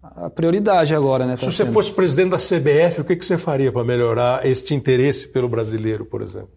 a 0.02 0.30
prioridade 0.30 0.94
agora, 0.94 1.26
né? 1.26 1.34
Tá 1.34 1.40
Se 1.40 1.52
você 1.52 1.64
sendo. 1.64 1.72
fosse 1.72 1.92
presidente 1.92 2.30
da 2.30 2.38
CBF, 2.38 3.02
o 3.02 3.04
que, 3.04 3.16
que 3.16 3.24
você 3.24 3.36
faria 3.36 3.70
para 3.70 3.84
melhorar 3.84 4.46
este 4.46 4.74
interesse 4.74 5.28
pelo 5.28 5.48
brasileiro, 5.48 6.06
por 6.06 6.22
exemplo? 6.22 6.50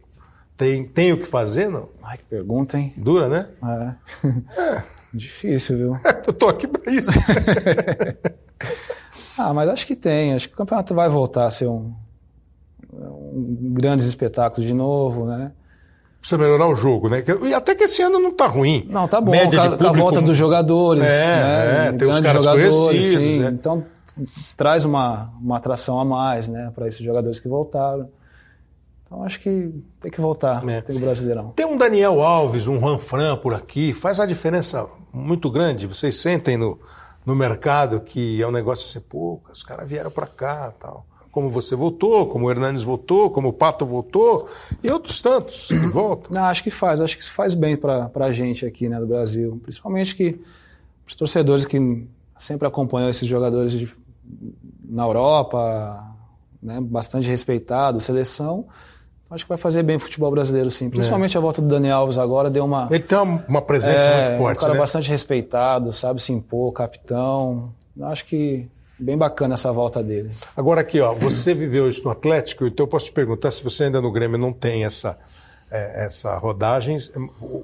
Tem, 0.55 0.85
tem 0.85 1.11
o 1.11 1.17
que 1.17 1.25
fazer, 1.25 1.69
não? 1.69 1.89
Ai, 2.01 2.17
que 2.17 2.23
pergunta, 2.23 2.77
hein? 2.77 2.93
Dura, 2.95 3.27
né? 3.27 3.49
É. 3.61 4.61
é. 4.61 4.83
Difícil, 5.13 5.77
viu? 5.77 5.99
Eu 6.25 6.33
tô 6.33 6.47
aqui 6.47 6.67
para 6.67 6.91
isso. 6.91 7.11
Ah, 9.37 9.53
mas 9.53 9.67
acho 9.69 9.87
que 9.87 9.95
tem. 9.95 10.33
Acho 10.33 10.47
que 10.47 10.53
o 10.53 10.57
campeonato 10.57 10.93
vai 10.93 11.09
voltar 11.09 11.45
a 11.45 11.51
ser 11.51 11.67
um, 11.67 11.91
um 12.93 13.73
grandes 13.73 14.05
espetáculos 14.05 14.65
de 14.65 14.73
novo, 14.73 15.25
né? 15.25 15.51
Precisa 16.19 16.37
melhorar 16.41 16.67
o 16.67 16.75
jogo, 16.75 17.09
né? 17.09 17.23
E 17.43 17.53
até 17.53 17.75
que 17.75 17.83
esse 17.83 18.01
ano 18.01 18.19
não 18.19 18.31
tá 18.31 18.47
ruim. 18.47 18.87
Não, 18.89 19.07
tá 19.07 19.19
bom. 19.19 19.31
Média 19.31 19.59
com, 19.59 19.73
a, 19.73 19.77
com 19.77 19.87
a 19.87 19.91
volta 19.91 20.21
dos 20.21 20.37
jogadores, 20.37 21.03
é, 21.03 21.07
né? 21.07 21.87
É, 21.87 21.91
tem 21.91 22.07
os 22.07 22.19
caras 22.19 22.43
jogadores, 22.43 23.05
sim. 23.07 23.39
Né? 23.39 23.49
Então 23.49 23.83
traz 24.55 24.85
uma, 24.85 25.33
uma 25.41 25.57
atração 25.57 25.99
a 25.99 26.05
mais, 26.05 26.47
né? 26.47 26.71
Para 26.73 26.87
esses 26.87 27.03
jogadores 27.03 27.39
que 27.39 27.47
voltaram. 27.47 28.07
Então 29.05 29.23
acho 29.23 29.39
que 29.39 29.73
tem 29.99 30.11
que 30.11 30.21
voltar, 30.21 30.67
é. 30.69 30.81
tem 30.81 30.95
o 30.95 30.99
Brasileirão. 30.99 31.51
Tem 31.55 31.65
um 31.65 31.77
Daniel 31.77 32.21
Alves, 32.21 32.67
um 32.67 32.79
Juan 32.79 32.97
Fran 32.97 33.35
por 33.35 33.53
aqui, 33.53 33.93
faz 33.93 34.19
uma 34.19 34.27
diferença 34.27 34.87
muito 35.11 35.51
grande. 35.51 35.87
Vocês 35.87 36.17
sentem 36.17 36.55
no, 36.55 36.79
no 37.25 37.35
mercado 37.35 38.01
que 38.01 38.41
é 38.41 38.47
um 38.47 38.51
negócio 38.51 38.87
assim, 38.87 39.05
pô, 39.07 39.39
os 39.51 39.63
caras 39.63 39.87
vieram 39.87 40.11
para 40.11 40.27
cá 40.27 40.73
tal. 40.79 41.05
como 41.31 41.49
você 41.49 41.75
voltou, 41.75 42.27
como 42.27 42.45
o 42.45 42.51
Hernanes 42.51 42.81
voltou, 42.81 43.29
como 43.29 43.49
o 43.49 43.53
Pato 43.53 43.85
voltou, 43.85 44.47
e 44.83 44.91
outros 44.91 45.21
tantos 45.21 45.67
que 45.67 45.77
voltam. 45.87 46.31
Não, 46.31 46.45
acho 46.45 46.63
que 46.63 46.69
faz, 46.69 47.01
acho 47.01 47.15
que 47.15 47.23
isso 47.23 47.31
faz 47.31 47.53
bem 47.53 47.75
para 47.75 48.09
a 48.15 48.31
gente 48.31 48.65
aqui 48.65 48.87
né, 48.87 48.99
do 48.99 49.07
Brasil. 49.07 49.59
Principalmente 49.63 50.15
que 50.15 50.39
os 51.07 51.15
torcedores 51.15 51.65
que 51.65 52.07
sempre 52.37 52.67
acompanham 52.67 53.09
esses 53.09 53.27
jogadores 53.27 53.71
de, 53.71 53.95
na 54.83 55.03
Europa, 55.03 56.13
né, 56.61 56.79
bastante 56.81 57.27
respeitado, 57.27 57.99
seleção. 57.99 58.67
Acho 59.29 59.45
que 59.45 59.49
vai 59.49 59.57
fazer 59.57 59.81
bem 59.81 59.95
o 59.95 59.99
futebol 59.99 60.29
brasileiro, 60.29 60.69
sim. 60.69 60.89
Principalmente 60.89 61.35
é. 61.35 61.39
a 61.39 61.41
volta 61.41 61.61
do 61.61 61.67
Dani 61.67 61.89
Alves 61.89 62.17
agora 62.17 62.49
deu 62.49 62.65
uma. 62.65 62.87
Ele 62.91 62.99
tem 62.99 63.17
uma 63.17 63.61
presença 63.61 64.07
é, 64.07 64.25
muito 64.25 64.37
forte. 64.37 64.57
Um 64.57 64.61
cara 64.61 64.73
né? 64.73 64.79
bastante 64.79 65.09
respeitado, 65.09 65.91
sabe 65.91 66.21
se 66.21 66.31
impor, 66.31 66.71
capitão. 66.71 67.73
Acho 67.99 68.25
que 68.25 68.69
bem 68.99 69.17
bacana 69.17 69.55
essa 69.55 69.71
volta 69.71 70.03
dele. 70.03 70.31
Agora 70.55 70.81
aqui, 70.81 70.99
ó, 70.99 71.13
você 71.13 71.53
viveu 71.53 71.89
isso 71.89 72.03
no 72.03 72.11
Atlético, 72.11 72.65
então 72.65 72.83
eu 72.83 72.87
posso 72.87 73.07
te 73.07 73.11
perguntar 73.11 73.51
se 73.51 73.63
você 73.63 73.85
ainda 73.85 74.01
no 74.01 74.11
Grêmio 74.11 74.37
não 74.37 74.53
tem 74.53 74.85
essa, 74.85 75.17
é, 75.69 76.05
essa 76.05 76.37
rodagem. 76.37 76.97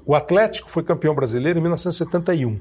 O 0.04 0.14
Atlético 0.14 0.68
foi 0.70 0.82
campeão 0.82 1.14
brasileiro 1.14 1.58
em 1.58 1.62
1971. 1.62 2.52
O 2.52 2.60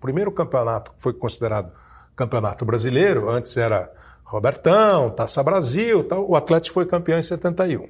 primeiro 0.00 0.30
campeonato 0.30 0.92
que 0.92 1.02
foi 1.02 1.12
considerado 1.14 1.72
campeonato 2.14 2.64
brasileiro, 2.64 3.28
antes 3.28 3.56
era 3.56 3.90
Robertão, 4.24 5.10
Taça 5.10 5.42
Brasil, 5.42 6.04
tal. 6.04 6.28
o 6.28 6.36
Atlético 6.36 6.74
foi 6.74 6.86
campeão 6.86 7.18
em 7.18 7.22
71. 7.22 7.88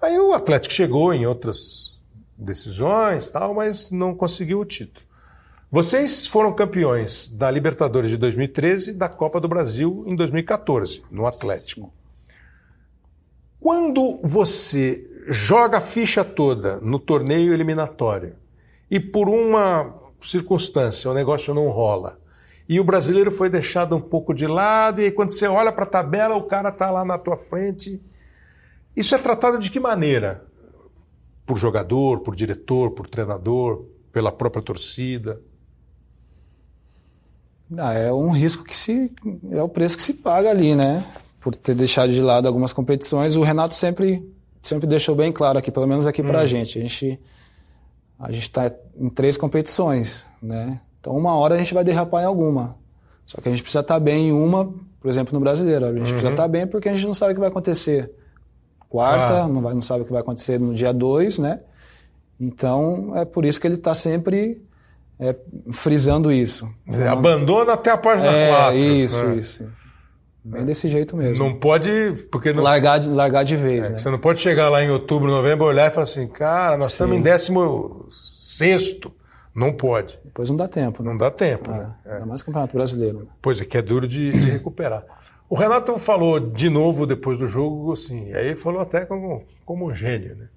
Aí 0.00 0.18
o 0.18 0.32
Atlético 0.32 0.72
chegou 0.72 1.12
em 1.12 1.26
outras 1.26 1.98
decisões, 2.36 3.28
tal, 3.28 3.54
mas 3.54 3.90
não 3.90 4.14
conseguiu 4.14 4.60
o 4.60 4.64
título. 4.64 5.04
Vocês 5.70 6.26
foram 6.26 6.52
campeões 6.52 7.28
da 7.28 7.50
Libertadores 7.50 8.08
de 8.08 8.16
2013 8.16 8.90
e 8.90 8.94
da 8.94 9.08
Copa 9.08 9.40
do 9.40 9.48
Brasil 9.48 10.04
em 10.06 10.14
2014, 10.14 11.02
no 11.10 11.26
Atlético. 11.26 11.92
Quando 13.60 14.20
você 14.22 15.04
joga 15.26 15.78
a 15.78 15.80
ficha 15.80 16.24
toda 16.24 16.80
no 16.80 16.98
torneio 16.98 17.52
eliminatório 17.52 18.36
e 18.90 19.00
por 19.00 19.28
uma 19.28 19.94
circunstância 20.20 21.10
o 21.10 21.14
negócio 21.14 21.52
não 21.52 21.68
rola, 21.68 22.18
e 22.68 22.78
o 22.78 22.84
brasileiro 22.84 23.30
foi 23.30 23.50
deixado 23.50 23.96
um 23.96 24.00
pouco 24.00 24.32
de 24.32 24.46
lado, 24.46 25.00
e 25.00 25.04
aí 25.04 25.10
quando 25.10 25.32
você 25.32 25.48
olha 25.48 25.72
para 25.72 25.84
a 25.84 25.88
tabela, 25.88 26.36
o 26.36 26.44
cara 26.44 26.68
está 26.68 26.90
lá 26.90 27.04
na 27.04 27.18
tua 27.18 27.36
frente. 27.36 28.00
Isso 28.96 29.14
é 29.14 29.18
tratado 29.18 29.58
de 29.58 29.70
que 29.70 29.78
maneira? 29.78 30.44
Por 31.46 31.56
jogador, 31.56 32.20
por 32.20 32.34
diretor, 32.34 32.90
por 32.90 33.08
treinador, 33.08 33.86
pela 34.12 34.32
própria 34.32 34.62
torcida? 34.62 35.40
Ah, 37.76 37.92
é 37.92 38.12
um 38.12 38.30
risco 38.30 38.64
que 38.64 38.76
se. 38.76 39.12
é 39.50 39.62
o 39.62 39.68
preço 39.68 39.96
que 39.96 40.02
se 40.02 40.14
paga 40.14 40.50
ali, 40.50 40.74
né? 40.74 41.04
Por 41.40 41.54
ter 41.54 41.74
deixado 41.74 42.12
de 42.12 42.20
lado 42.20 42.46
algumas 42.46 42.72
competições. 42.72 43.36
O 43.36 43.42
Renato 43.42 43.74
sempre, 43.74 44.26
sempre 44.62 44.86
deixou 44.86 45.14
bem 45.14 45.30
claro 45.30 45.58
aqui, 45.58 45.70
pelo 45.70 45.86
menos 45.86 46.06
aqui 46.06 46.22
hum. 46.22 46.26
pra 46.26 46.46
gente. 46.46 46.78
A 46.78 46.82
gente 46.82 47.20
a 48.18 48.32
gente 48.32 48.42
está 48.42 48.72
em 48.96 49.08
três 49.08 49.36
competições, 49.36 50.24
né? 50.42 50.80
Então 50.98 51.16
uma 51.16 51.34
hora 51.36 51.54
a 51.54 51.58
gente 51.58 51.72
vai 51.72 51.84
derrapar 51.84 52.22
em 52.22 52.26
alguma. 52.26 52.76
Só 53.24 53.40
que 53.40 53.48
a 53.48 53.52
gente 53.52 53.62
precisa 53.62 53.80
estar 53.80 53.94
tá 53.94 54.00
bem 54.00 54.28
em 54.28 54.32
uma, 54.32 54.74
por 55.00 55.08
exemplo, 55.08 55.32
no 55.34 55.40
brasileiro. 55.40 55.84
A 55.84 55.88
gente 55.90 55.98
uhum. 55.98 56.04
precisa 56.06 56.30
estar 56.30 56.42
tá 56.42 56.48
bem 56.48 56.66
porque 56.66 56.88
a 56.88 56.94
gente 56.94 57.06
não 57.06 57.14
sabe 57.14 57.32
o 57.32 57.34
que 57.34 57.40
vai 57.40 57.50
acontecer 57.50 58.10
quarta, 58.88 59.42
ah. 59.42 59.48
não, 59.48 59.60
vai, 59.60 59.74
não 59.74 59.82
sabe 59.82 60.02
o 60.02 60.04
que 60.04 60.12
vai 60.12 60.20
acontecer 60.20 60.58
no 60.58 60.74
dia 60.74 60.92
dois, 60.92 61.38
né? 61.38 61.60
Então 62.40 63.12
é 63.16 63.24
por 63.24 63.44
isso 63.44 63.60
que 63.60 63.66
ele 63.66 63.74
está 63.74 63.94
sempre 63.94 64.62
é, 65.18 65.34
frisando 65.72 66.30
isso. 66.30 66.68
Dizer, 66.86 67.08
abandona 67.08 67.72
até 67.72 67.90
a 67.90 67.98
página 67.98 68.30
é, 68.30 68.48
4. 68.48 68.76
Isso, 68.78 69.26
né? 69.26 69.36
isso. 69.36 69.64
Bem 70.44 70.64
desse 70.64 70.88
jeito 70.88 71.16
mesmo. 71.16 71.44
Não 71.44 71.54
pode. 71.54 71.90
Porque 72.30 72.52
não, 72.52 72.62
largar, 72.62 72.98
de, 72.98 73.08
largar 73.08 73.44
de 73.44 73.56
vez, 73.56 73.88
é, 73.88 73.92
né? 73.92 73.98
Você 73.98 74.10
não 74.10 74.18
pode 74.18 74.40
chegar 74.40 74.70
lá 74.70 74.82
em 74.82 74.90
outubro, 74.90 75.30
novembro, 75.30 75.66
olhar 75.66 75.88
e 75.88 75.90
falar 75.90 76.04
assim, 76.04 76.26
cara, 76.26 76.76
nós 76.76 76.86
Sim. 76.86 76.92
estamos 76.92 77.16
em 77.16 77.22
décimo 77.22 78.08
sexto. 78.10 79.12
Não 79.54 79.72
pode. 79.72 80.18
Depois 80.24 80.48
não 80.48 80.56
dá 80.56 80.68
tempo. 80.68 81.02
Né? 81.02 81.10
Não 81.10 81.18
dá 81.18 81.30
tempo, 81.30 81.70
né? 81.72 81.90
É. 82.06 82.12
Ainda 82.14 82.26
mais 82.26 82.42
Campeonato 82.42 82.72
Brasileiro. 82.74 83.18
Né? 83.20 83.26
Pois 83.42 83.60
é, 83.60 83.64
que 83.64 83.76
é 83.76 83.82
duro 83.82 84.06
de, 84.06 84.30
de 84.30 84.50
recuperar. 84.50 85.02
O 85.48 85.54
Renato 85.54 85.98
falou 85.98 86.38
de 86.38 86.68
novo 86.68 87.06
depois 87.06 87.38
do 87.38 87.46
jogo, 87.46 87.92
assim, 87.92 88.28
e 88.28 88.34
aí 88.34 88.54
falou 88.54 88.80
até 88.80 89.06
como, 89.06 89.44
como 89.64 89.86
um 89.86 89.94
gênio, 89.94 90.36
né? 90.36 90.48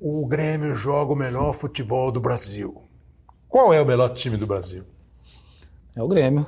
O 0.00 0.26
Grêmio 0.26 0.74
joga 0.74 1.12
o 1.12 1.16
melhor 1.16 1.52
futebol 1.52 2.10
do 2.10 2.20
Brasil. 2.20 2.82
Qual 3.48 3.72
é 3.72 3.80
o 3.80 3.86
melhor 3.86 4.10
time 4.10 4.36
do 4.36 4.46
Brasil? 4.46 4.82
É 5.94 6.02
o 6.02 6.08
Grêmio. 6.08 6.44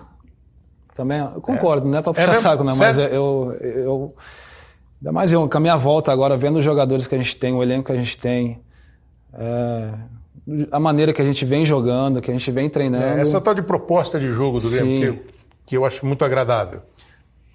Também 0.95 1.21
eu 1.21 1.41
concordo, 1.41 1.87
é. 1.87 1.91
não 1.91 1.99
é 1.99 2.03
para 2.03 2.13
puxar 2.13 2.33
é 2.33 2.35
saco, 2.35 2.65
né? 2.65 2.75
Mas 2.77 2.99
eu, 2.99 3.57
eu. 3.61 4.15
Ainda 5.01 5.13
mais 5.13 5.33
eu, 5.33 5.49
com 5.49 5.57
a 5.57 5.61
minha 5.61 5.77
volta 5.77 6.11
agora, 6.11 6.37
vendo 6.37 6.59
os 6.59 6.65
jogadores 6.65 7.07
que 7.07 7.15
a 7.15 7.19
gente 7.19 7.37
tem, 7.37 7.55
o 7.55 7.63
elenco 7.63 7.85
que 7.85 7.93
a 7.93 7.97
gente 7.97 8.19
tem, 8.19 8.61
é, 9.33 9.95
a 10.73 10.81
maneira 10.81 11.13
que 11.13 11.23
a 11.23 11.25
gente 11.25 11.45
vem 11.45 11.65
jogando, 11.65 12.21
que 12.21 12.31
a 12.31 12.35
gente 12.35 12.51
vem 12.51 12.69
treinando. 12.69 13.05
É, 13.05 13.21
essa 13.21 13.41
tal 13.41 13.55
de 13.55 13.63
proposta 13.63 14.19
de 14.19 14.29
jogo 14.29 14.59
do 14.59 14.69
Grêmio, 14.69 15.15
que, 15.15 15.35
que 15.67 15.77
eu 15.77 15.85
acho 15.85 16.05
muito 16.05 16.25
agradável. 16.25 16.83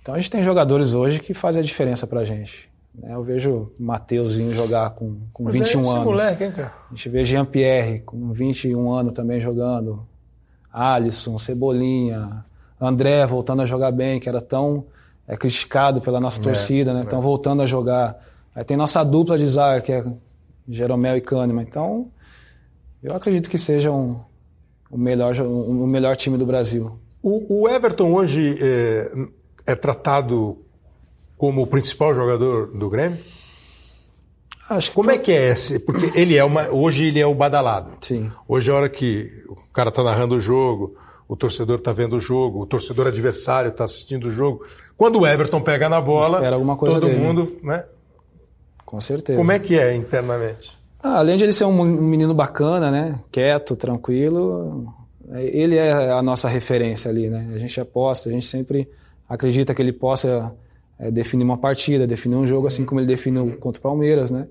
Então 0.03 0.13
a 0.13 0.19
gente 0.19 0.29
tem 0.29 0.43
jogadores 0.43 0.93
hoje 0.93 1.17
que 1.17 1.33
fazem 1.33 1.61
a 1.61 1.63
diferença 1.63 2.05
pra 2.05 2.25
gente. 2.25 2.69
Né? 2.93 3.15
Eu 3.15 3.23
vejo 3.23 3.71
o 3.79 3.83
Mateuzinho 3.83 4.53
jogar 4.53 4.89
com, 4.89 5.15
com 5.31 5.45
21 5.45 5.81
é 5.81 5.89
anos. 5.91 6.03
Moleque, 6.03 6.43
hein, 6.43 6.51
cara? 6.51 6.73
A 6.91 6.93
gente 6.93 7.07
vê 7.07 7.23
Jean-Pierre 7.23 8.01
com 8.01 8.33
21 8.33 8.91
anos 8.91 9.13
também 9.13 9.39
jogando. 9.39 10.05
Alisson, 10.69 11.39
Cebolinha, 11.39 12.43
André 12.81 13.25
voltando 13.25 13.61
a 13.61 13.65
jogar 13.65 13.91
bem, 13.91 14.19
que 14.19 14.27
era 14.27 14.41
tão 14.41 14.87
é, 15.25 15.37
criticado 15.37 16.01
pela 16.01 16.19
nossa 16.19 16.41
é, 16.41 16.43
torcida, 16.43 16.93
né? 16.93 17.03
Estão 17.03 17.19
é. 17.19 17.21
voltando 17.21 17.61
a 17.61 17.65
jogar. 17.65 18.21
Aí 18.53 18.65
tem 18.65 18.75
nossa 18.75 19.05
dupla 19.05 19.37
de 19.37 19.45
zaga, 19.45 19.79
que 19.79 19.93
é 19.93 20.05
Jeromel 20.67 21.15
e 21.15 21.21
Kahneman. 21.21 21.63
Então, 21.63 22.11
eu 23.01 23.15
acredito 23.15 23.49
que 23.49 23.57
seja 23.57 23.89
um, 23.89 24.19
o, 24.91 24.97
melhor, 24.97 25.33
um, 25.39 25.85
o 25.85 25.87
melhor 25.87 26.17
time 26.17 26.37
do 26.37 26.45
Brasil. 26.45 26.99
O, 27.21 27.61
o 27.61 27.69
Everton 27.69 28.11
hoje 28.11 28.59
é, 29.65 29.71
é 29.71 29.75
tratado 29.75 30.57
como 31.37 31.61
o 31.61 31.67
principal 31.67 32.13
jogador 32.13 32.67
do 32.67 32.89
Grêmio? 32.89 33.19
Acho 34.69 34.91
Como 34.93 35.11
é 35.11 35.17
que 35.17 35.31
é 35.31 35.49
esse? 35.51 35.77
Porque 35.77 36.11
ele 36.19 36.37
é 36.37 36.43
uma, 36.43 36.69
hoje 36.69 37.05
ele 37.05 37.19
é 37.19 37.25
o 37.25 37.35
badalado. 37.35 37.91
Sim. 38.01 38.31
Hoje 38.47 38.71
é 38.71 38.73
a 38.73 38.77
hora 38.77 38.89
que 38.89 39.43
o 39.49 39.55
cara 39.73 39.89
está 39.89 40.01
narrando 40.01 40.35
o 40.35 40.39
jogo, 40.39 40.95
o 41.27 41.35
torcedor 41.35 41.79
está 41.79 41.91
vendo 41.91 42.15
o 42.15 42.19
jogo, 42.19 42.61
o 42.61 42.65
torcedor 42.65 43.07
adversário 43.07 43.69
está 43.69 43.83
assistindo 43.83 44.25
o 44.25 44.31
jogo. 44.31 44.65
Quando 44.97 45.19
o 45.19 45.27
Everton 45.27 45.59
pega 45.61 45.89
na 45.89 45.99
bola, 45.99 46.37
Espera 46.37 46.55
alguma 46.55 46.77
coisa 46.77 46.99
todo 46.99 47.09
dele. 47.09 47.21
mundo, 47.21 47.59
né? 47.61 47.83
Com 48.85 49.01
certeza. 49.01 49.37
Como 49.37 49.51
é 49.51 49.59
que 49.59 49.77
é 49.77 49.93
internamente? 49.95 50.77
Ah, 51.01 51.19
além 51.19 51.35
de 51.35 51.43
ele 51.43 51.51
ser 51.51 51.65
um 51.65 51.83
menino 51.83 52.33
bacana, 52.33 52.89
né? 52.89 53.19
Quieto, 53.31 53.75
tranquilo, 53.75 54.87
ele 55.35 55.75
é 55.75 56.11
a 56.11 56.21
nossa 56.21 56.47
referência 56.47 57.11
ali, 57.11 57.29
né? 57.29 57.49
A 57.53 57.57
gente 57.57 57.81
aposta, 57.81 58.29
a 58.29 58.31
gente 58.31 58.45
sempre 58.45 58.87
acredita 59.27 59.73
que 59.73 59.81
ele 59.81 59.93
possa 59.93 60.55
é, 60.99 61.11
definir 61.11 61.43
uma 61.43 61.57
partida, 61.57 62.05
definir 62.07 62.35
um 62.35 62.47
jogo, 62.47 62.67
assim 62.67 62.85
como 62.85 62.99
ele 62.99 63.07
definiu 63.07 63.57
contra 63.57 63.79
o 63.79 63.83
Palmeiras, 63.83 64.31
né? 64.31 64.47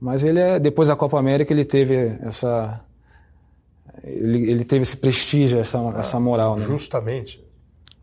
Mas 0.00 0.22
ele 0.22 0.40
é, 0.40 0.58
depois 0.58 0.88
da 0.88 0.96
Copa 0.96 1.18
América 1.18 1.52
ele 1.52 1.64
teve 1.64 2.18
essa 2.22 2.80
ele, 4.02 4.50
ele 4.50 4.64
teve 4.64 4.82
esse 4.82 4.96
prestígio, 4.96 5.60
essa, 5.60 5.78
ah, 5.78 6.00
essa 6.00 6.18
moral, 6.18 6.56
né? 6.56 6.66
Justamente. 6.66 7.44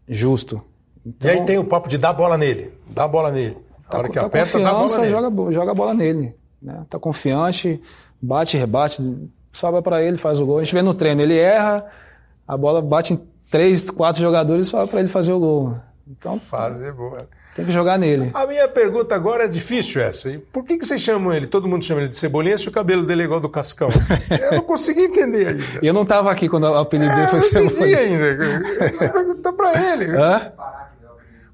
Justo. 0.07 0.61
Então, 1.05 1.29
e 1.29 1.33
aí 1.33 1.45
tem 1.45 1.57
o 1.57 1.63
papo 1.63 1.87
de 1.89 1.97
dar 1.97 2.13
bola 2.13 2.37
nele, 2.37 2.73
dar 2.89 3.07
bola 3.07 3.31
nele. 3.31 3.57
A 3.87 3.91
tá, 3.91 3.97
hora 3.97 4.09
que 4.09 4.19
tá 4.19 4.25
aperta, 4.25 4.59
dá 4.59 4.71
bola 4.71 4.97
nele. 4.97 5.11
Joga, 5.11 5.51
joga 5.51 5.71
a 5.71 5.75
bola 5.75 5.93
nele. 5.93 6.35
Né? 6.61 6.85
Tá 6.89 6.99
confiante, 6.99 7.81
bate, 8.21 8.57
rebate, 8.57 9.01
sobra 9.51 9.81
para 9.81 10.03
ele, 10.03 10.17
faz 10.17 10.39
o 10.39 10.45
gol. 10.45 10.59
A 10.59 10.63
gente 10.63 10.73
vê 10.73 10.81
no 10.81 10.93
treino, 10.93 11.21
ele 11.21 11.37
erra, 11.37 11.85
a 12.47 12.57
bola 12.57 12.81
bate 12.81 13.13
em 13.13 13.21
três, 13.49 13.89
quatro 13.89 14.21
jogadores 14.21 14.67
sobra 14.67 14.87
para 14.87 14.99
ele 14.99 15.09
fazer 15.09 15.33
o 15.33 15.39
gol. 15.39 15.77
Então, 16.07 16.39
fazer 16.39 16.91
boa. 16.93 17.27
Tem 17.55 17.65
que 17.65 17.71
jogar 17.71 17.97
nele. 17.97 18.31
A 18.33 18.47
minha 18.47 18.67
pergunta 18.67 19.13
agora 19.13 19.43
é 19.43 19.47
difícil 19.47 20.01
essa. 20.01 20.31
Por 20.51 20.63
que, 20.63 20.77
que 20.77 20.85
vocês 20.85 21.01
chamam 21.01 21.33
ele? 21.33 21.45
Todo 21.45 21.67
mundo 21.67 21.83
chama 21.83 22.01
ele 22.01 22.09
de 22.09 22.17
Cebolinha 22.17 22.57
se 22.57 22.69
o 22.69 22.71
cabelo 22.71 23.05
dele 23.05 23.23
é 23.23 23.25
igual 23.25 23.39
do 23.39 23.49
Cascão. 23.49 23.89
eu 24.29 24.51
não 24.53 24.61
consegui 24.61 25.01
entender 25.01 25.47
ainda. 25.47 25.63
Eu 25.81 25.93
não 25.93 26.03
estava 26.03 26.31
aqui 26.31 26.47
quando 26.47 26.63
o 26.63 26.77
apelido 26.77 27.09
dele 27.11 27.23
é, 27.23 27.27
foi 27.27 27.39
Cebolinha. 27.41 27.99
Eu 28.01 28.19
não 28.19 28.31
entendi 28.31 28.81
ainda. 28.81 28.97
Você 28.97 29.09
pergunta 29.09 29.53
para 29.53 29.93
ele. 29.93 30.05
Hã? 30.15 30.51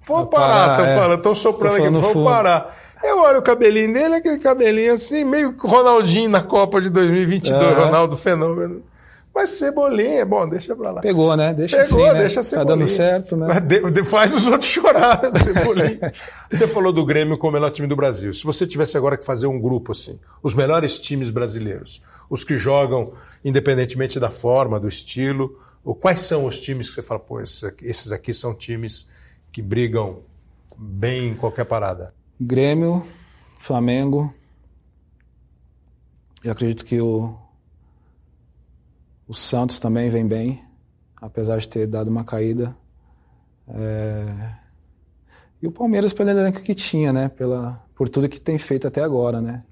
Vou 0.05 0.27
parar, 0.27 0.77
tô 0.77 0.83
é. 0.83 0.95
falando, 0.95 1.21
tô 1.21 1.33
soprando 1.33 1.83
aqui, 1.83 1.89
vou 1.89 2.23
parar. 2.23 2.77
Eu 3.03 3.19
olho 3.19 3.39
o 3.39 3.41
cabelinho 3.41 3.91
dele, 3.91 4.15
aquele 4.15 4.37
cabelinho 4.37 4.93
assim, 4.93 5.23
meio 5.23 5.55
Ronaldinho 5.57 6.29
na 6.29 6.43
Copa 6.43 6.79
de 6.79 6.89
2022, 6.89 7.77
uhum. 7.77 7.83
Ronaldo 7.85 8.15
Fenômeno. 8.17 8.83
Mas 9.35 9.49
cebolinha, 9.49 10.25
bom, 10.25 10.47
deixa 10.47 10.73
pra 10.73 10.91
lá. 10.91 11.01
Pegou, 11.01 11.35
né? 11.35 11.53
Deixa 11.53 11.81
Pegou, 11.81 12.05
assim, 12.05 12.13
né? 12.13 12.21
deixa 12.21 12.41
cebolinha. 12.41 12.65
Tá 12.65 12.73
dando 12.73 12.87
certo, 12.87 13.35
né? 13.35 13.59
De, 13.59 14.03
faz 14.05 14.33
os 14.33 14.47
outros 14.47 14.71
chorar, 14.71 15.29
cebolinha. 15.35 16.13
você 16.49 16.65
falou 16.65 16.93
do 16.93 17.05
Grêmio 17.05 17.37
como 17.37 17.49
o 17.49 17.53
melhor 17.53 17.69
time 17.69 17.85
do 17.85 17.97
Brasil. 17.97 18.33
Se 18.33 18.45
você 18.45 18.65
tivesse 18.65 18.95
agora 18.95 19.17
que 19.17 19.25
fazer 19.25 19.47
um 19.47 19.59
grupo 19.59 19.91
assim, 19.91 20.17
os 20.41 20.53
melhores 20.53 20.97
times 20.97 21.29
brasileiros, 21.29 22.01
os 22.29 22.45
que 22.45 22.57
jogam 22.57 23.11
independentemente 23.43 24.21
da 24.21 24.31
forma, 24.31 24.79
do 24.79 24.87
estilo, 24.87 25.59
ou 25.83 25.93
quais 25.93 26.21
são 26.21 26.45
os 26.45 26.61
times 26.61 26.87
que 26.87 26.95
você 26.95 27.03
fala, 27.03 27.19
pô, 27.19 27.41
esses 27.41 27.61
aqui, 27.61 27.85
esses 27.85 28.11
aqui 28.13 28.31
são 28.31 28.55
times 28.55 29.05
que 29.51 29.61
brigam 29.61 30.19
bem 30.77 31.27
em 31.27 31.35
qualquer 31.35 31.65
parada? 31.65 32.13
Grêmio, 32.39 33.05
Flamengo. 33.59 34.33
Eu 36.41 36.53
acredito 36.53 36.85
que 36.85 37.01
o, 37.01 37.35
o 39.27 39.33
Santos 39.33 39.79
também 39.79 40.09
vem 40.09 40.27
bem, 40.27 40.63
apesar 41.21 41.57
de 41.57 41.67
ter 41.67 41.87
dado 41.87 42.09
uma 42.09 42.23
caída. 42.23 42.75
É... 43.67 44.25
E 45.61 45.67
o 45.67 45.71
Palmeiras 45.71 46.13
pelo 46.13 46.29
elenco 46.29 46.61
que 46.61 46.75
tinha, 46.75 47.11
né? 47.11 47.29
Pela, 47.29 47.83
por 47.95 48.07
tudo 48.07 48.29
que 48.29 48.39
tem 48.39 48.57
feito 48.57 48.87
até 48.87 49.01
agora, 49.01 49.41
né? 49.41 49.63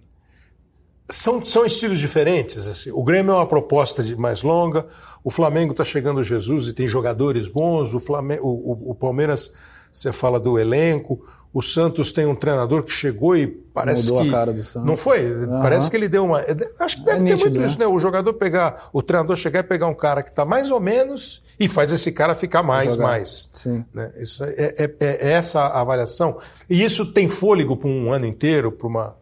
São, 1.09 1.43
são 1.45 1.65
estilos 1.65 1.99
diferentes. 1.99 2.67
Assim. 2.67 2.91
O 2.91 3.03
Grêmio 3.03 3.33
é 3.33 3.35
uma 3.35 3.45
proposta 3.45 4.03
de 4.03 4.15
mais 4.15 4.41
longa, 4.41 4.87
o 5.23 5.29
Flamengo 5.29 5.71
está 5.71 5.83
chegando 5.83 6.23
Jesus 6.23 6.67
e 6.67 6.73
tem 6.73 6.87
jogadores 6.87 7.47
bons, 7.47 7.93
o, 7.93 7.99
Flamengo, 7.99 8.45
o, 8.45 8.91
o 8.91 8.95
Palmeiras, 8.95 9.53
você 9.91 10.11
fala 10.11 10.39
do 10.39 10.57
elenco, 10.57 11.25
o 11.53 11.61
Santos 11.61 12.11
tem 12.11 12.25
um 12.25 12.33
treinador 12.33 12.81
que 12.83 12.91
chegou 12.91 13.37
e 13.37 13.45
parece 13.45 14.03
Mudou 14.09 14.23
que. 14.23 14.29
a 14.29 14.31
cara 14.31 14.51
do 14.51 14.63
Santos. 14.63 14.87
Não 14.87 14.97
foi? 14.97 15.31
Uhum. 15.31 15.61
Parece 15.61 15.89
que 15.89 15.95
ele 15.95 16.09
deu 16.09 16.25
uma. 16.25 16.43
Acho 16.79 16.97
que 16.97 17.03
deve 17.05 17.21
É 17.21 17.23
ter 17.23 17.31
nítido, 17.35 17.51
muito 17.51 17.65
isso, 17.69 17.79
né? 17.79 17.85
O 17.85 17.99
jogador 17.99 18.33
pegar. 18.33 18.89
O 18.91 19.03
treinador 19.03 19.35
chegar 19.35 19.59
e 19.59 19.63
pegar 19.63 19.85
um 19.87 19.93
cara 19.93 20.23
que 20.23 20.29
está 20.31 20.43
mais 20.43 20.71
ou 20.71 20.79
menos 20.79 21.43
e 21.59 21.67
faz 21.67 21.91
esse 21.91 22.11
cara 22.11 22.33
ficar 22.33 22.63
mais, 22.63 22.93
Jogar. 22.93 23.07
mais. 23.07 23.51
Sim. 23.53 23.85
Né? 23.93 24.11
Isso 24.17 24.43
é, 24.43 24.49
é- 24.57 24.83
é- 24.83 24.95
é 24.99 25.31
essa 25.33 25.61
a 25.61 25.81
avaliação. 25.81 26.39
E 26.69 26.83
isso 26.83 27.05
tem 27.13 27.27
fôlego 27.29 27.77
para 27.77 27.87
um 27.89 28.11
ano 28.11 28.25
inteiro, 28.25 28.71
para 28.71 28.87
uma, 28.87 29.15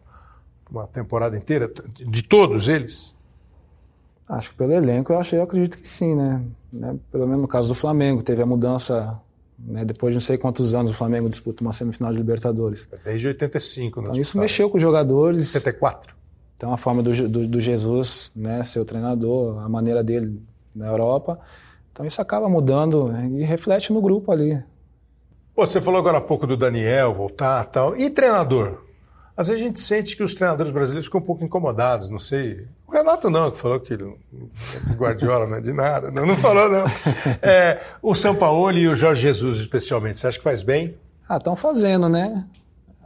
uma 0.70 0.86
temporada 0.86 1.36
inteira, 1.36 1.70
de 1.98 2.22
todos 2.22 2.66
eles? 2.66 3.14
Acho 4.26 4.50
que 4.52 4.56
pelo 4.56 4.72
elenco 4.72 5.12
eu, 5.12 5.18
acho, 5.18 5.36
eu 5.36 5.42
acredito 5.42 5.76
que 5.76 5.86
sim, 5.86 6.14
né? 6.14 6.40
Né? 6.72 6.96
Pelo 7.10 7.26
menos 7.26 7.42
no 7.42 7.48
caso 7.48 7.68
do 7.68 7.74
Flamengo, 7.74 8.22
teve 8.22 8.40
a 8.40 8.46
mudança, 8.46 9.20
né? 9.64 9.84
depois 9.84 10.12
de 10.12 10.16
não 10.16 10.20
sei 10.20 10.36
quantos 10.36 10.74
anos 10.74 10.90
o 10.90 10.94
Flamengo 10.94 11.28
disputa 11.28 11.62
uma 11.62 11.72
semifinal 11.72 12.12
de 12.12 12.18
Libertadores. 12.18 12.88
Desde 13.04 13.28
85, 13.28 14.00
Então 14.00 14.20
isso 14.20 14.38
mexeu 14.38 14.68
com 14.68 14.76
os 14.76 14.82
jogadores. 14.82 15.48
74. 15.48 16.14
Então 16.56 16.72
a 16.72 16.76
forma 16.76 17.02
do, 17.02 17.28
do, 17.28 17.46
do 17.46 17.60
Jesus, 17.60 18.30
né, 18.34 18.62
ser 18.64 18.80
o 18.80 18.84
treinador, 18.84 19.58
a 19.64 19.68
maneira 19.68 20.02
dele 20.02 20.40
na 20.74 20.86
Europa. 20.86 21.38
Então 21.92 22.06
isso 22.06 22.20
acaba 22.20 22.48
mudando 22.48 23.08
né, 23.08 23.28
e 23.32 23.42
reflete 23.42 23.92
no 23.92 24.00
grupo 24.00 24.32
ali. 24.32 24.62
Pô, 25.54 25.66
você 25.66 25.80
falou 25.80 26.00
agora 26.00 26.18
há 26.18 26.20
pouco 26.20 26.46
do 26.46 26.56
Daniel 26.56 27.12
voltar 27.12 27.64
tal. 27.66 27.96
E 27.96 28.08
treinador? 28.08 28.82
Às 29.36 29.48
vezes 29.48 29.62
a 29.62 29.66
gente 29.66 29.80
sente 29.80 30.14
que 30.16 30.22
os 30.22 30.34
treinadores 30.34 30.70
brasileiros 30.72 31.06
ficam 31.06 31.20
um 31.20 31.24
pouco 31.24 31.42
incomodados, 31.42 32.08
não 32.08 32.18
sei. 32.18 32.66
O 32.86 32.92
Renato 32.92 33.30
não, 33.30 33.50
que 33.50 33.56
falou 33.56 33.80
que 33.80 33.94
ele- 33.94 34.04
o 34.04 34.18
Guardiola 34.96 35.46
não 35.46 35.56
é 35.56 35.60
de 35.60 35.72
nada. 35.72 36.10
Não, 36.10 36.26
não 36.26 36.36
falou, 36.36 36.68
não. 36.68 36.84
É, 37.40 37.80
o 38.02 38.14
Sampaoli 38.14 38.82
e 38.82 38.88
o 38.88 38.94
Jorge 38.94 39.22
Jesus, 39.22 39.58
especialmente, 39.58 40.18
você 40.18 40.26
acha 40.26 40.36
que 40.38 40.44
faz 40.44 40.62
bem? 40.62 40.94
Ah, 41.28 41.38
estão 41.38 41.56
fazendo, 41.56 42.08
né? 42.10 42.44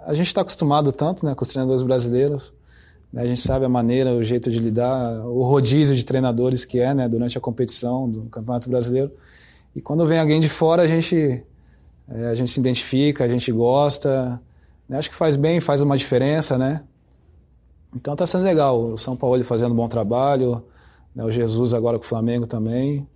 A 0.04 0.14
gente 0.14 0.26
está 0.26 0.40
acostumado 0.40 0.90
tanto 0.92 1.24
né, 1.24 1.34
com 1.34 1.42
os 1.42 1.48
treinadores 1.48 1.82
brasileiros. 1.82 2.52
né, 3.12 3.22
A 3.22 3.26
gente 3.26 3.40
sabe 3.40 3.64
a 3.64 3.68
maneira, 3.68 4.10
o 4.12 4.24
jeito 4.24 4.50
de 4.50 4.58
lidar, 4.58 5.20
o 5.26 5.42
rodízio 5.44 5.94
de 5.94 6.04
treinadores 6.04 6.64
que 6.64 6.80
é 6.80 6.92
né, 6.92 7.08
durante 7.08 7.38
a 7.38 7.40
competição 7.40 8.08
do 8.10 8.22
Campeonato 8.24 8.68
Brasileiro. 8.68 9.12
E 9.76 9.80
quando 9.80 10.04
vem 10.06 10.18
alguém 10.18 10.40
de 10.40 10.48
fora, 10.48 10.82
a 10.82 10.86
gente, 10.88 11.42
é, 12.08 12.26
a 12.26 12.34
gente 12.34 12.50
se 12.50 12.58
identifica, 12.58 13.22
a 13.24 13.28
gente 13.28 13.52
gosta. 13.52 14.40
Né, 14.88 14.98
Acho 14.98 15.10
que 15.10 15.16
faz 15.16 15.36
bem, 15.36 15.60
faz 15.60 15.80
uma 15.80 15.96
diferença, 15.96 16.56
né? 16.58 16.82
Então 17.94 18.12
está 18.14 18.26
sendo 18.26 18.44
legal. 18.44 18.78
O 18.80 18.98
São 18.98 19.16
Paulo 19.16 19.42
fazendo 19.44 19.72
um 19.72 19.76
bom 19.76 19.88
trabalho, 19.88 20.62
né, 21.14 21.24
o 21.24 21.30
Jesus 21.30 21.72
agora 21.74 21.98
com 21.98 22.04
o 22.04 22.08
Flamengo 22.08 22.46
também. 22.46 23.06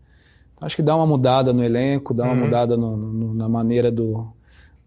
Então, 0.55 0.67
acho 0.67 0.77
que 0.77 0.83
dá 0.83 0.95
uma 0.97 1.07
mudada 1.07 1.53
no 1.53 1.63
elenco, 1.63 2.13
dá 2.15 2.25
uma 2.25 2.35
mudada 2.35 2.77
no- 2.77 2.97
no- 2.97 3.35
na 3.35 3.49
maneira 3.49 3.91
do, 3.91 4.27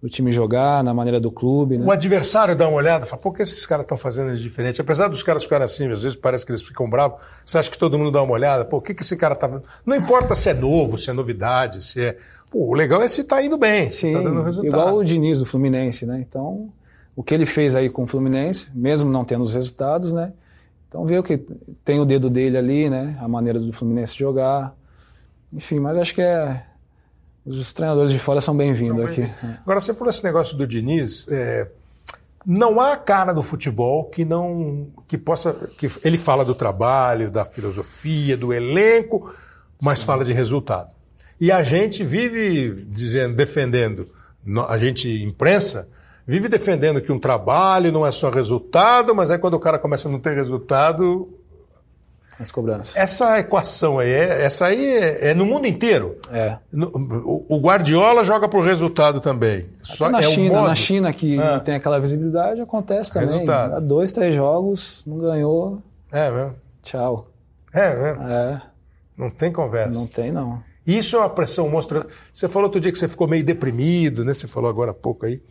do 0.03 0.09
time 0.09 0.33
jogar, 0.33 0.83
na 0.83 0.93
maneira 0.93 1.17
do 1.17 1.31
clube. 1.31 1.77
Né? 1.77 1.85
O 1.85 1.89
adversário 1.89 2.53
dá 2.57 2.67
uma 2.67 2.75
olhada 2.75 3.05
e 3.05 3.07
fala, 3.07 3.21
o 3.23 3.31
que 3.31 3.41
esses 3.41 3.65
caras 3.65 3.85
estão 3.85 3.97
fazendo 3.97 4.35
de 4.35 4.41
diferente? 4.41 4.81
Apesar 4.81 5.07
dos 5.07 5.23
caras 5.23 5.43
ficarem 5.43 5.63
assim, 5.63 5.89
às 5.89 6.03
vezes 6.03 6.17
parece 6.17 6.45
que 6.45 6.51
eles 6.51 6.61
ficam 6.61 6.89
bravos, 6.89 7.21
você 7.45 7.57
acha 7.57 7.71
que 7.71 7.77
todo 7.77 7.97
mundo 7.97 8.11
dá 8.11 8.21
uma 8.21 8.33
olhada, 8.33 8.65
pô, 8.65 8.77
o 8.77 8.81
que, 8.81 8.93
que 8.93 9.01
esse 9.01 9.15
cara 9.15 9.33
tá 9.33 9.47
fazendo? 9.47 9.65
Não 9.85 9.95
importa 9.95 10.35
se 10.35 10.49
é 10.49 10.53
novo, 10.53 10.97
se 10.97 11.09
é 11.09 11.13
novidade, 11.13 11.81
se 11.81 12.01
é. 12.01 12.17
Pô, 12.51 12.65
o 12.65 12.73
legal 12.73 13.01
é 13.01 13.07
se 13.07 13.23
tá 13.23 13.41
indo 13.41 13.57
bem, 13.57 13.89
se 13.91 14.01
Sim, 14.01 14.11
tá 14.11 14.19
dando 14.19 14.43
resultado. 14.43 14.67
igual 14.67 14.97
o 14.97 15.05
Diniz 15.05 15.39
do 15.39 15.45
Fluminense, 15.45 16.05
né? 16.05 16.19
Então, 16.19 16.69
o 17.15 17.23
que 17.23 17.33
ele 17.33 17.45
fez 17.45 17.73
aí 17.73 17.89
com 17.89 18.03
o 18.03 18.07
Fluminense, 18.07 18.67
mesmo 18.75 19.09
não 19.09 19.23
tendo 19.23 19.45
os 19.45 19.53
resultados, 19.53 20.11
né? 20.11 20.33
Então, 20.89 21.05
vê 21.05 21.17
o 21.17 21.23
que 21.23 21.37
tem 21.85 22.01
o 22.01 22.05
dedo 22.05 22.29
dele 22.29 22.57
ali, 22.57 22.89
né? 22.89 23.17
A 23.21 23.27
maneira 23.29 23.57
do 23.57 23.71
Fluminense 23.71 24.19
jogar. 24.19 24.75
Enfim, 25.53 25.79
mas 25.79 25.97
acho 25.97 26.13
que 26.13 26.21
é. 26.21 26.61
Os 27.45 27.73
treinadores 27.73 28.11
de 28.11 28.19
fora 28.19 28.39
são 28.39 28.55
bem-vindos 28.55 29.03
aqui. 29.05 29.29
Agora, 29.61 29.79
você 29.79 29.93
falou 29.93 30.09
esse 30.09 30.23
negócio 30.23 30.55
do 30.55 30.65
Diniz. 30.65 31.27
é, 31.29 31.67
não 32.45 32.79
há 32.79 32.97
cara 32.97 33.33
do 33.33 33.41
futebol 33.41 34.05
que 34.05 34.25
não. 34.25 34.87
que 35.07 35.17
possa. 35.17 35.53
que 35.77 35.89
ele 36.03 36.17
fala 36.17 36.43
do 36.43 36.55
trabalho, 36.55 37.31
da 37.31 37.45
filosofia, 37.45 38.35
do 38.37 38.53
elenco, 38.53 39.33
mas 39.81 40.03
fala 40.03 40.23
de 40.25 40.33
resultado. 40.33 40.93
E 41.39 41.51
a 41.51 41.63
gente 41.63 42.03
vive 42.03 42.85
dizendo, 42.89 43.35
defendendo, 43.35 44.07
a 44.67 44.77
gente, 44.77 45.09
imprensa, 45.23 45.89
vive 46.25 46.47
defendendo 46.47 47.01
que 47.01 47.11
um 47.11 47.19
trabalho 47.19 47.91
não 47.91 48.05
é 48.05 48.11
só 48.11 48.29
resultado, 48.29 49.13
mas 49.15 49.29
aí 49.29 49.37
quando 49.37 49.55
o 49.55 49.59
cara 49.59 49.79
começa 49.79 50.07
a 50.07 50.11
não 50.11 50.19
ter 50.19 50.35
resultado, 50.35 51.29
As 52.39 52.49
cobranças. 52.51 52.95
essa 52.95 53.39
equação 53.39 53.99
aí, 53.99 54.09
é- 54.11 54.43
essa 54.43 54.65
aí 54.65 54.83
é, 54.85 55.29
é 55.29 55.33
no 55.33 55.45
mundo 55.45 55.67
inteiro. 55.67 56.17
É. 56.31 56.57
O 56.73 57.45
o 57.55 57.59
Guardiola 57.59 58.23
joga 58.23 58.47
por 58.49 58.63
resultado 58.63 59.19
também. 59.19 59.65
Só 59.81 60.09
na 60.09 60.19
é 60.19 60.23
China, 60.23 60.61
na 60.63 60.73
China 60.75 61.13
que 61.13 61.39
Ah. 61.39 61.53
não 61.53 61.59
tem 61.59 61.75
aquela 61.75 61.99
visibilidade, 61.99 62.59
acontece 62.61 63.11
também. 63.11 63.29
Resultado. 63.29 63.71
Dá 63.71 63.79
dois, 63.79 64.11
três 64.11 64.33
jogos, 64.35 65.03
não 65.05 65.17
ganhou, 65.19 65.81
É 66.11 66.31
mesmo. 66.31 66.55
tchau. 66.81 67.27
É 67.71 67.95
mesmo. 67.95 68.23
É, 68.27 68.61
Não 69.17 69.29
tem 69.29 69.51
conversa. 69.51 69.99
não 69.99 70.07
tem 70.07 70.31
não. 70.31 70.61
Isso 70.85 71.15
é 71.15 71.19
uma 71.19 71.29
pressão 71.29 71.69
monstra. 71.69 72.05
Você 72.33 72.49
falou 72.49 72.65
outro 72.67 72.81
dia 72.81 72.91
que 72.91 72.97
você 72.97 73.07
ficou 73.07 73.27
meio 73.27 73.43
deprimido, 73.43 74.25
né? 74.25 74.33
Você 74.33 74.47
falou 74.47 74.69
agora 74.69 74.91
há 74.91 74.93
pouco 74.93 75.25
aí. 75.25 75.41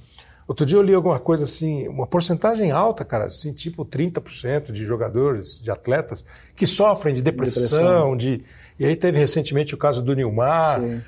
Outro 0.53 0.67
dia 0.67 0.77
eu 0.77 0.83
li 0.83 0.93
alguma 0.93 1.19
coisa 1.19 1.45
assim, 1.45 1.89
uma 1.89 2.07
porcentagem 2.07 2.71
alta, 2.71 3.07
cara, 3.07 3.25
assim, 3.25 3.55
tipo 3.55 3.87
30% 3.87 4.71
de 4.71 4.85
jogadores, 4.85 5.63
de 5.63 5.71
atletas, 5.71 6.27
que 6.55 6.67
sofrem 6.67 7.15
de 7.15 7.23
depressão, 7.23 7.63
Depressão. 7.63 8.17
de. 8.19 8.45
E 8.79 8.85
aí 8.85 8.95
teve 8.95 9.19
recentemente 9.19 9.75
o 9.75 9.79
caso 9.79 10.03
do 10.03 10.13
Nilmar. 10.15 10.79
Sim. 10.79 11.01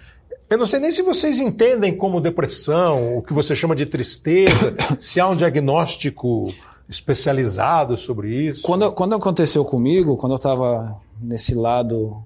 Eu 0.48 0.56
não 0.56 0.64
sei 0.64 0.80
nem 0.80 0.90
se 0.90 1.02
vocês 1.02 1.38
entendem 1.38 1.94
como 1.94 2.22
depressão, 2.22 3.18
o 3.18 3.22
que 3.22 3.34
você 3.34 3.54
chama 3.54 3.76
de 3.76 3.84
tristeza, 3.84 4.74
se 4.98 5.20
há 5.20 5.28
um 5.28 5.36
diagnóstico 5.36 6.48
especializado 6.88 7.98
sobre 7.98 8.34
isso. 8.34 8.62
Quando, 8.62 8.90
quando 8.92 9.14
aconteceu 9.14 9.62
comigo, 9.62 10.16
quando 10.16 10.32
eu 10.32 10.36
estava 10.36 10.96
nesse 11.20 11.54
lado, 11.54 12.16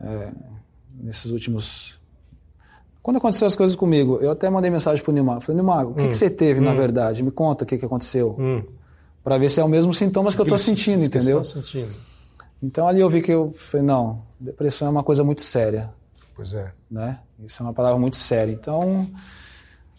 é, 0.00 0.32
nesses 1.00 1.30
últimos. 1.30 1.95
Quando 3.06 3.18
aconteceu 3.18 3.46
as 3.46 3.54
coisas 3.54 3.76
comigo, 3.76 4.18
eu 4.20 4.32
até 4.32 4.50
mandei 4.50 4.68
mensagem 4.68 5.00
pro 5.00 5.12
Nilmar. 5.12 5.40
Falei, 5.40 5.54
Nilmar, 5.62 5.86
o 5.86 5.94
que, 5.94 6.08
que 6.08 6.14
você 6.16 6.28
teve 6.28 6.60
na 6.60 6.74
verdade? 6.74 7.22
Me 7.22 7.30
conta 7.30 7.62
o 7.62 7.66
que, 7.66 7.78
que 7.78 7.84
aconteceu. 7.84 8.34
Hum. 8.36 8.64
Para 9.22 9.38
ver 9.38 9.48
se 9.48 9.60
é 9.60 9.64
o 9.64 9.68
mesmo 9.68 9.94
sintomas 9.94 10.34
que 10.34 10.40
eu 10.40 10.42
estou 10.42 10.58
Que 10.58 10.64
sentindo, 10.64 10.98
que 11.02 11.06
entendeu? 11.06 11.38
você 11.44 11.54
tá 11.54 11.60
sentindo. 11.62 11.94
Então 12.60 12.88
ali 12.88 12.98
eu 12.98 13.08
vi 13.08 13.22
que 13.22 13.30
eu 13.30 13.52
falei, 13.52 13.86
não, 13.86 14.22
depressão 14.40 14.88
é 14.88 14.90
uma 14.90 15.04
coisa 15.04 15.22
muito 15.22 15.40
séria, 15.40 15.88
Pois 16.34 16.52
é. 16.52 16.72
né? 16.90 17.20
Isso 17.46 17.62
é 17.62 17.66
uma 17.66 17.72
palavra 17.72 17.96
muito 17.96 18.16
séria. 18.16 18.50
Então, 18.50 19.08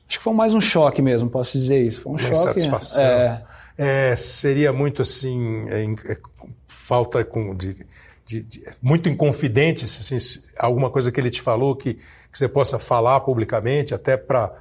acho 0.05 0.17
que 0.17 0.23
foi 0.25 0.33
mais 0.33 0.53
um 0.53 0.59
choque 0.59 1.01
mesmo, 1.01 1.29
posso 1.29 1.57
dizer 1.57 1.81
isso. 1.81 2.01
Foi 2.01 2.11
um 2.11 2.15
Uma 2.15 2.19
choque. 2.19 2.59
insatisfação. 2.59 3.01
É, 3.01 3.41
É, 3.77 4.15
seria 4.17 4.73
muito 4.73 5.01
assim, 5.01 5.65
é, 5.69 5.83
é, 6.11 6.17
falta 6.67 7.23
com, 7.23 7.55
de, 7.55 7.85
de- 8.27 8.43
de- 8.43 8.63
muito 8.81 9.07
inconfidente, 9.09 9.85
assim, 9.85 10.17
alguma 10.57 10.89
coisa 10.89 11.11
que 11.11 11.19
ele 11.19 11.29
te 11.31 11.41
falou 11.41 11.75
que, 11.75 11.93
que 11.95 12.37
você 12.37 12.47
possa 12.47 12.77
falar 12.77 13.19
publicamente, 13.21 13.93
até 13.95 14.17
para 14.17 14.53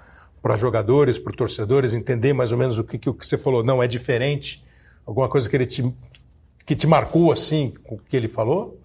jogadores, 0.56 1.18
para 1.18 1.32
torcedores, 1.36 1.92
entender 1.92 2.32
mais 2.32 2.52
ou 2.52 2.58
menos 2.58 2.78
o 2.78 2.84
que, 2.84 2.96
que 2.98 3.10
o 3.10 3.14
que 3.14 3.26
você 3.26 3.36
falou. 3.36 3.64
Não, 3.64 3.82
é 3.82 3.86
diferente. 3.86 4.64
Alguma 5.04 5.28
coisa 5.28 5.48
que 5.48 5.56
ele 5.56 5.66
te, 5.66 5.92
que 6.64 6.74
te 6.76 6.86
marcou 6.86 7.32
assim, 7.32 7.72
com 7.84 7.96
o 7.96 7.98
que 7.98 8.16
ele 8.16 8.28
falou? 8.28 8.80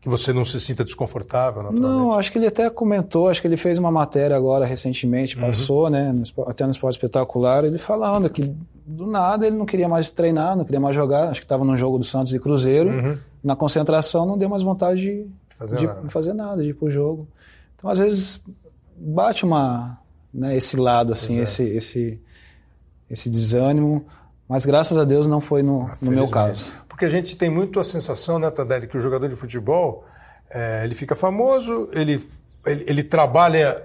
Que 0.00 0.08
você 0.08 0.32
não 0.32 0.44
se 0.44 0.60
sinta 0.60 0.84
desconfortável. 0.84 1.64
Não, 1.72 2.12
acho 2.12 2.30
que 2.30 2.38
ele 2.38 2.46
até 2.46 2.70
comentou, 2.70 3.28
acho 3.28 3.40
que 3.40 3.48
ele 3.48 3.56
fez 3.56 3.76
uma 3.78 3.90
matéria 3.90 4.36
agora 4.36 4.64
recentemente, 4.64 5.36
passou, 5.36 5.90
né, 5.90 6.12
no 6.12 6.22
até 6.48 6.64
no 6.64 6.70
Esporte 6.70 6.94
Espetacular, 6.94 7.64
ele 7.64 7.78
falando 7.78 8.30
que 8.30 8.54
do 8.86 9.04
nada 9.08 9.44
ele 9.48 9.56
não 9.56 9.66
queria 9.66 9.88
mais 9.88 10.08
treinar, 10.10 10.54
não 10.56 10.64
queria 10.64 10.78
mais 10.78 10.94
jogar, 10.94 11.28
acho 11.30 11.40
que 11.40 11.44
estava 11.44 11.64
num 11.64 11.76
jogo 11.76 11.98
do 11.98 12.04
Santos 12.04 12.32
e 12.32 12.38
Cruzeiro, 12.38 12.88
na 13.46 13.54
concentração 13.54 14.26
não 14.26 14.36
deu 14.36 14.48
mais 14.48 14.62
vontade 14.62 15.00
de 15.00 15.26
Fazer 15.56 15.76
de 15.76 15.86
nada. 15.86 16.10
fazer 16.10 16.34
nada, 16.34 16.62
de 16.62 16.70
ir 16.70 16.74
pro 16.74 16.90
jogo. 16.90 17.28
Então, 17.76 17.88
às 17.88 17.98
vezes, 17.98 18.42
bate 18.96 19.44
uma, 19.44 19.98
né, 20.34 20.54
esse 20.56 20.76
lado, 20.76 21.12
assim, 21.12 21.38
é. 21.38 21.42
esse, 21.44 21.62
esse, 21.62 22.20
esse 23.08 23.30
desânimo, 23.30 24.04
mas 24.48 24.66
graças 24.66 24.98
a 24.98 25.04
Deus 25.04 25.26
não 25.26 25.40
foi 25.40 25.62
no, 25.62 25.90
no 26.02 26.10
meu 26.10 26.28
caso. 26.28 26.74
Porque 26.88 27.04
a 27.04 27.08
gente 27.08 27.36
tem 27.36 27.48
muito 27.48 27.78
a 27.78 27.84
sensação, 27.84 28.38
né, 28.38 28.50
Tadelli, 28.50 28.88
que 28.88 28.98
o 28.98 29.00
jogador 29.00 29.28
de 29.28 29.36
futebol, 29.36 30.04
eh, 30.50 30.82
ele 30.84 30.94
fica 30.94 31.14
famoso, 31.14 31.88
ele, 31.92 32.22
ele, 32.66 32.84
ele 32.86 33.02
trabalha 33.04 33.82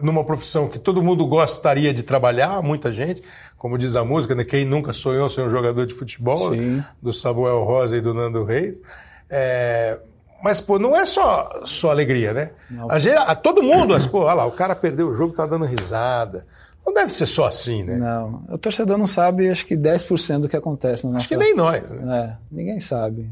numa 0.00 0.24
profissão 0.24 0.68
que 0.68 0.78
todo 0.78 1.02
mundo 1.02 1.26
gostaria 1.26 1.92
de 1.92 2.02
trabalhar, 2.02 2.62
muita 2.62 2.90
gente, 2.90 3.22
como 3.56 3.76
diz 3.76 3.96
a 3.96 4.04
música, 4.04 4.34
né? 4.34 4.44
quem 4.44 4.64
nunca 4.64 4.92
sonhou 4.92 5.28
ser 5.28 5.42
um 5.42 5.50
jogador 5.50 5.86
de 5.86 5.94
futebol, 5.94 6.52
Sim. 6.54 6.82
do 7.02 7.12
Samuel 7.12 7.64
Rosa 7.64 7.96
e 7.96 8.00
do 8.00 8.14
Nando 8.14 8.44
Reis. 8.44 8.80
É, 9.28 9.98
mas, 10.42 10.60
pô, 10.60 10.78
não 10.78 10.96
é 10.96 11.04
só, 11.04 11.62
só 11.64 11.90
alegria, 11.90 12.32
né? 12.32 12.50
A 12.88 12.98
gente, 12.98 13.16
a, 13.16 13.34
todo 13.34 13.62
mundo, 13.62 13.94
mas, 13.94 14.06
pô, 14.06 14.20
olha 14.20 14.34
lá, 14.34 14.46
o 14.46 14.52
cara 14.52 14.74
perdeu 14.76 15.08
o 15.08 15.14
jogo, 15.14 15.34
tá 15.34 15.44
dando 15.44 15.64
risada. 15.64 16.46
Não 16.86 16.94
deve 16.94 17.12
ser 17.12 17.26
só 17.26 17.46
assim, 17.46 17.82
né? 17.82 17.96
Não, 17.96 18.44
o 18.48 18.56
torcedor 18.56 18.96
não 18.96 19.06
sabe, 19.06 19.50
acho 19.50 19.66
que 19.66 19.76
10% 19.76 20.40
do 20.40 20.48
que 20.48 20.56
acontece 20.56 21.04
na 21.04 21.12
nossa... 21.12 21.24
Acho 21.24 21.28
que 21.28 21.36
nem 21.36 21.54
nós. 21.54 21.82
Né? 21.90 22.18
É, 22.18 22.36
ninguém 22.50 22.80
sabe. 22.80 23.28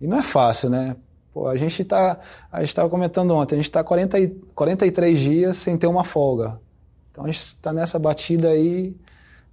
E 0.00 0.06
não 0.06 0.18
é 0.18 0.22
fácil, 0.22 0.70
né? 0.70 0.96
Pô, 1.38 1.46
a 1.46 1.56
gente 1.56 1.84
tá, 1.84 2.18
a 2.50 2.58
gente 2.58 2.70
estava 2.70 2.88
comentando 2.88 3.30
ontem, 3.32 3.54
a 3.54 3.58
gente 3.58 3.68
está 3.68 3.84
40, 3.84 4.18
43 4.56 5.16
dias 5.16 5.56
sem 5.56 5.78
ter 5.78 5.86
uma 5.86 6.02
folga. 6.02 6.58
Então 7.12 7.22
a 7.22 7.28
gente 7.28 7.38
está 7.38 7.72
nessa 7.72 7.96
batida 7.96 8.48
aí, 8.48 8.96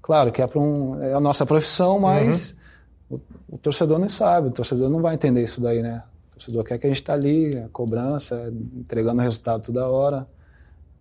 claro 0.02 0.32
que 0.32 0.42
é, 0.42 0.50
um, 0.56 1.00
é 1.00 1.14
a 1.14 1.20
nossa 1.20 1.46
profissão, 1.46 2.00
mas 2.00 2.56
uhum. 3.08 3.20
o, 3.50 3.56
o, 3.56 3.58
torcedor 3.60 4.00
não 4.00 4.10
sabe, 4.10 4.48
o 4.48 4.52
torcedor 4.52 4.90
não 4.90 5.00
vai 5.00 5.14
entender 5.14 5.44
isso 5.44 5.62
daí, 5.62 5.84
né? 5.84 6.02
O 6.32 6.34
torcedor 6.34 6.64
quer 6.64 6.80
que 6.80 6.88
a 6.88 6.90
gente 6.90 7.02
está 7.02 7.14
ali, 7.14 7.56
a 7.56 7.70
cobrança, 7.70 8.52
entregando 8.76 9.20
o 9.20 9.24
resultado 9.24 9.68
toda 9.68 9.88
hora. 9.88 10.28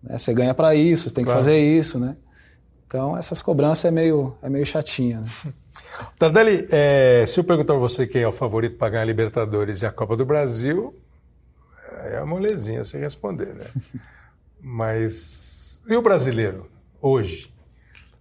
Né? 0.03 0.19
Você 0.19 0.35
ganha 0.35 0.53
para 0.53 0.75
isso, 0.75 1.09
tem 1.09 1.23
que 1.23 1.31
claro. 1.31 1.43
fazer 1.43 1.57
isso, 1.57 1.97
né? 1.97 2.15
Então 2.95 3.17
essas 3.17 3.41
cobranças 3.41 3.83
é 3.83 3.91
meio, 3.91 4.37
é 4.41 4.49
meio 4.49 4.65
chatinha. 4.65 5.19
Né? 5.19 5.53
Tardelli, 6.17 6.65
é, 6.71 7.25
se 7.27 7.37
eu 7.37 7.43
perguntar 7.43 7.73
para 7.73 7.81
você 7.81 8.07
quem 8.07 8.21
é 8.21 8.27
o 8.27 8.31
favorito 8.31 8.77
para 8.77 8.89
ganhar 8.89 9.03
a 9.03 9.05
Libertadores 9.05 9.81
e 9.81 9.85
a 9.85 9.91
Copa 9.91 10.15
do 10.15 10.25
Brasil, 10.25 10.95
é 12.05 12.17
a 12.17 12.25
molezinha 12.25 12.85
você 12.85 12.97
responder, 12.97 13.53
né? 13.53 13.65
Mas 14.61 15.81
e 15.85 15.93
o 15.93 16.01
brasileiro, 16.01 16.67
hoje, 17.01 17.53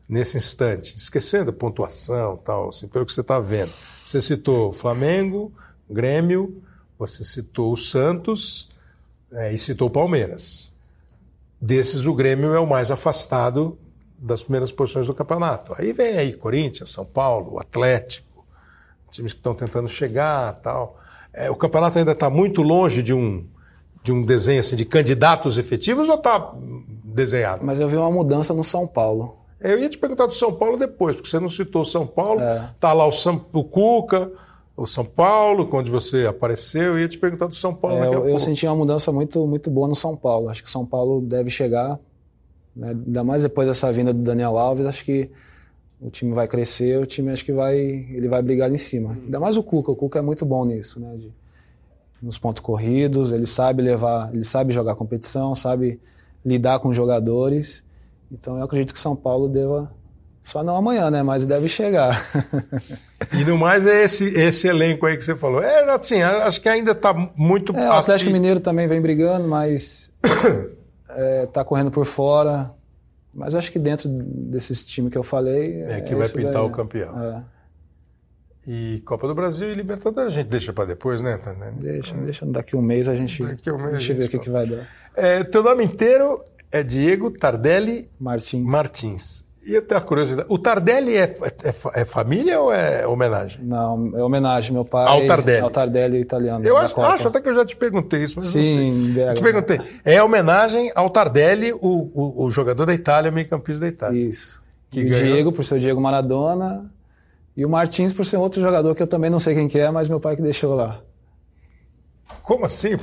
nesse 0.09 0.37
instante, 0.37 0.97
esquecendo 0.97 1.51
a 1.51 1.53
pontuação 1.53 2.37
tal, 2.39 2.71
assim, 2.71 2.89
pelo 2.89 3.07
que 3.07 3.13
você 3.13 3.21
está 3.21 3.39
vendo. 3.39 3.73
Você 4.05 4.21
citou 4.21 4.73
Flamengo, 4.73 5.53
Grêmio, 5.89 6.61
você 6.99 7.23
citou 7.23 7.73
o 7.73 7.77
Santos 7.77 8.69
é, 9.31 9.53
e 9.53 9.59
citou 9.59 9.87
o 9.87 9.91
Palmeiras. 9.91 10.73
Desses, 11.61 12.07
o 12.07 12.13
Grêmio 12.13 12.53
é 12.53 12.59
o 12.59 12.67
mais 12.67 12.91
afastado 12.91 13.79
das 14.19 14.43
primeiras 14.43 14.73
posições 14.73 15.07
do 15.07 15.15
campeonato. 15.15 15.75
Aí 15.77 15.93
vem 15.93 16.17
aí 16.19 16.33
Corinthians, 16.33 16.91
São 16.91 17.05
Paulo, 17.05 17.59
Atlético, 17.59 18.45
times 19.11 19.33
que 19.33 19.39
estão 19.39 19.55
tentando 19.55 19.89
chegar 19.89 20.61
tal. 20.63 20.99
É, 21.33 21.51
o 21.51 21.57
campeonato 21.57 21.99
ainda 21.99 22.13
está 22.13 22.31
muito 22.31 22.63
longe 22.63 23.03
de 23.03 23.13
um, 23.13 23.45
de 24.03 24.13
um 24.13 24.23
desenho 24.23 24.61
assim, 24.61 24.77
de 24.77 24.85
candidatos 24.85 25.59
efetivos 25.59 26.09
ou 26.09 26.17
está 26.17 26.53
desenhado? 27.05 27.65
Mas 27.65 27.81
eu 27.81 27.89
vi 27.89 27.97
uma 27.97 28.11
mudança 28.11 28.55
no 28.55 28.65
São 28.65 28.87
Paulo. 28.87 29.37
Eu 29.61 29.79
ia 29.79 29.89
te 29.89 29.99
perguntar 29.99 30.27
do 30.27 30.35
São 30.35 30.53
Paulo 30.53 30.77
depois, 30.77 31.17
porque 31.17 31.29
você 31.29 31.41
não 31.41 31.49
citou 31.49 31.85
São 31.85 32.07
Paulo. 32.07 32.41
Está 32.75 32.91
é. 32.91 32.93
lá 32.93 33.07
o, 33.07 33.13
São, 33.13 33.45
o 33.53 33.65
Cuca, 33.65 34.31
o 34.77 34.87
São 34.87 35.05
Paulo, 35.05 35.69
onde 35.73 35.91
você 35.91 36.27
apareceu. 36.27 36.93
Eu 36.93 36.99
ia 37.01 37.09
te 37.09 37.19
perguntar 37.19 37.47
do 37.47 37.55
São 37.55 37.75
Paulo. 37.75 37.97
É, 37.97 38.09
eu, 38.09 38.29
eu 38.29 38.39
senti 38.39 38.67
uma 38.67 38.77
mudança 38.77 39.11
muito, 39.11 39.47
muito 39.47 39.71
boa 39.71 39.89
no 39.89 39.97
São 39.97 40.17
Paulo. 40.17 40.51
Acho 40.51 40.63
que 40.63 40.69
o 40.69 40.73
São 40.73 40.85
Paulo 40.85 41.21
deve 41.21 41.51
chegar 41.51 41.99
né? 42.75 42.89
Ainda 42.91 43.25
mais 43.25 43.43
depois 43.43 43.69
dessa 43.69 43.93
vinda 43.93 44.13
do 44.13 44.23
Daniel 44.23 44.59
Alves, 44.59 44.87
acho 44.87 45.05
que 45.05 45.31
o 46.01 46.11
time 46.11 46.33
vai 46.33 46.47
crescer, 46.49 47.01
o 47.01 47.07
time 47.07 47.31
acho 47.31 47.45
que 47.45 47.53
vai, 47.53 47.79
ele 47.79 48.29
vai 48.29 48.43
brigar 48.43 48.67
ali 48.67 48.75
em 48.75 48.79
cima. 48.79 49.13
Ainda 49.25 49.41
mais 49.41 49.57
o 49.57 49.63
Cuca, 49.63 49.91
o 49.91 49.97
Cuca 49.97 50.19
é 50.19 50.23
muito 50.23 50.45
bom 50.45 50.65
nisso, 50.65 51.01
né? 51.01 51.17
De, 51.17 51.33
nos 52.21 52.39
pontos 52.39 52.61
corridos, 52.61 53.33
ele 53.33 53.47
sabe 53.47 53.83
levar, 53.83 54.35
ele 54.35 54.45
sabe 54.45 54.73
jogar 54.73 54.95
competição, 54.95 55.55
sabe 55.55 56.01
lidar 56.45 56.79
com 56.79 56.93
jogadores. 56.93 57.85
Então 58.33 58.59
eu 58.59 58.65
acredito 58.65 58.95
que 58.95 59.01
São 59.01 59.15
Paulo 59.15 59.49
deva 59.49 59.91
só 60.45 60.63
não 60.63 60.77
amanhã, 60.77 61.11
né? 61.11 61.23
Mas 61.23 61.47
deve 61.47 61.69
chegar. 61.69 62.29
e 63.33 63.45
no 63.45 63.57
mais 63.57 63.87
é 63.87 64.05
esse, 64.05 64.27
esse 64.27 64.69
elenco 64.69 65.07
aí 65.07 65.17
que 65.17 65.25
você 65.25 65.35
falou. 65.35 65.63
É 65.63 65.91
assim, 65.91 66.21
acho 66.23 66.61
que 66.61 66.69
ainda 66.69 66.93
está 66.93 67.15
muito. 67.35 67.75
É, 67.77 67.89
o 67.89 67.93
Atlético 67.93 68.31
Mineiro 68.31 68.61
também 68.61 68.87
vem 68.87 69.01
brigando, 69.01 69.49
mas 69.49 70.11
é, 71.17 71.47
tá 71.47 71.65
correndo 71.65 71.91
por 71.91 72.05
fora. 72.05 72.71
Mas 73.33 73.55
acho 73.55 73.73
que 73.73 73.79
dentro 73.79 74.09
desses 74.09 74.85
times 74.85 75.11
que 75.11 75.19
eu 75.19 75.25
falei. 75.25 75.83
É, 75.83 76.01
que 76.01 76.13
é 76.13 76.17
vai 76.17 76.29
pintar 76.29 76.53
daí, 76.53 76.63
o 76.63 76.71
campeão. 76.71 77.23
É. 77.23 77.43
E 78.67 79.03
Copa 79.05 79.27
do 79.27 79.35
Brasil 79.35 79.71
e 79.71 79.75
Libertadores 79.75 80.33
a 80.33 80.37
gente 80.37 80.49
deixa 80.49 80.73
para 80.73 80.87
depois, 80.87 81.21
né, 81.21 81.39
Deixa, 81.79 82.15
deixa. 82.15 82.47
Daqui 82.47 82.77
um 82.77 82.81
mês 82.81 83.09
a 83.09 83.15
gente, 83.15 83.45
daqui 83.45 83.71
um 83.71 83.77
mês 83.77 83.95
a 83.95 83.99
gente, 83.99 84.13
a 84.13 84.15
gente 84.15 84.15
vê 84.15 84.25
o 84.25 84.29
que, 84.29 84.39
que 84.39 84.51
vai 84.51 84.67
dar. 84.67 84.89
É, 85.15 85.45
teu 85.45 85.63
nome 85.63 85.85
inteiro 85.85 86.43
é 86.73 86.83
Diego 86.83 87.31
Tardelli 87.31 88.09
Martins. 88.19 88.65
Martins. 88.65 89.45
E 89.67 89.77
até 89.77 89.97
a 89.97 90.01
curiosidade, 90.01 90.47
o 90.51 90.59
Tardelli 90.59 91.17
é, 91.17 91.23
é, 91.23 91.75
é, 91.95 92.05
família 92.05 92.61
ou 92.61 92.73
é 92.73 93.07
homenagem? 93.07 93.65
Não, 93.65 94.13
é 94.15 94.23
homenagem. 94.23 94.73
Meu 94.73 94.85
pai 94.85 95.07
ao 95.07 95.27
Tardelli, 95.27 95.61
ao 95.61 95.71
Tardelli 95.71 96.21
italiano. 96.21 96.65
Eu 96.65 96.77
acho, 96.77 97.01
acho, 97.01 97.29
até 97.29 97.41
que 97.41 97.49
eu 97.49 97.55
já 97.55 97.65
te 97.65 97.75
perguntei 97.75 98.23
isso, 98.23 98.35
mas 98.37 98.47
Sim, 98.47 98.91
não 98.91 99.15
sei. 99.15 99.35
te 99.35 99.43
perguntei. 99.43 99.81
É 100.05 100.23
homenagem 100.23 100.93
ao 100.95 101.09
Tardelli, 101.09 101.73
o, 101.73 101.79
o, 101.81 102.45
o 102.45 102.51
jogador 102.51 102.85
da 102.85 102.93
Itália, 102.93 103.31
meio 103.31 103.49
campista 103.49 103.81
da 103.81 103.89
Itália. 103.89 104.29
Isso. 104.29 104.63
Que 104.91 105.01
e 105.01 105.07
o 105.07 105.11
Diego, 105.11 105.53
por 105.53 105.65
ser 105.65 105.77
o 105.77 105.81
Diego 105.81 106.01
Maradona, 106.01 106.91
e 107.57 107.65
o 107.65 107.69
Martins 107.69 108.13
por 108.13 108.27
ser 108.27 108.37
outro 108.37 108.61
jogador 108.61 108.95
que 108.95 109.03
eu 109.03 109.07
também 109.07 109.31
não 109.31 109.39
sei 109.39 109.55
quem 109.55 109.67
que 109.67 109.81
é, 109.81 109.91
mas 109.91 110.09
meu 110.09 110.21
pai 110.21 110.37
que 110.37 110.43
deixou 110.43 110.75
lá. 110.75 111.01
Como 112.43 112.67
assim? 112.67 112.99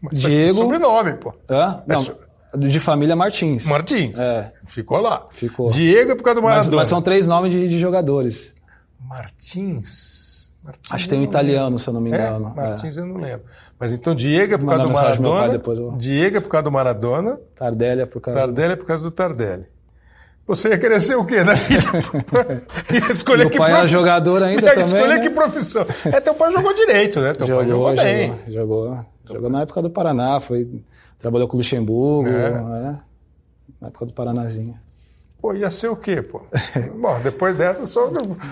Mas 0.00 0.18
Diego. 0.18 0.54
Sobrenome, 0.54 1.12
pô. 1.14 1.32
Hã? 1.48 1.82
É 1.88 1.92
não. 1.92 2.21
É 2.52 2.56
de 2.56 2.80
família 2.80 3.16
Martins. 3.16 3.66
Martins. 3.66 4.18
É. 4.18 4.52
Ficou 4.66 5.00
lá. 5.00 5.26
Ficou. 5.30 5.68
Diego 5.68 6.12
é 6.12 6.14
por 6.14 6.22
causa 6.22 6.40
do 6.40 6.44
Maradona. 6.44 6.70
Mas, 6.70 6.76
mas 6.76 6.88
são 6.88 7.00
três 7.00 7.26
nomes 7.26 7.52
de, 7.52 7.68
de 7.68 7.78
jogadores. 7.78 8.54
Martins. 9.00 10.50
Martins. 10.62 10.92
Acho 10.92 11.04
que 11.04 11.10
tem 11.10 11.18
um 11.18 11.24
italiano, 11.24 11.78
se 11.78 11.88
eu 11.88 11.94
não 11.94 12.00
me 12.00 12.10
engano. 12.10 12.52
É? 12.56 12.60
Martins 12.60 12.96
é. 12.96 13.00
eu 13.00 13.06
não 13.06 13.16
lembro. 13.16 13.44
Mas 13.78 13.92
então 13.92 14.14
Diego 14.14 14.54
é 14.54 14.58
por 14.58 14.66
causa 14.68 14.84
do 14.84 14.92
Maradona. 14.92 15.60
Eu... 15.66 15.92
Diego 15.96 16.36
é 16.36 16.40
por 16.40 16.48
causa 16.48 16.62
do 16.62 16.72
Maradona. 16.72 17.40
Tardelli 17.56 18.02
é 18.02 18.06
por 18.06 18.20
causa 18.20 18.40
Tardelli 18.40 18.68
do... 18.68 18.72
é 18.72 18.76
por 18.76 18.86
causa 18.86 19.02
do 19.02 19.10
Tardelli. 19.10 19.66
Você 20.46 20.68
ia 20.68 20.78
querer 20.78 21.00
ser 21.00 21.14
o 21.16 21.24
quê 21.24 21.42
na 21.44 21.54
vida? 21.54 21.84
ia 22.92 23.12
escolher 23.12 23.48
que 23.48 23.56
pai 23.56 23.70
profissão. 23.70 23.78
era 23.78 23.86
jogador 23.86 24.42
ainda 24.42 24.62
ia 24.66 24.70
também. 24.70 24.84
escolher 24.84 25.18
né? 25.18 25.20
que 25.20 25.30
profissão. 25.30 25.86
É, 26.04 26.20
teu 26.20 26.34
pai 26.34 26.52
jogou 26.52 26.74
direito, 26.74 27.20
né? 27.20 27.32
Teu 27.32 27.46
jogou, 27.46 27.62
pai 27.62 27.70
jogou 27.70 27.96
bem. 27.96 28.28
Jogou, 28.48 28.84
jogou, 28.84 29.06
jogou 29.32 29.50
na 29.50 29.62
época 29.62 29.82
do 29.82 29.90
Paraná, 29.90 30.40
foi, 30.40 30.68
trabalhou 31.22 31.48
com 31.48 31.56
o 31.56 31.58
Luxemburgo. 31.58 32.28
É. 32.28 32.50
Né? 32.50 33.00
na 33.82 33.88
época 33.88 34.06
do 34.06 34.12
Paranazinho. 34.12 34.76
Pô, 35.40 35.52
ia 35.52 35.70
ser 35.72 35.88
o 35.88 35.96
quê, 35.96 36.22
pô? 36.22 36.42
Bom, 36.96 37.20
depois 37.20 37.56
dessa, 37.56 37.84
só 37.84 38.08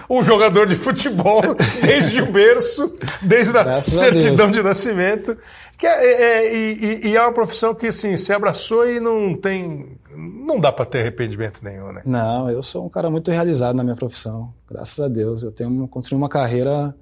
um 0.09 0.25
jogador 0.25 0.67
de 0.67 0.75
futebol 0.75 1.41
desde 1.81 2.21
o 2.21 2.33
berço, 2.33 2.93
desde 3.23 3.57
a 3.57 3.63
Graças 3.63 3.95
certidão 3.95 4.49
a 4.49 4.51
de 4.51 4.61
nascimento. 4.61 5.37
Que 5.79 5.87
é, 5.87 6.05
é, 6.05 6.23
é 6.23 6.55
e, 6.55 7.07
e, 7.07 7.17
é 7.17 7.23
uma 7.23 7.33
profissão 7.33 7.73
que, 7.77 7.87
assim, 7.87 8.17
se 8.17 8.33
abraçou 8.33 8.91
e 8.91 8.99
não 8.99 9.35
tem... 9.35 9.97
Não 10.13 10.59
dá 10.59 10.73
para 10.73 10.85
ter 10.85 10.99
arrependimento 10.99 11.63
nenhum, 11.63 11.93
né? 11.93 12.03
Não, 12.05 12.51
eu 12.51 12.61
sou 12.61 12.85
um 12.85 12.89
cara 12.89 13.09
muito 13.09 13.31
realizado 13.31 13.77
na 13.77 13.85
minha 13.85 13.95
profissão. 13.95 14.53
Graças 14.69 14.99
a 14.99 15.07
Deus. 15.07 15.45
Eu 15.45 15.53
tenho 15.53 15.87
construído 15.87 16.21
uma 16.21 16.29
carreira 16.29 16.93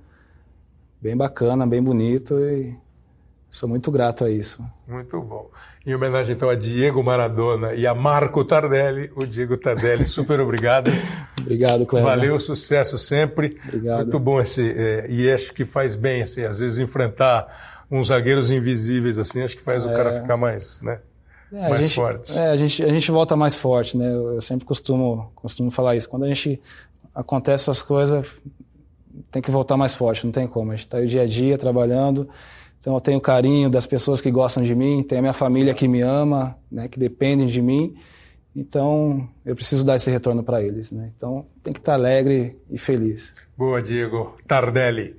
bem 1.00 1.16
bacana, 1.16 1.66
bem 1.66 1.82
bonita 1.82 2.34
e 2.34 2.76
sou 3.50 3.68
muito 3.68 3.90
grato 3.90 4.24
a 4.24 4.30
isso. 4.30 4.62
Muito 4.86 5.20
bom. 5.20 5.50
Em 5.86 5.94
homenagem 5.94 6.34
então 6.34 6.50
a 6.50 6.54
Diego 6.54 7.02
Maradona 7.02 7.74
e 7.74 7.86
a 7.86 7.94
Marco 7.94 8.44
Tardelli, 8.44 9.10
o 9.16 9.26
Diego 9.26 9.56
Tardelli, 9.56 10.04
super 10.06 10.40
obrigado. 10.40 10.90
obrigado, 11.40 11.86
Cléber. 11.86 12.10
Valeu, 12.10 12.38
sucesso 12.38 12.98
sempre. 12.98 13.58
Obrigado. 13.64 14.02
Muito 14.02 14.18
bom 14.18 14.40
esse, 14.40 14.70
é, 14.70 15.06
e 15.08 15.30
acho 15.30 15.52
que 15.52 15.64
faz 15.64 15.94
bem, 15.94 16.22
assim, 16.22 16.44
às 16.44 16.58
vezes 16.58 16.78
enfrentar 16.78 17.86
uns 17.90 18.08
zagueiros 18.08 18.50
invisíveis, 18.50 19.18
assim, 19.18 19.42
acho 19.42 19.56
que 19.56 19.62
faz 19.62 19.84
é... 19.84 19.90
o 19.90 19.94
cara 19.94 20.12
ficar 20.20 20.36
mais, 20.36 20.80
né? 20.82 21.00
É, 21.52 21.68
mais 21.68 21.82
gente, 21.82 21.94
forte. 21.94 22.36
É, 22.36 22.50
a 22.50 22.56
gente, 22.56 22.84
a 22.84 22.90
gente 22.90 23.10
volta 23.10 23.34
mais 23.34 23.54
forte, 23.54 23.96
né? 23.96 24.12
Eu 24.12 24.40
sempre 24.42 24.66
costumo, 24.66 25.32
costumo 25.34 25.70
falar 25.70 25.96
isso. 25.96 26.08
Quando 26.08 26.24
a 26.24 26.28
gente 26.28 26.60
acontece 27.14 27.64
essas 27.64 27.80
coisas, 27.80 28.26
tem 29.30 29.40
que 29.40 29.50
voltar 29.50 29.76
mais 29.76 29.94
forte, 29.94 30.24
não 30.24 30.32
tem 30.32 30.46
como. 30.46 30.72
A 30.72 30.76
gente 30.76 30.84
está 30.84 30.98
o 30.98 31.06
dia 31.06 31.22
a 31.22 31.26
dia 31.26 31.56
trabalhando, 31.56 32.28
então 32.80 32.94
eu 32.94 33.00
tenho 33.00 33.20
carinho 33.20 33.68
das 33.68 33.86
pessoas 33.86 34.20
que 34.20 34.30
gostam 34.30 34.62
de 34.62 34.74
mim, 34.74 35.02
tenho 35.02 35.18
a 35.18 35.22
minha 35.22 35.34
família 35.34 35.74
que 35.74 35.88
me 35.88 36.00
ama, 36.00 36.56
né, 36.70 36.88
que 36.88 36.98
dependem 36.98 37.46
de 37.46 37.60
mim. 37.60 37.94
Então 38.54 39.28
eu 39.44 39.54
preciso 39.54 39.84
dar 39.84 39.96
esse 39.96 40.10
retorno 40.10 40.42
para 40.42 40.62
eles. 40.62 40.90
Né? 40.90 41.10
Então 41.16 41.46
tem 41.62 41.72
que 41.72 41.78
estar 41.78 41.94
alegre 41.94 42.56
e 42.70 42.78
feliz. 42.78 43.32
Boa, 43.56 43.82
Diego. 43.82 44.36
Tardelli. 44.46 45.16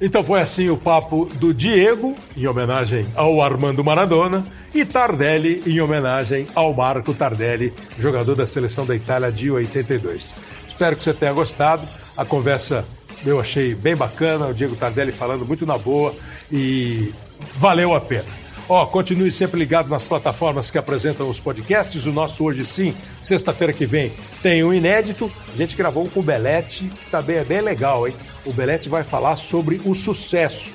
Então 0.00 0.22
foi 0.22 0.40
assim 0.40 0.68
o 0.68 0.76
papo 0.76 1.26
do 1.36 1.54
Diego, 1.54 2.14
em 2.36 2.46
homenagem 2.46 3.06
ao 3.14 3.40
Armando 3.40 3.82
Maradona, 3.82 4.44
e 4.74 4.84
Tardelli, 4.84 5.62
em 5.66 5.80
homenagem 5.80 6.46
ao 6.54 6.74
Marco 6.74 7.14
Tardelli, 7.14 7.72
jogador 7.98 8.34
da 8.34 8.46
seleção 8.46 8.84
da 8.84 8.94
Itália 8.94 9.30
de 9.30 9.50
82. 9.50 10.34
Espero 10.66 10.96
que 10.96 11.04
você 11.04 11.14
tenha 11.14 11.32
gostado. 11.32 11.86
A 12.16 12.24
conversa 12.24 12.84
eu 13.24 13.40
achei 13.40 13.74
bem 13.74 13.96
bacana, 13.96 14.46
o 14.46 14.54
Diego 14.54 14.76
Tardelli 14.76 15.12
falando 15.12 15.46
muito 15.46 15.64
na 15.64 15.78
boa 15.78 16.14
e 16.50 17.12
valeu 17.56 17.94
a 17.94 18.00
pena. 18.00 18.44
Ó, 18.68 18.86
continue 18.86 19.30
sempre 19.30 19.58
ligado 19.58 19.90
nas 19.90 20.02
plataformas 20.02 20.70
que 20.70 20.78
apresentam 20.78 21.28
os 21.28 21.38
podcasts. 21.38 22.06
O 22.06 22.12
nosso 22.12 22.44
Hoje 22.44 22.64
Sim, 22.64 22.94
sexta-feira 23.22 23.72
que 23.72 23.84
vem, 23.84 24.12
tem 24.42 24.64
um 24.64 24.72
inédito. 24.72 25.30
A 25.52 25.56
gente 25.56 25.76
gravou 25.76 26.08
com 26.08 26.20
o 26.20 26.22
Belete, 26.22 26.90
tá 27.10 27.20
bem, 27.20 27.36
é 27.36 27.44
bem 27.44 27.60
legal, 27.60 28.08
hein? 28.08 28.14
O 28.44 28.52
Belete 28.52 28.88
vai 28.88 29.04
falar 29.04 29.36
sobre 29.36 29.80
o 29.84 29.94
sucesso. 29.94 30.72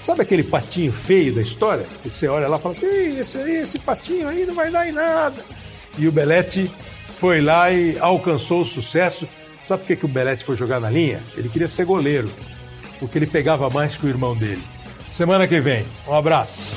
Sabe 0.00 0.22
aquele 0.22 0.42
patinho 0.42 0.92
feio 0.92 1.34
da 1.34 1.42
história? 1.42 1.86
Que 2.02 2.10
você 2.10 2.26
olha 2.26 2.48
lá 2.48 2.56
e 2.56 2.60
fala 2.60 2.74
assim, 2.74 3.18
esse, 3.20 3.38
esse 3.38 3.78
patinho 3.78 4.28
aí 4.28 4.44
não 4.44 4.54
vai 4.54 4.70
dar 4.70 4.88
em 4.88 4.92
nada. 4.92 5.44
E 5.98 6.08
o 6.08 6.12
Belete 6.12 6.70
foi 7.16 7.40
lá 7.40 7.70
e 7.70 7.96
alcançou 7.98 8.62
o 8.62 8.64
sucesso. 8.64 9.28
Sabe 9.60 9.82
por 9.82 9.88
que, 9.88 9.96
que 9.96 10.04
o 10.04 10.08
Belete 10.08 10.44
foi 10.44 10.56
jogar 10.56 10.80
na 10.80 10.90
linha? 10.90 11.22
Ele 11.36 11.48
queria 11.48 11.68
ser 11.68 11.84
goleiro, 11.84 12.30
porque 12.98 13.18
ele 13.18 13.26
pegava 13.26 13.68
mais 13.68 13.96
que 13.96 14.06
o 14.06 14.08
irmão 14.08 14.36
dele. 14.36 14.62
Semana 15.10 15.46
que 15.46 15.60
vem, 15.60 15.84
um 16.08 16.14
abraço. 16.14 16.74